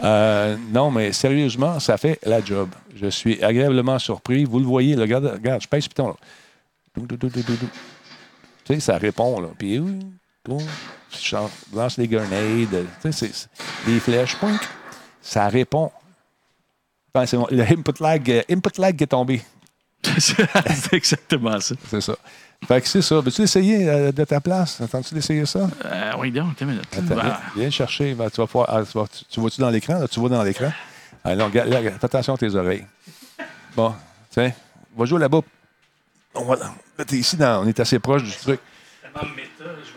[0.03, 2.69] Euh, non, mais sérieusement, ça fait la job.
[2.95, 4.45] Je suis agréablement surpris.
[4.45, 6.09] Vous le voyez, regarde, regarde, je pèse piton.
[6.09, 6.15] Là.
[7.17, 9.39] Tu sais, ça répond.
[9.39, 9.47] Là.
[9.57, 9.97] Puis, oui,
[11.09, 11.35] je
[11.73, 12.85] lance des grenades.
[13.01, 13.31] Tu sais,
[13.87, 14.37] des flèches.
[15.19, 15.91] Ça répond.
[17.13, 19.41] Enfin, c'est mon- le input lag, euh, input lag qui est tombé.
[20.17, 20.37] c'est
[20.93, 21.75] exactement ça.
[21.89, 22.15] C'est ça.
[22.67, 23.19] Fait que c'est ça.
[23.19, 24.81] Veux-tu l'essayer euh, de ta place?
[24.81, 25.69] Attends-tu d'essayer ça?
[25.85, 26.87] Euh, oui, donc, attends une minute.
[26.91, 28.13] Attends, viens, Ah, viens chercher.
[28.15, 29.99] Ben, tu vas pouvoir- ah, tu, vas- tu- tu vois-tu dans l'écran?
[29.99, 30.07] là?
[30.07, 30.71] Tu vois dans l'écran?
[31.23, 32.85] Alors, regarde, là, fais attention à tes oreilles.
[33.75, 33.93] Bon,
[34.31, 34.51] tiens,
[34.95, 35.41] va jouer là-bas.
[36.35, 36.55] On, va-
[36.97, 38.59] là, t'es ici, dans- on est assez proche du truc.
[39.01, 39.96] tellement méta, je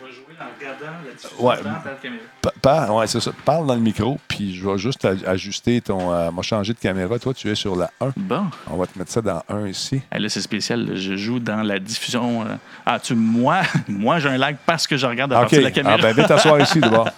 [1.39, 1.55] Ouais.
[1.63, 2.23] dans la caméra?
[2.41, 3.31] Pa- pa- ouais, c'est ça.
[3.45, 6.13] Parle dans le micro, puis je vais juste aj- ajuster ton.
[6.13, 7.17] Euh, m'a changé de caméra.
[7.19, 8.11] Toi, tu es sur la 1.
[8.17, 8.45] Bon.
[8.69, 10.01] On va te mettre ça dans 1 ici.
[10.11, 10.95] Hey, là, c'est spécial.
[10.95, 12.41] Je joue dans la diffusion.
[12.43, 12.55] euh,
[12.85, 15.69] Ah, tu, moi, moi j'ai un lag parce que je regarde à partir de la
[15.69, 15.97] Ah, caméra.
[15.97, 17.09] ben, viens t'asseoir ici, d'abord.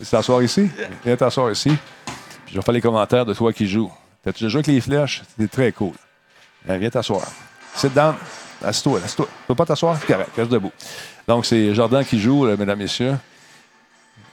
[0.00, 0.70] Viens t'asseoir ici.
[1.04, 1.70] Viens t'asseoir ici.
[2.44, 3.90] Puis je vais faire les commentaires de toi qui joues.
[4.22, 5.22] T'as-tu déjà joué avec les flèches?
[5.38, 5.92] C'est très cool.
[6.66, 7.22] Ben, viens t'asseoir.
[7.74, 8.14] Sit down.
[8.64, 9.26] Assieds-toi, assieds-toi.
[9.26, 9.98] Tu peux pas t'asseoir?
[10.06, 10.30] Correct.
[10.36, 10.72] Reste debout.
[11.28, 13.16] Donc, c'est Jordan qui joue, là, mesdames, messieurs.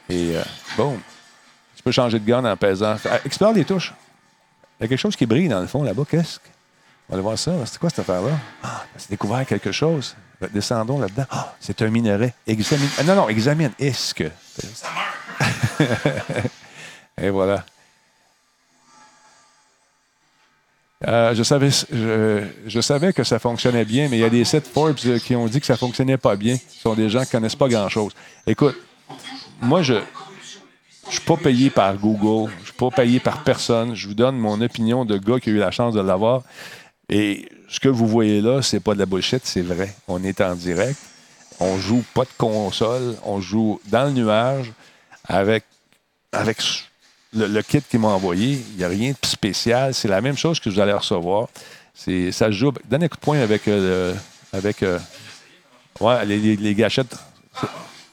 [0.10, 0.44] Et, euh,
[0.78, 1.00] boum.
[1.76, 2.96] Tu peux changer de gun en pesant.
[3.10, 3.94] Ah, Explore les touches.
[4.80, 6.04] Il y a quelque chose qui brille dans le fond, là-bas.
[6.10, 6.46] Qu'est-ce que...
[7.10, 7.52] On va aller voir ça.
[7.66, 8.32] C'est quoi cette affaire-là?
[8.64, 10.16] Ah, c'est découvert quelque chose.
[10.54, 11.26] Descendons là-dedans.
[11.30, 12.34] Ah, c'est un minerai.
[12.48, 12.90] Examine.
[12.98, 13.72] Ah, non, non, examine.
[13.80, 14.24] Est-ce que.
[17.22, 17.66] Et voilà.
[21.06, 25.20] Euh, je, savais, que ça fonctionnait bien, mais il y a des sites Forbes euh,
[25.20, 26.56] qui ont dit que ça fonctionnait pas bien.
[26.56, 28.14] Ce sont des gens qui connaissent pas grand-chose.
[28.48, 28.78] Écoute,
[29.62, 30.02] moi, je ne
[31.10, 33.96] suis pas payé par Google, je ne suis pas payé par personne.
[33.96, 36.44] Je vous donne mon opinion de gars qui a eu la chance de l'avoir.
[37.10, 39.94] Et ce que vous voyez là, c'est pas de la bullshit, c'est vrai.
[40.08, 40.98] On est en direct.
[41.60, 43.18] On joue pas de console.
[43.26, 44.72] On joue dans le nuage
[45.28, 45.66] avec,
[46.32, 46.62] avec
[47.34, 48.64] le, kit qu'ils m'ont envoyé.
[48.72, 49.94] Il n'y a rien de spécial.
[49.94, 51.48] C'est la même chose que vous allez recevoir.
[51.94, 52.72] C'est, ça se joue.
[52.86, 54.14] Donne un coup de poing avec, euh,
[54.52, 55.00] avec euh,
[56.00, 57.16] ouais, les, les- gâchettes.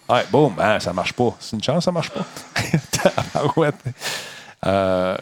[0.08, 1.36] Ouais, boum, hein, ça marche pas.
[1.38, 2.26] C'est une chance, ça marche pas.
[4.66, 5.16] Euh,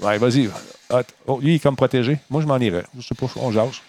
[0.00, 0.48] ouais, vas-y.
[1.26, 2.18] Oh, lui, il est comme protégé.
[2.30, 2.84] Moi, je m'en irais.
[2.96, 3.82] Je sais pas, on jase.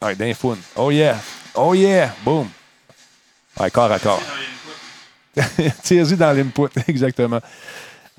[0.00, 0.32] Ouais, d'un.
[0.76, 1.18] Oh yeah.
[1.54, 2.14] Oh yeah.
[2.24, 2.48] Boum.
[3.60, 4.22] Ouais, corps à corps.
[5.82, 7.40] Tire-y dans l'input, exactement.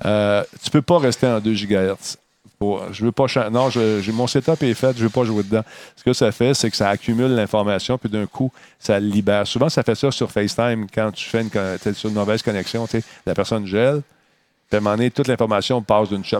[0.04, 2.16] Euh, tu peux pas rester en 2 GHz.
[2.58, 3.68] Pour- je veux pas Non,
[4.14, 5.62] mon setup est fait, je veux pas jouer dedans.
[5.94, 9.46] Ce que ça fait, c'est que ça accumule l'information, puis d'un coup, ça libère.
[9.46, 12.86] Souvent, ça fait ça sur FaceTime quand tu fais une, mauvaise connexion.
[13.26, 14.00] La personne gèle,
[14.72, 16.38] à un moment donné, toute l'information passe d'une shot.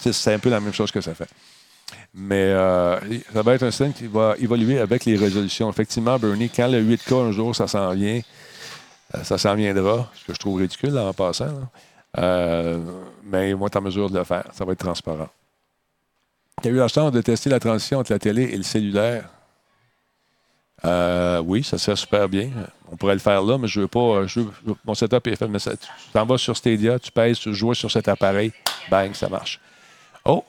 [0.00, 1.28] C'est- un peu la même chose que ça fait.
[2.12, 2.98] Mais euh,
[3.32, 5.70] ça va être un système qui va évoluer avec les résolutions.
[5.70, 8.20] Effectivement, Bernie, quand le 8K un jour, ça s'en vient,
[9.22, 11.68] ça s'en viendra, ce que je trouve ridicule en passant.
[12.18, 12.78] Euh,
[13.24, 14.44] mais ils vont être en mesure de le faire.
[14.52, 15.28] Ça va être transparent.
[16.62, 19.28] Tu as eu la chance de tester la transition entre la télé et le cellulaire?
[20.84, 22.50] Euh, oui, ça se fait super bien.
[22.90, 23.98] On pourrait le faire là, mais je veux pas.
[24.00, 24.52] euh, je veux-
[24.84, 25.48] mon setup est fait.
[25.48, 28.52] Mais ça- tu t'en vas sur Stadia, tu pèses, tu joues sur cet appareil,
[28.90, 29.60] bang, ça marche.
[30.24, 30.44] Oh!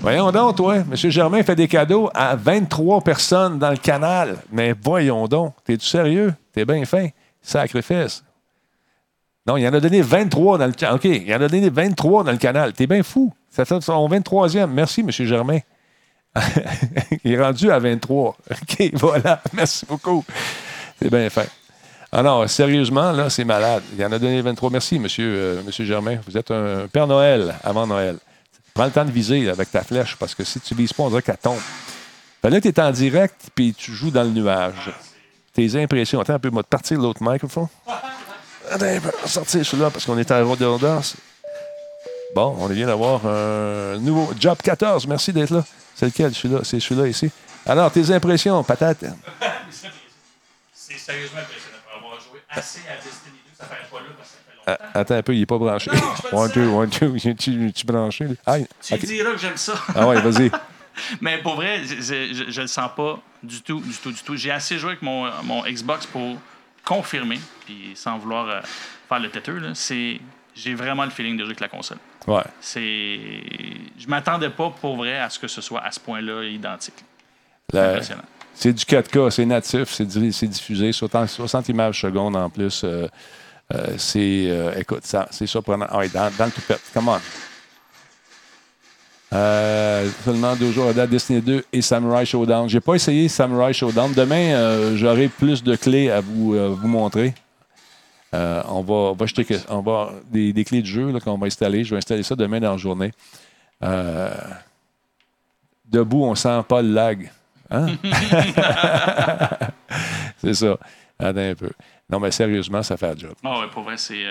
[0.00, 0.76] Voyons donc, toi.
[0.76, 0.94] M.
[0.96, 4.38] Germain fait des cadeaux à 23 personnes dans le canal.
[4.50, 5.54] Mais voyons donc.
[5.64, 6.34] T'es-tu sérieux?
[6.52, 7.08] T'es bien fin.
[7.42, 8.24] Sacrifice.
[9.46, 10.94] Non, il en a donné 23 dans le canal.
[10.94, 12.72] OK, il en a donné 23 dans le canal.
[12.72, 13.32] T'es bien fou.
[13.50, 14.66] Ça fait son 23e.
[14.66, 15.10] Merci, M.
[15.10, 15.58] Germain.
[17.24, 18.36] il est rendu à 23.
[18.50, 19.42] OK, voilà.
[19.52, 20.24] Merci beaucoup.
[21.00, 21.50] C'est bien fait.
[22.12, 23.82] Ah non, sérieusement, là, c'est malade.
[23.98, 24.70] Il en a donné 23.
[24.70, 25.02] Merci, M.
[25.02, 26.18] Monsieur, monsieur Germain.
[26.26, 28.18] Vous êtes un Père Noël avant Noël.
[28.74, 31.08] Prends le temps de viser avec ta flèche, parce que si tu vises pas, on
[31.08, 31.58] dirait qu'elle tombe.
[32.42, 34.92] Là, tu es en direct, puis tu joues dans le nuage.
[35.54, 36.20] Tes impressions.
[36.20, 37.68] Attends un peu, moi, de partir de l'autre microphone.
[38.70, 38.86] Attends
[39.26, 41.16] sortir celui-là, parce qu'on est en redondance.
[42.34, 45.06] Bon, on vient d'avoir un nouveau Job 14.
[45.06, 45.62] Merci d'être là.
[45.94, 46.60] C'est lequel, celui-là?
[46.64, 47.30] C'est celui-là ici.
[47.66, 49.04] Alors, tes impressions, patate.
[50.74, 53.50] C'est sérieusement impressionnant pour avoir joué assez à Destiny 2.
[53.58, 54.34] Ça fait pas là parce que
[54.66, 55.90] ça fait Ah, Attends un peu, il n'est pas branché.
[56.32, 57.16] Non, One, two, one, two.
[57.38, 58.26] Tu, tu branché?
[58.82, 59.00] Tu OK.
[59.04, 59.74] diras que j'aime ça.
[59.94, 60.50] Ah ouais, vas-y.
[61.20, 64.36] Mais pour vrai, je, je le sens pas du tout, du tout, du tout.
[64.36, 66.36] J'ai assez joué avec mon, mon Xbox pour
[66.84, 68.60] confirmer, puis sans vouloir euh,
[69.08, 70.20] faire le têteux, là, c'est
[70.54, 71.96] j'ai vraiment le feeling de jouer avec la console.
[72.26, 72.42] Ouais.
[72.60, 73.18] C'est,
[73.98, 76.96] je m'attendais pas pour vrai à ce que ce soit à ce point-là identique.
[77.72, 78.22] La- Impressionnant.
[78.54, 82.82] C'est du 4K, c'est natif, c'est di- c'est diffusé, 60, 60 images secondes en plus.
[82.84, 83.08] euh,
[83.72, 85.86] euh, c'est, écoute, ça, c'est surprenant.
[85.88, 87.18] Ah ouais, dans, dans le toupette, come on.
[89.32, 92.68] Euh, seulement deux jours à date, Destiny 2 et Samurai Showdown.
[92.68, 94.12] J'ai pas essayé Samurai Showdown.
[94.12, 97.34] Demain, euh, j'aurai plus de clés à vous, euh, vous montrer.
[98.34, 101.20] Euh, on va, on va jeter que- on va, des, des clés de jeu là,
[101.20, 101.84] qu'on va installer.
[101.84, 103.10] Je vais installer ça demain dans la journée.
[103.82, 104.34] Euh,
[105.86, 107.30] debout, on sent pas le lag.
[107.70, 107.86] Hein?
[110.38, 110.76] c'est ça.
[111.18, 111.70] Attends un peu.
[112.10, 113.32] Non, mais sérieusement, ça fait un job.
[113.44, 114.24] Ah ouais, pour vrai, c'est.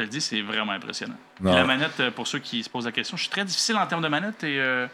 [0.00, 1.14] Je te le dis, c'est vraiment impressionnant.
[1.40, 1.52] Non.
[1.54, 3.86] La manette, euh, pour ceux qui se posent la question, je suis très difficile en
[3.86, 4.86] termes de manette et euh,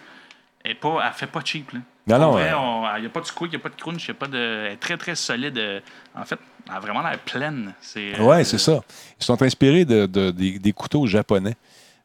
[0.65, 1.71] elle, elle fait pas cheap.
[1.73, 1.81] Là.
[2.09, 2.53] Non, non, vrai,
[2.97, 4.15] Il n'y a pas de squeak, il n'y a pas de crunch, il y a
[4.15, 4.37] pas de.
[4.67, 5.59] Elle est très, très solide.
[5.59, 5.81] euh,
[6.17, 6.39] En fait,
[6.69, 7.73] elle a vraiment l'air pleine.
[7.81, 8.81] C'est, Oui, c'est ça.
[9.21, 11.55] Ils sont inspirés de, de- des, des couteaux japonais.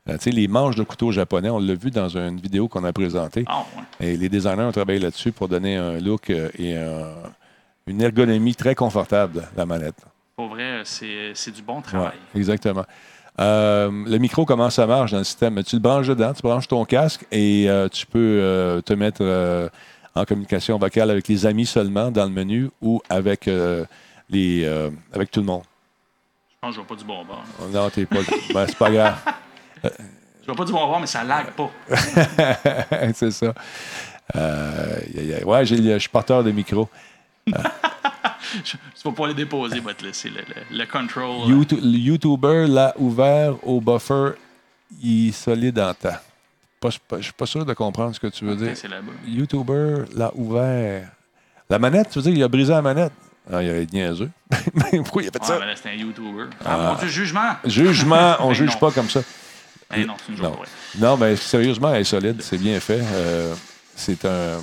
[0.10, 3.45] Euh, les manches de couteaux japonais, on l'a vu dans une vidéo qu'on a présentée.
[3.48, 3.64] Ah,
[3.99, 4.07] ouais.
[4.07, 7.14] Et les designers ont travaillé là-dessus pour donner un look et un-
[7.88, 10.03] une ergonomie très confortable à la manette.
[10.42, 12.18] Pour vrai, c'est, c'est du bon Ouais, travail.
[12.34, 12.84] exactement.
[13.40, 15.64] Euh, le micro, comment ça marche dans le système?
[15.64, 19.20] Tu le branches dedans, tu branches ton casque et euh, tu peux euh, te mettre
[19.22, 19.70] euh,
[20.16, 23.86] en communication vocale avec les amis seulement dans le menu ou avec, euh,
[24.32, 25.62] les, euh, avec tout le monde.
[26.50, 27.44] Je pense que je vois pas du bon bord.
[27.72, 28.16] Non, t'es pas.
[28.52, 29.16] ben, c'est pas grave.
[30.42, 31.70] Je vois pas du bon bord, mais ça lag pas.
[33.14, 33.54] c'est ça.
[34.36, 36.90] Euh, y a- y a- ouais, je suis porteur de micro.
[39.06, 41.48] Vais pas les déposer, te laisser le, le, le control.
[41.49, 44.32] YouTube- le YouTuber l'a ouvert au buffer.
[45.02, 46.10] Il est solide en temps.
[46.80, 48.76] Pas- Je suis pas sûr de comprendre ce que tu veux dire.
[48.76, 48.90] c'est.
[49.28, 51.10] YouTuber l'a ouvert.
[51.69, 53.14] La manette, tu veux dire, il a brisé la manette?
[53.52, 54.30] Ah, il est niaiseux.
[54.73, 55.65] Mais Pourquoi il a fait Ouais, ça?
[55.65, 56.45] là, c'est un YouTuber.
[56.65, 57.53] Ah, Dieu, jugement!
[57.65, 58.80] Jugement, on Ben juge non.
[58.80, 59.22] pas comme ça.
[59.95, 60.49] Eh non, c'est une Non.
[60.52, 60.68] joke, ouais.
[60.99, 62.41] Non, mais sérieusement, elle est solide.
[62.41, 63.02] C'est bien fait.
[63.02, 63.53] Euh,
[63.95, 64.60] c'est un.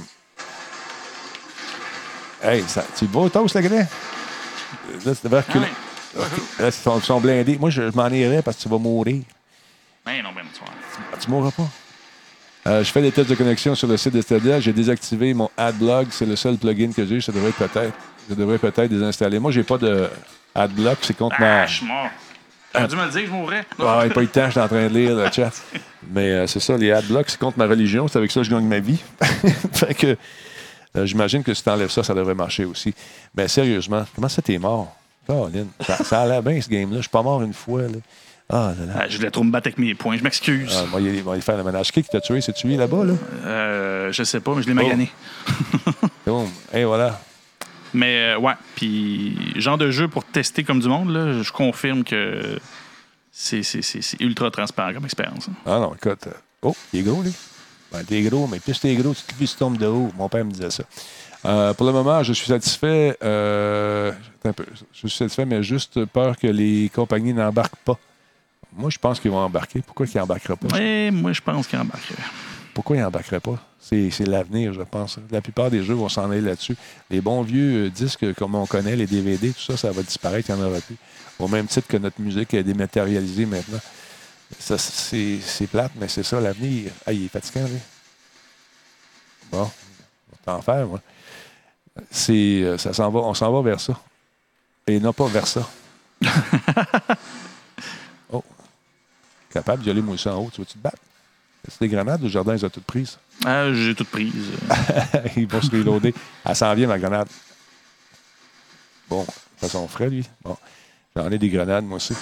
[2.42, 3.70] Hey, ça, tu le vois toast, le gars?
[3.78, 3.86] Là,
[5.14, 5.42] c'est ouais.
[6.58, 7.58] Là, ils sont, sont blindés.
[7.58, 9.22] Moi, je, je m'en irais parce que tu vas mourir.
[10.04, 10.60] Ben non, ben tu.
[10.64, 11.68] Ah, Tu mourras pas.
[12.66, 14.60] Euh, je fais des tests de connexion sur le site de Stadia.
[14.60, 16.08] J'ai désactivé mon AdBlock.
[16.10, 17.20] C'est le seul plugin que j'ai.
[17.20, 17.92] Ça devrait peut-être.
[18.28, 19.38] Je devrais peut-être désinstaller.
[19.38, 20.08] Moi, j'ai pas de
[20.54, 20.98] AdBlock.
[21.02, 21.66] C'est contre ma.
[21.66, 22.08] Je suis mort.
[22.88, 23.64] Dû me le dire que je mourrais.
[23.78, 25.50] Ah, il n'y a pas eu de temps, j'étais en train de lire le chat.
[26.12, 28.06] Mais euh, c'est ça, les adblocks, c'est contre ma religion.
[28.06, 28.98] C'est avec ça que je gagne ma vie.
[29.72, 30.16] fait que
[30.96, 32.94] euh, j'imagine que si tu enlèves ça, ça devrait marcher aussi.
[33.36, 34.94] Mais sérieusement, comment ça t'es mort?
[35.26, 36.96] Caroline, ça, ça a l'air bien ce game-là.
[36.96, 37.82] Je suis pas mort une fois.
[37.82, 37.88] Là.
[38.50, 38.92] Ah là là.
[39.00, 40.16] Ah, je voulais trop me battre avec mes points.
[40.16, 40.72] Je m'excuse.
[40.74, 41.92] Ah, moi, il va faire le ménage.
[41.92, 42.40] Qui t'a tué?
[42.40, 43.04] C'est-tu lui là-bas?
[43.04, 43.12] Là?
[43.44, 45.10] Euh, je sais pas, mais je l'ai magané.
[46.26, 46.48] Boum.
[46.72, 47.20] Et voilà.
[47.94, 52.04] Mais euh, ouais, puis genre de jeu pour tester comme du monde, là, je confirme
[52.04, 52.58] que
[53.32, 55.48] c'est, c'est, c'est, c'est ultra transparent comme expérience.
[55.48, 55.54] hein.
[55.66, 56.26] Ah non, écoute.
[56.26, 56.32] euh,
[56.62, 57.32] Oh, il est gros, lui.
[57.92, 60.10] Ben, t'es gros, mais plus t'es gros, plus tu tombes de haut.
[60.16, 60.84] Mon père me disait ça.
[61.46, 63.16] Euh, pour le moment, je suis satisfait.
[63.22, 64.66] euh, attends un peu.
[64.92, 67.98] Je suis satisfait, mais juste peur que les compagnies n'embarquent pas.
[68.76, 69.80] Moi, je pense qu'ils vont embarquer.
[69.80, 70.68] Pourquoi qu'ils n'embarqueraient pas?
[71.10, 72.12] Moi, je pense qu'il embarque.
[72.74, 73.58] Pourquoi ils n'embarqueraient pas?
[73.80, 75.18] C'est c'est l'avenir, je pense.
[75.30, 76.76] La plupart des jeux vont s'en aller là-dessus.
[77.10, 80.50] Les bons vieux euh, disques, comme on connaît, les DVD, tout ça, ça va disparaître,
[80.50, 80.96] il n'y en aura plus.
[81.38, 83.78] Au même titre que notre musique est dématérialisée maintenant.
[84.58, 86.92] Ça, c'est c'est plate, mais c'est ça l'avenir.
[87.06, 87.78] Ah, il est fatigant, lui.
[89.50, 91.00] Bon, on va t'en faire, moi.
[92.10, 93.98] C'est, euh, ça s'en va, on s'en va vers ça.
[94.86, 95.68] Et non pas vers ça.
[98.32, 98.42] oh.
[99.50, 100.50] Capable d'y aller, moi, en haut.
[100.52, 100.98] Tu veux-tu te battre?
[101.66, 103.18] C'est des grenades ou le jardin, ils ont toutes prises?
[103.44, 104.52] Ah, j'ai tout prise.
[105.36, 106.14] il va se reloader.
[106.44, 107.28] Elle s'en vient, ma grenade.
[109.08, 110.26] Bon, de façon frais, lui.
[110.42, 110.56] Bon,
[111.18, 112.14] j'en ai des grenades, moi aussi.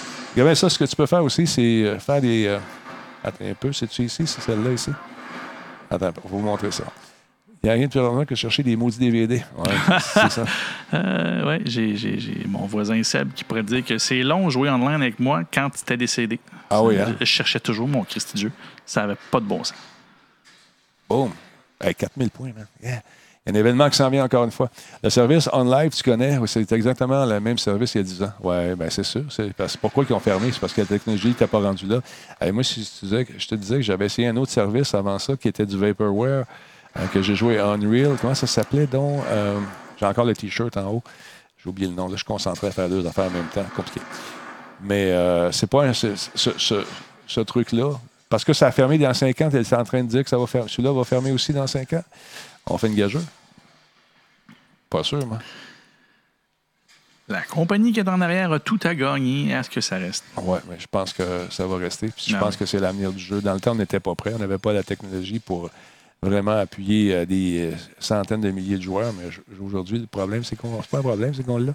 [0.55, 2.47] Ça, ce que tu peux faire aussi, c'est euh, faire des.
[2.47, 2.59] euh,
[3.23, 4.25] Attends un peu, c'est-tu ici?
[4.27, 4.91] C'est celle-là ici?
[5.89, 6.83] Attends, on va vous montrer ça.
[7.63, 9.43] Il n'y a rien de plus rare que chercher des maudits DVD.
[9.57, 10.45] Ouais, c'est ça.
[10.93, 15.01] Euh, ouais, j'ai, mon voisin Seb qui pourrait dire que c'est long jouer en ligne
[15.01, 16.39] avec moi quand tu étais décédé.
[16.69, 17.13] Ah oui, hein?
[17.19, 18.51] Je cherchais toujours mon Christy de Dieu.
[18.85, 19.73] Ça n'avait pas de bon sens.
[21.09, 21.31] Boum.
[21.81, 22.67] Hey, 4000 points, man.
[22.81, 23.01] Yeah.
[23.47, 24.69] Un événement qui s'en vient encore une fois.
[25.01, 28.23] Le service On Live, tu connais, c'est exactement le même service il y a 10
[28.23, 28.31] ans?
[28.43, 29.23] Oui, bien c'est sûr.
[29.55, 30.51] Parce, pourquoi ils ont fermé?
[30.51, 32.01] C'est parce que la technologie n'était pas rendue là.
[32.41, 32.73] Hey, moi, je,
[33.47, 36.43] te disais, que- j'avais essayé un autre service avant ça qui était du Vaporware,
[36.97, 38.17] euh, que j'ai joué Unreal.
[38.19, 39.21] Comment ça s'appelait donc?
[39.29, 39.59] Euh,
[39.97, 41.03] j'ai encore le T-shirt en haut.
[41.63, 42.05] J'ai oublié le nom.
[42.07, 43.65] Là, je suis concentré à faire deux affaires en même temps.
[43.75, 44.01] Compliqué.
[44.81, 47.93] Mais euh, c'est pas ce, truc-là.
[48.29, 50.29] Parce que ça a fermé dans 5 ans, tu es en train de dire que
[50.29, 50.69] ça va fermer.
[50.69, 52.03] Celui-là va fermer aussi dans 5 ans?
[52.69, 53.21] On fait une gageure.
[54.89, 55.39] Pas sûr, moi.
[57.29, 59.49] La compagnie qui est en arrière a tout à gagner.
[59.51, 60.23] Est-ce que ça reste?
[60.37, 62.07] Oui, mais je pense que ça va rester.
[62.07, 63.41] Puis je pense que c'est l'avenir du jeu.
[63.41, 64.31] Dans le temps, on n'était pas prêt.
[64.33, 65.69] On n'avait pas la technologie pour
[66.21, 69.11] vraiment appuyer euh, des euh, centaines de milliers de joueurs.
[69.13, 69.25] Mais
[69.61, 70.81] aujourd'hui, le problème, c'est qu'on.
[70.81, 71.73] C'est pas un problème, c'est qu'on l'a.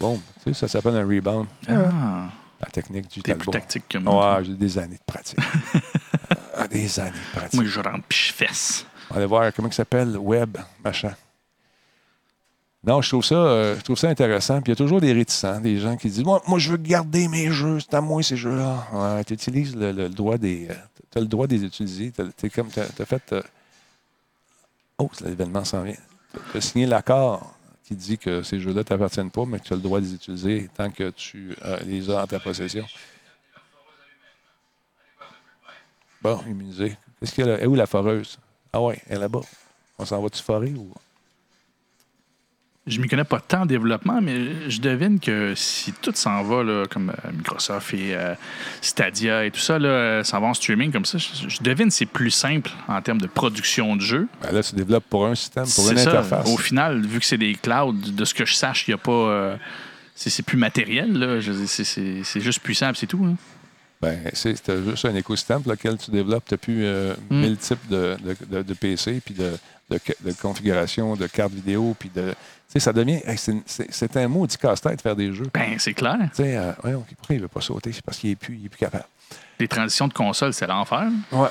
[0.00, 1.46] Bon, tu sais, ça s'appelle un rebound.
[1.68, 2.26] Ah,
[2.60, 3.52] La technique du t'es plus talbot.
[3.52, 4.38] tactique que moi.
[4.38, 5.38] Ouais, j'ai des années de pratique.
[6.56, 7.54] Ah, des années de pratique.
[7.60, 8.86] Moi, je rentre puis je fesse.
[9.10, 11.12] On va aller voir comment il s'appelle, Web, machin.
[12.86, 14.60] Non, je trouve ça, euh, je trouve ça intéressant.
[14.60, 16.76] Puis il y a toujours des réticents, des gens qui disent Moi, moi je veux
[16.76, 19.22] garder mes jeux, c'est à moi ces jeux-là.
[19.26, 20.68] Tu utilises le, le droit des.
[21.10, 22.12] Tu as le droit de les utiliser.
[22.36, 23.32] Tu comme as, fait.
[23.32, 23.42] euh,
[24.98, 25.96] Oh, l'événement s'en vient.
[26.52, 27.54] Tu as signé l'accord
[27.84, 30.04] qui dit que ces jeux-là ne t'appartiennent pas, mais que tu as le droit de
[30.04, 32.84] les utiliser tant que tu euh, les as en ta possession.
[36.22, 36.96] Bon, immunisé.
[37.20, 37.62] Qu'est-ce qu'il y a là?
[37.62, 38.38] Et où la foreuse?
[38.72, 39.40] Ah ouais, elle est là-bas.
[39.98, 40.90] On s'en va-tu forer ou?
[42.86, 46.62] Je m'y connais pas tant en développement, mais je devine que si tout s'en va,
[46.62, 48.34] là, comme euh, Microsoft et euh,
[48.82, 51.86] Stadia et tout ça, là, euh, s'en va en streaming comme ça, je, je devine
[51.88, 54.28] que c'est plus simple en termes de production de jeux.
[54.42, 56.10] Ben là, tu développes pour un système, pour C'est une ça.
[56.10, 56.46] interface.
[56.52, 58.98] Au final, vu que c'est des clouds, de ce que je sache, il n'y a
[58.98, 59.12] pas.
[59.12, 59.56] euh,
[60.14, 61.40] c'est c'est plus matériel, là.
[61.40, 63.24] Je c'est- juste puissant, puis c'est tout.
[63.24, 63.34] hein.
[64.02, 66.44] Ben, c'est juste un écosystème pour lequel tu développes.
[66.46, 67.40] Tu n'as plus euh, Mm.
[67.40, 69.52] mille types de, de, de- de PC, puis de,
[69.90, 72.30] de, de configuration, de cartes vidéo, puis de.
[72.30, 72.36] Tu
[72.68, 73.20] sais, ça devient.
[73.24, 75.48] hey, c'est- un maudit casse-tête de faire des jeux.
[75.52, 76.16] Ben, c'est clair.
[76.30, 77.92] Tu sais, euh, voyons, pourquoi il ne veut pas sauter?
[77.92, 79.04] C'est parce qu'il n'est plus, il est plus capable.
[79.58, 81.08] Les transitions de console, c'est l'enfer.
[81.32, 81.48] Ouais.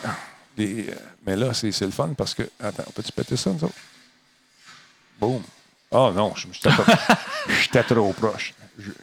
[0.58, 0.94] Les, euh,
[1.26, 2.44] mais là, c'est le fun parce que.
[2.60, 3.74] Attends, peux-tu péter ça, nous autres?
[5.20, 5.42] Boum.
[5.92, 6.84] Oh non, je- j'étais trop,
[7.62, 8.54] j'étais trop proche.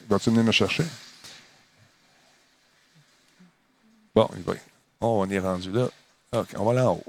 [0.09, 0.85] Vas-tu venir me chercher?
[4.15, 4.55] Bon, il va.
[5.01, 5.89] Oh, on est rendu là.
[6.33, 7.05] OK, on va là en haut.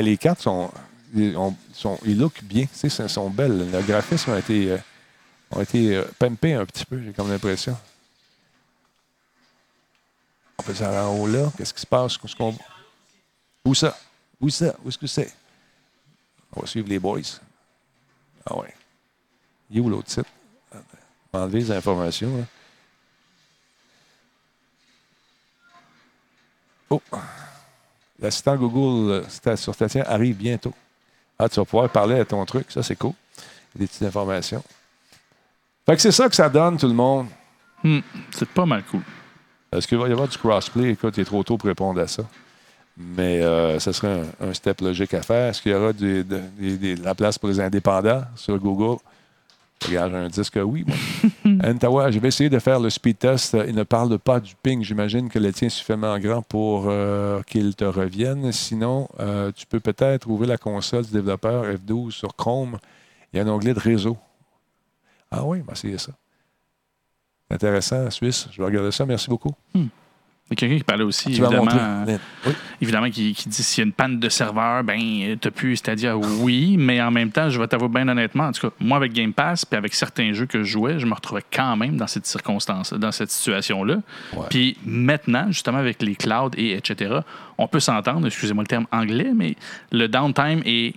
[0.00, 0.70] Les cartes sont.
[1.14, 2.66] Ils, ont- sont, ils look bien.
[2.66, 3.70] Tu sais, elles sont belles.
[3.70, 4.78] Le graphisme a été, euh,
[5.50, 7.76] ont été euh, pimpés un petit peu, j'ai comme l'impression.
[10.58, 11.50] On peut aller en haut là.
[11.56, 12.18] Qu'est-ce qui se passe?
[13.64, 13.96] Où ça?
[14.40, 14.74] Où ça?
[14.84, 15.32] Où est-ce que c'est?
[16.54, 17.20] On va suivre les boys.
[18.44, 18.74] Ah ouais.
[19.70, 20.24] Il est où l'autre site?
[21.32, 22.36] Enlever les informations.
[22.38, 22.44] là.
[26.90, 27.02] Oh!
[28.18, 30.74] L'assistant Google euh, sur Statia arrive bientôt.
[31.38, 32.66] Ah, tu vas pouvoir parler à ton truc.
[32.70, 33.12] Ça, c'est cool.
[33.76, 34.62] Des petites informations.
[35.86, 37.28] Fait que c'est ça que ça donne, tout le monde.
[37.84, 38.00] Hmm,
[38.32, 39.02] c'est pas mal cool.
[39.72, 40.90] Est-ce qu'il va y avoir du crossplay?
[40.90, 42.24] Écoute, il est trop tôt pour répondre à ça.
[42.96, 45.50] Mais euh, ce serait un, un step logique à faire.
[45.50, 48.98] Est-ce qu'il y aura des- des- de la place pour les indépendants sur Google?
[49.86, 50.84] Regarde, un disque oui.
[51.64, 53.56] Antawa, je vais essayer de faire le speed test.
[53.66, 54.82] Il ne parle pas du ping.
[54.82, 58.50] J'imagine que le tien est suffisamment grand pour euh, qu'il te revienne.
[58.52, 62.78] Sinon, euh, tu peux peut-être ouvrir la console du développeur F12 sur Chrome.
[63.32, 64.16] Il y a un onglet de réseau.
[65.30, 66.12] Ah oui, c'est ça.
[67.50, 68.48] Intéressant, Suisse.
[68.50, 69.06] Je vais regarder ça.
[69.06, 69.54] Merci beaucoup.
[70.50, 71.70] Il y a quelqu'un qui parlait aussi, vas évidemment,
[72.08, 72.16] euh.
[72.46, 72.52] Oui.
[72.80, 76.16] évidemment qui, qui dit s'il y a une panne de serveur, ben, t'as pu Stadia,
[76.16, 79.12] oui, mais en même temps, je vais t'avouer bien honnêtement, en tout cas, moi, avec
[79.12, 82.06] Game Pass, puis avec certains jeux que je jouais, je me retrouvais quand même dans
[82.06, 83.96] cette circonstance, dans cette situation-là.
[84.34, 84.46] Ouais.
[84.48, 87.20] Puis maintenant, justement, avec les clouds et etc.,
[87.58, 89.54] on peut s'entendre, excusez-moi le terme anglais, mais
[89.92, 90.94] le downtime est.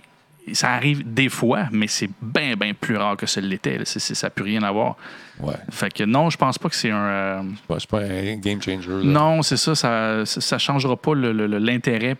[0.54, 3.78] Ça arrive des fois, mais c'est bien, bien plus rare que ce l'était.
[3.84, 4.96] ça n'a plus rien à voir.
[5.40, 5.54] Ouais.
[5.70, 6.96] Fait que non, je pense pas que c'est un.
[6.96, 7.42] euh,
[7.78, 8.88] C'est pas- un game changer.
[8.90, 9.02] là.
[9.04, 12.16] non, c'est ça, ça ça changera pas l'intérêt.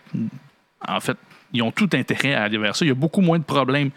[0.87, 1.17] En fait,
[1.51, 2.85] ils ont tout intérêt à aller vers ça.
[2.85, 3.91] Il y a beaucoup moins de problèmes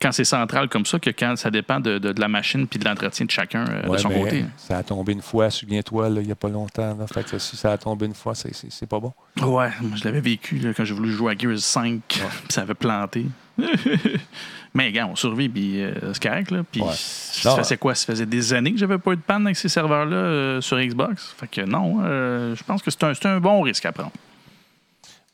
[0.00, 2.78] quand c'est central comme ça que quand ça dépend de, de- de la machine puis
[2.78, 4.44] de l'entretien de chacun euh, Ouais, de son mais côté.
[4.56, 6.96] Ça a tombé une fois, souviens-toi, il n'y a pas longtemps.
[6.96, 7.06] Là.
[7.06, 9.12] Fait que si ça a tombé une fois, c'est- pas bon.
[9.40, 12.62] Ouais, moi, je l'avais vécu là, quand j'ai voulu jouer à Gears 5, puis ça
[12.62, 13.26] avait planté.
[14.74, 16.50] Mais gars, on survit, puis euh, c'est correct.
[16.50, 16.62] Là.
[16.70, 16.92] Puis Ouais.
[16.94, 17.94] ça faisait quoi?
[17.94, 20.78] Ça faisait des années que j'avais pas eu de panne avec ces serveurs-là euh, sur
[20.78, 21.34] Xbox.
[21.38, 24.12] Fait que non, euh, je pense que c'est un, bon risque à prendre.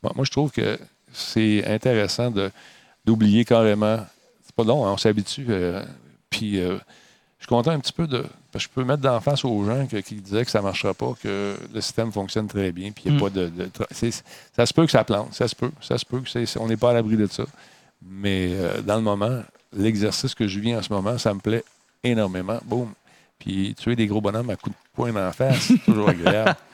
[0.01, 0.79] Bon, moi, je trouve que
[1.11, 2.31] c'est intéressant
[3.05, 3.99] d'oublier carrément.
[4.43, 5.45] C'est pas long, hein, on s'habitue.
[5.49, 5.83] euh,
[6.29, 6.77] puis je
[7.39, 8.25] suis content un petit peu de.
[8.51, 10.63] parce que je peux mettre d'en face aux gens que- qui disaient que ça ne
[10.63, 13.23] marchera pas, que le système fonctionne très bien, puis il n'y a Mm.
[13.23, 13.51] pas de.
[14.55, 16.67] ça se peut que ça plante, ça se peut, ça se peut que c'est- on
[16.67, 17.43] n'est pas à l'abri de ça.
[18.07, 19.41] Mais euh, dans le moment,
[19.73, 21.63] l'exercice que je vis en ce moment, ça me plaît
[22.03, 22.59] énormément.
[22.65, 22.93] Boum.
[23.39, 26.55] Puis tuer des gros bonhommes à coups de poing en face, c'est toujours agréable.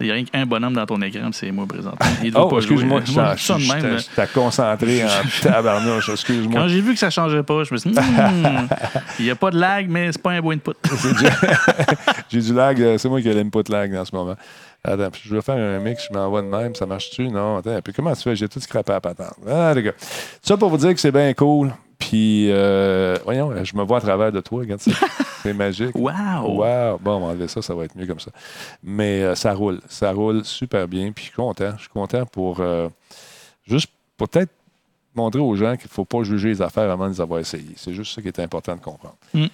[0.00, 2.06] Il n'y a rien qu'un bonhomme dans ton écran, c'est moi présentement.
[2.22, 5.08] Il doit Oh, pas excuse-moi, je t'ai concentré en
[5.42, 6.60] tabarnouche, excuse-moi.
[6.60, 8.68] Quand j'ai vu que ça changeait pas, je me suis dit, Hmm,
[9.18, 10.70] il n'y a pas de lag, mais c'est pas un beau input.
[12.30, 14.36] J'ai du lag, euh, c'est moi qui ai l'input lag en ce moment.
[14.84, 17.28] Attends, je vais faire un mix, je m'envoie de même, ça marche-tu?
[17.28, 18.36] Non, attends, puis comment tu fais?
[18.36, 19.34] J'ai tout scrappé à la patente.
[19.50, 19.92] Ah, les gars.
[20.42, 21.72] Ça pour vous dire que c'est bien cool.
[21.98, 24.92] Puis, euh, voyons, je me vois à travers de toi, regarde ça.
[25.42, 25.94] C'est magique.
[25.94, 26.12] Wow!
[26.46, 26.98] Wow!
[26.98, 28.30] Bon, on va enlever ça, ça va être mieux comme ça.
[28.82, 29.80] Mais euh, ça roule.
[29.88, 31.12] Ça roule super bien.
[31.12, 31.72] Puis je suis content.
[31.76, 32.88] Je suis content pour euh,
[33.66, 34.50] juste peut-être
[35.14, 37.74] montrer aux gens qu'il ne faut pas juger les affaires avant de les avoir essayées.
[37.76, 39.16] C'est juste ça qui est important de comprendre.
[39.34, 39.46] Mm.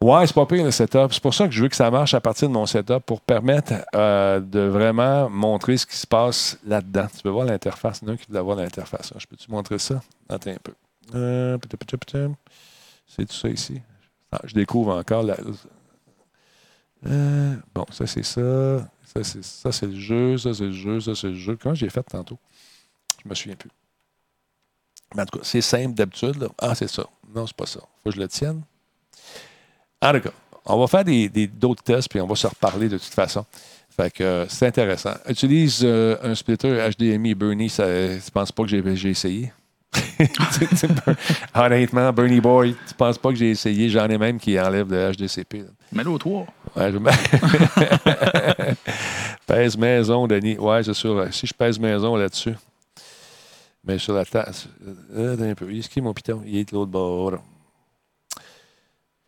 [0.00, 1.12] Ouais, c'est pas pire le setup.
[1.12, 3.20] C'est pour ça que je veux que ça marche à partir de mon setup pour
[3.20, 7.06] permettre euh, de vraiment montrer ce qui se passe là-dedans.
[7.14, 8.00] Tu peux voir l'interface.
[8.04, 9.12] Un qui veut voir l'interface.
[9.16, 10.02] Je peux-tu montrer ça?
[10.28, 10.72] Attends un peu.
[11.14, 11.58] Euh.
[13.06, 13.82] C'est tout ça ici.
[14.30, 15.26] Ah, je découvre encore.
[17.06, 18.88] Euh, bon, ça c'est ça.
[19.04, 20.38] Ça c'est, ça, c'est le jeu.
[20.38, 21.00] Ça c'est le jeu.
[21.00, 21.56] Ça c'est le jeu.
[21.60, 22.38] Comment j'ai fait tantôt?
[23.22, 23.70] Je me souviens plus.
[25.14, 26.48] Mais en tout cas, c'est simple d'habitude.
[26.58, 27.04] Ah, c'est ça.
[27.34, 27.80] Non, c'est pas ça.
[27.80, 28.62] Faut que je le tienne.
[30.00, 30.32] En tout cas,
[30.64, 33.44] on va faire des, d'autres tests puis on va se reparler de toute façon.
[33.90, 35.14] Fait que euh, c'est intéressant.
[35.28, 37.68] Utilise un splitter HDMI Bernie.
[37.68, 37.86] Ça,
[38.24, 39.52] tu penses pas que j'ai essayé?
[41.54, 43.88] Honnêtement, Bernie Boy, tu penses pas que j'ai essayé?
[43.88, 45.64] J'en ai même qui enlèvent le HDCP.
[45.92, 46.46] Mets-le au toit.
[46.74, 46.98] Ouais, je
[49.46, 50.58] pèse maison, Denis.
[50.58, 51.26] Ouais, c'est sûr.
[51.30, 52.54] Si je pèse maison là-dessus.
[53.84, 54.68] Mais sur la tasse.
[55.16, 55.66] Euh, attends un peu.
[55.66, 56.42] Qu'il est mon piton?
[56.46, 57.32] Il est de l'autre bord.
[57.32, 57.38] Faut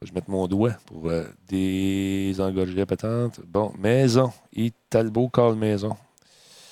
[0.01, 3.41] que je mette mon doigt pour euh, désengorger la patente.
[3.47, 4.33] Bon, maison.
[4.53, 5.97] Il Talbot call maison.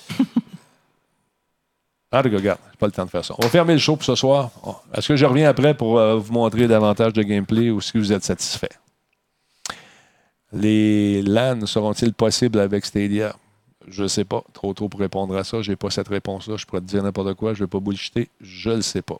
[2.15, 3.33] Ah, regarde, j'ai pas le temps de faire ça.
[3.39, 4.51] On va fermer le show pour ce soir.
[4.93, 8.13] Est-ce que je reviens après pour euh, vous montrer davantage de gameplay ou si vous
[8.13, 8.69] êtes satisfait?
[10.51, 13.35] Les LAN seront-ils possibles avec Stadia?
[13.87, 14.43] Je ne sais pas.
[14.53, 15.63] Trop tôt pour répondre à ça.
[15.63, 16.55] Je n'ai pas cette réponse-là.
[16.55, 17.55] Je pourrais te dire n'importe quoi.
[17.55, 18.29] Je ne vais pas bullshiter.
[18.39, 19.17] Je ne le sais pas.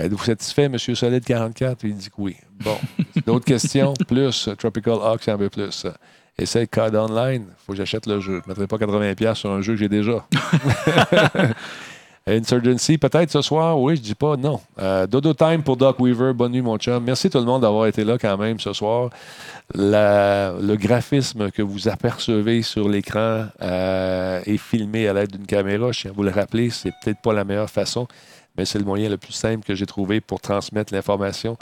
[0.00, 0.76] Êtes-vous satisfait, M.
[0.76, 1.84] Solid 44?
[1.84, 2.36] Il dit que oui.
[2.58, 2.76] Bon.
[3.24, 3.94] D'autres questions?
[4.08, 4.48] Plus.
[4.58, 5.86] Tropical Ox, un peu plus.
[6.36, 7.46] Essaye Code Online.
[7.48, 8.42] Il faut que j'achète le jeu.
[8.44, 10.26] Je ne mettrai pas 80$ sur un jeu que j'ai déjà.
[12.28, 14.60] Insurgency, peut-être ce soir, oui, je dis pas non.
[14.80, 17.04] Euh, Dodo Time pour Doc Weaver, bonne nuit mon chum.
[17.04, 19.10] Merci tout le monde d'avoir été là quand même ce soir.
[19.72, 25.92] Le graphisme que vous apercevez sur l'écran euh, est filmé à l'aide d'une caméra.
[25.92, 28.08] Je tiens à vous le rappeler, c'est peut-être pas la meilleure façon,
[28.58, 31.56] mais c'est le moyen le plus simple que j'ai trouvé pour transmettre l'information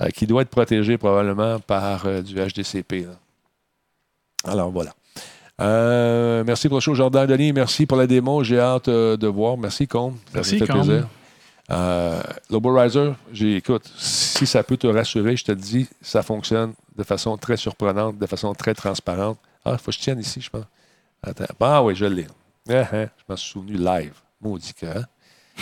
[0.00, 3.06] euh, qui doit être protégée probablement par du HDCP.
[4.48, 4.90] Alors voilà.
[5.60, 7.52] Euh, merci pour le show, Jordan Denis.
[7.52, 8.42] Merci pour la démo.
[8.42, 9.56] J'ai hâte euh, de voir.
[9.56, 10.14] Merci, Combe.
[10.26, 10.84] Ça Merci, me fait Combe.
[10.86, 11.08] plaisir.
[11.70, 12.20] Euh,
[12.50, 17.36] Lobo Riser, écoute, si ça peut te rassurer, je te dis, ça fonctionne de façon
[17.36, 19.38] très surprenante, de façon très transparente.
[19.64, 20.64] Ah, il faut que je tienne ici, je pense.
[21.22, 21.44] Attends.
[21.60, 22.26] Ah oui, je l'ai.
[22.68, 24.14] Ah, ah, je m'en suis souvenu live.
[24.40, 25.04] Maudit que, hein?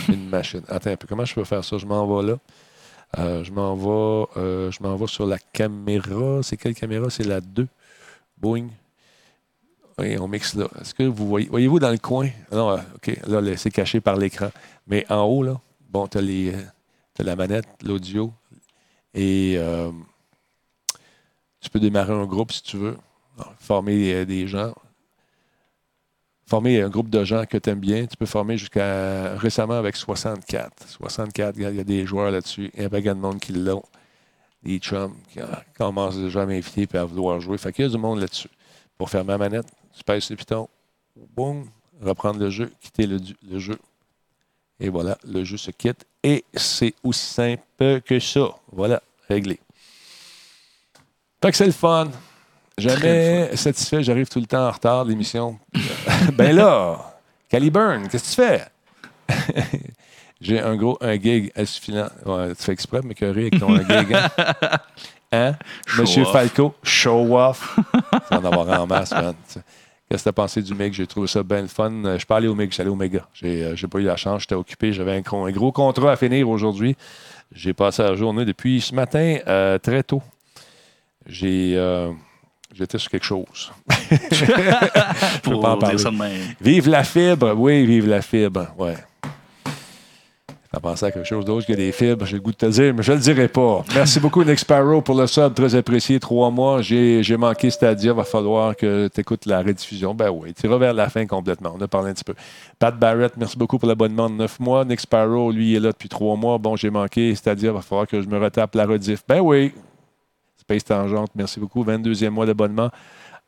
[0.08, 0.62] Une machine.
[0.68, 1.06] Attends un peu.
[1.06, 1.76] Comment je peux faire ça?
[1.76, 2.38] Je m'en vais là.
[3.18, 6.40] Euh, je m'en vais, euh, je m'en vais sur la caméra.
[6.42, 7.10] C'est quelle caméra?
[7.10, 7.66] C'est la 2.
[8.38, 8.68] Boing.
[10.18, 10.66] On mixe là.
[10.80, 12.28] Est-ce que vous voyez, voyez-vous dans le coin?
[12.52, 14.50] Non, euh, OK, là, c'est caché par l'écran.
[14.86, 15.60] Mais en haut, là,
[15.90, 18.32] bon, tu as, la manette, l'audio,
[19.14, 19.90] et euh,
[21.60, 22.96] tu peux démarrer un groupe si tu veux,
[23.58, 24.72] former euh, des gens,
[26.46, 28.06] former un groupe de gens que tu aimes bien.
[28.06, 30.88] Tu peux former jusqu'à récemment avec 64.
[30.88, 33.84] 64, il y a- des joueurs là-dessus, il y a pas de monde qui l'ont.
[34.62, 35.46] Des chums qui euh,
[35.78, 37.56] commencent déjà à m'inviter et à vouloir jouer.
[37.56, 38.48] Fait qu'il y a du monde là-dessus.
[38.98, 39.66] Pour faire ma manette,
[39.96, 40.68] tu pèses le piton,
[41.36, 41.66] boum,
[42.02, 43.78] reprendre le jeu, quitter le, jeu.
[44.78, 46.04] Et voilà, le jeu se quitte.
[46.22, 48.48] Et c'est aussi simple que ça.
[48.72, 49.58] Voilà, réglé.
[51.42, 52.10] Fait que c'est le fun.
[52.78, 55.58] Jamais satisfait, j'arrive tout le temps en retard de l'émission.
[56.34, 57.18] ben là,
[57.48, 59.80] Caliburn, qu'est-ce que tu fais?
[60.40, 62.08] J'ai un gros un gig insuffisant.
[62.24, 64.14] Ouais, tu fais exprès de m'écœurer avec ton gig.
[64.14, 64.28] Hein?
[65.32, 65.54] Hein?
[65.96, 66.32] Monsieur off.
[66.32, 67.78] Falco, show off.
[68.30, 69.12] En avoir en masse,
[70.08, 70.92] Qu'est-ce que tu as pensé du MIG?
[70.92, 71.92] J'ai trouvé ça bien le fun.
[72.04, 73.28] Euh, Je suis pas allé au MIG, je suis allé au Méga.
[73.32, 74.92] J'ai euh, pas eu la chance, j'étais occupé.
[74.92, 76.96] J'avais un, gros- un gros contrat à finir aujourd'hui.
[77.52, 80.20] J'ai passé la journée depuis ce matin euh, très tôt.
[81.26, 81.74] J'ai.
[81.76, 82.10] euh,
[82.72, 83.72] J'étais sur quelque chose.
[83.88, 85.96] peux Pour pas en parler.
[86.60, 88.94] Vive la fibre, oui, vive la fibre, ouais.
[90.72, 92.94] T'as pensé à quelque chose d'autre que des fibres, j'ai le goût de te dire,
[92.94, 93.84] mais je le dirai pas.
[93.92, 96.20] Merci beaucoup, Nick Sparrow, pour le sub, très apprécié.
[96.20, 100.14] Trois mois, j'ai j'ai manqué Stadia, va falloir que tu écoutes la rediffusion.
[100.14, 101.74] Ben oui, tu iras vers la fin complètement.
[101.76, 102.34] On a parlé un petit peu.
[102.78, 104.84] Pat Barrett, merci beaucoup pour l'abonnement de neuf mois.
[104.84, 106.56] Nick Sparrow, lui, est là depuis trois mois.
[106.58, 109.24] Bon, j'ai manqué Stadia, va falloir que je me retape la rediff.
[109.26, 109.72] Ben oui.
[110.56, 111.84] Space Tangente, merci beaucoup.
[111.84, 112.90] 22e mois d'abonnement.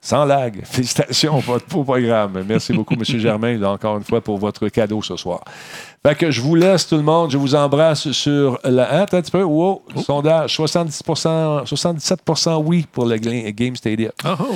[0.05, 0.61] Sans lag.
[0.65, 2.45] Félicitations pour votre beau programme.
[2.47, 3.05] Merci beaucoup, M.
[3.05, 5.43] Germain, encore une fois, pour votre cadeau ce soir.
[6.05, 7.31] Fait que je vous laisse, tout le monde.
[7.31, 8.93] Je vous embrasse sur la.
[8.93, 9.45] Hein, attends un petit peu.
[9.45, 14.11] Wow, sondage 70 77% oui pour le Game Stadium.
[14.25, 14.55] Oh, oh.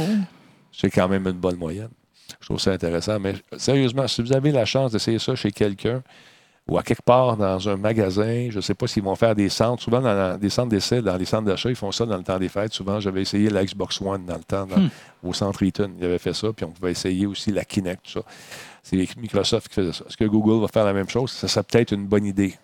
[0.73, 1.90] C'est quand même une bonne moyenne.
[2.40, 3.20] Je trouve ça intéressant.
[3.20, 6.02] Mais sérieusement, si vous avez la chance d'essayer ça chez quelqu'un
[6.68, 9.48] ou à quelque part dans un magasin, je ne sais pas s'ils vont faire des
[9.48, 9.82] centres.
[9.82, 12.24] Souvent, dans la- des centres d'essai, dans les centres d'achat, ils font ça dans le
[12.24, 12.72] temps des fêtes.
[12.72, 14.76] Souvent, j'avais essayé la Xbox One dans le temps, dans-
[15.22, 15.93] au centre Eaton.
[15.98, 16.52] Ils avaient fait ça.
[16.52, 18.26] Puis on pouvait essayer aussi la Kinect, tout ça.
[18.82, 20.05] C'est Microsoft qui faisait ça.
[20.09, 21.30] Est-ce que Google va faire la même chose?
[21.30, 22.56] Ça serait peut-être une bonne idée.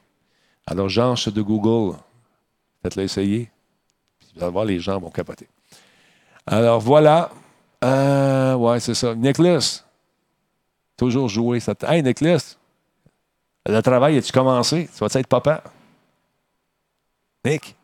[0.66, 1.96] Alors, genre, ceux de Google,
[2.82, 3.50] faites-le essayer.
[4.20, 5.48] Puis vous allez voir, les gens vont capoter.
[6.46, 7.30] Alors, voilà.
[7.84, 9.14] Euh, ouais, c'est ça.
[9.14, 9.82] Nicholas,
[10.96, 11.58] toujours jouer.
[11.60, 12.56] Ça Hey, Nicholas,
[13.66, 14.88] le travail, as-tu commencé?
[14.92, 15.62] Tu vas être papa?
[17.44, 17.74] Nick,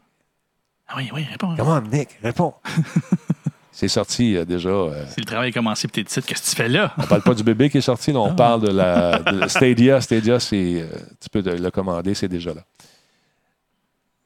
[0.86, 1.54] Ah oui, oui, réponds.
[1.56, 2.10] comment, Nick?
[2.22, 2.54] Réponds.
[3.72, 4.68] c'est sorti euh, déjà.
[4.68, 6.92] euh, Si le travail a commencé, puis t'es qu'est-ce que tu fais là?
[6.96, 10.00] on parle pas du bébé qui est sorti, là, on parle de la de Stadia.
[10.00, 10.86] Stadia, c'est, euh,
[11.20, 12.62] tu peux le commander, c'est déjà là.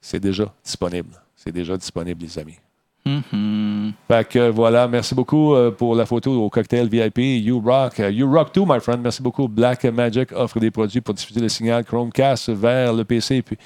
[0.01, 1.15] C'est déjà disponible.
[1.37, 2.59] C'est déjà disponible, les amis.
[3.05, 3.93] Mhm.
[4.07, 7.19] Fait que voilà, merci beaucoup euh, pour la photo au cocktail VIP.
[7.19, 7.99] You Rock.
[8.01, 9.01] Euh, you Rock too, my friend.
[9.03, 9.49] Merci beaucoup.
[9.49, 13.43] Black Magic offre des produits pour diffuser le signal Chromecast vers le PC.
[13.43, 13.59] Puis,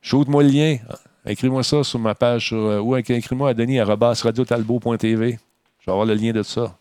[0.00, 0.76] shoot-moi le lien.
[1.26, 5.38] Écris-moi ça sur ma page sur, euh, ou écris-moi à Denis radiotalbo.tv.
[5.78, 6.76] Je vais avoir le lien de ça.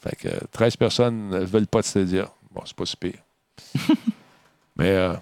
[0.00, 2.28] Fait que euh, 13 personnes ne veulent pas de Stadia.
[2.52, 3.18] Bon, c'est pas si pire.
[4.76, 5.14] Mais euh,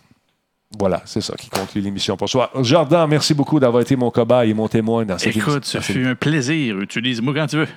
[0.79, 2.51] voilà, c'est ça qui conclut l'émission pour soi.
[2.61, 5.81] Jordan, merci beaucoup d'avoir été mon cobaye et mon témoin dans cette Écoute, émission.
[5.81, 6.79] ce fut un plaisir.
[6.81, 7.69] Utilise-moi quand tu veux.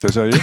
[0.00, 0.32] T'es sérieux?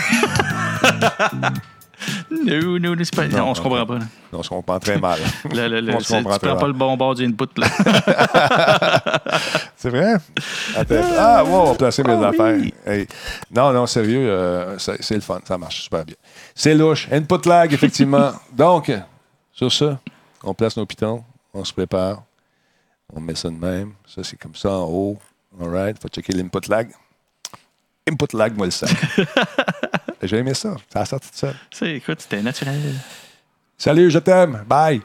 [2.30, 3.28] Non, non, c'est pas...
[3.28, 3.96] non, on se comprend pas.
[3.96, 4.06] là.
[4.32, 5.20] Non, on se comprend très mal.
[5.52, 6.60] Là, là, On se comprend tu prends mal.
[6.60, 7.48] pas le bon bord du input.
[7.58, 7.68] Là.
[9.76, 10.14] C'est vrai?
[10.76, 10.96] Attends.
[11.18, 12.56] Ah, wow, on va placer mes affaires.
[12.86, 13.08] Hey.
[13.52, 15.40] Non, non, sérieux, euh, c'est c'est le fun.
[15.48, 16.16] Ça marche super bien.
[16.56, 17.08] C'est louche.
[17.12, 18.32] Input lag, effectivement.
[18.54, 18.92] Donc,
[19.58, 20.00] sur ça,
[20.44, 22.22] on place nos pitons, on se prépare,
[23.12, 23.94] on met ça de même.
[24.06, 25.18] Ça, c'est comme ça en haut.
[25.60, 26.00] All right.
[26.00, 26.92] Faut checker l'input lag.
[28.08, 28.92] Input lag, moi le sac.
[30.22, 30.76] J'ai aimé ça.
[30.94, 31.54] Ça a sorti de ça.
[31.72, 32.94] C'est- écoute, c'était naturel.
[33.78, 34.64] Salut, je t'aime.
[34.68, 35.02] Bye.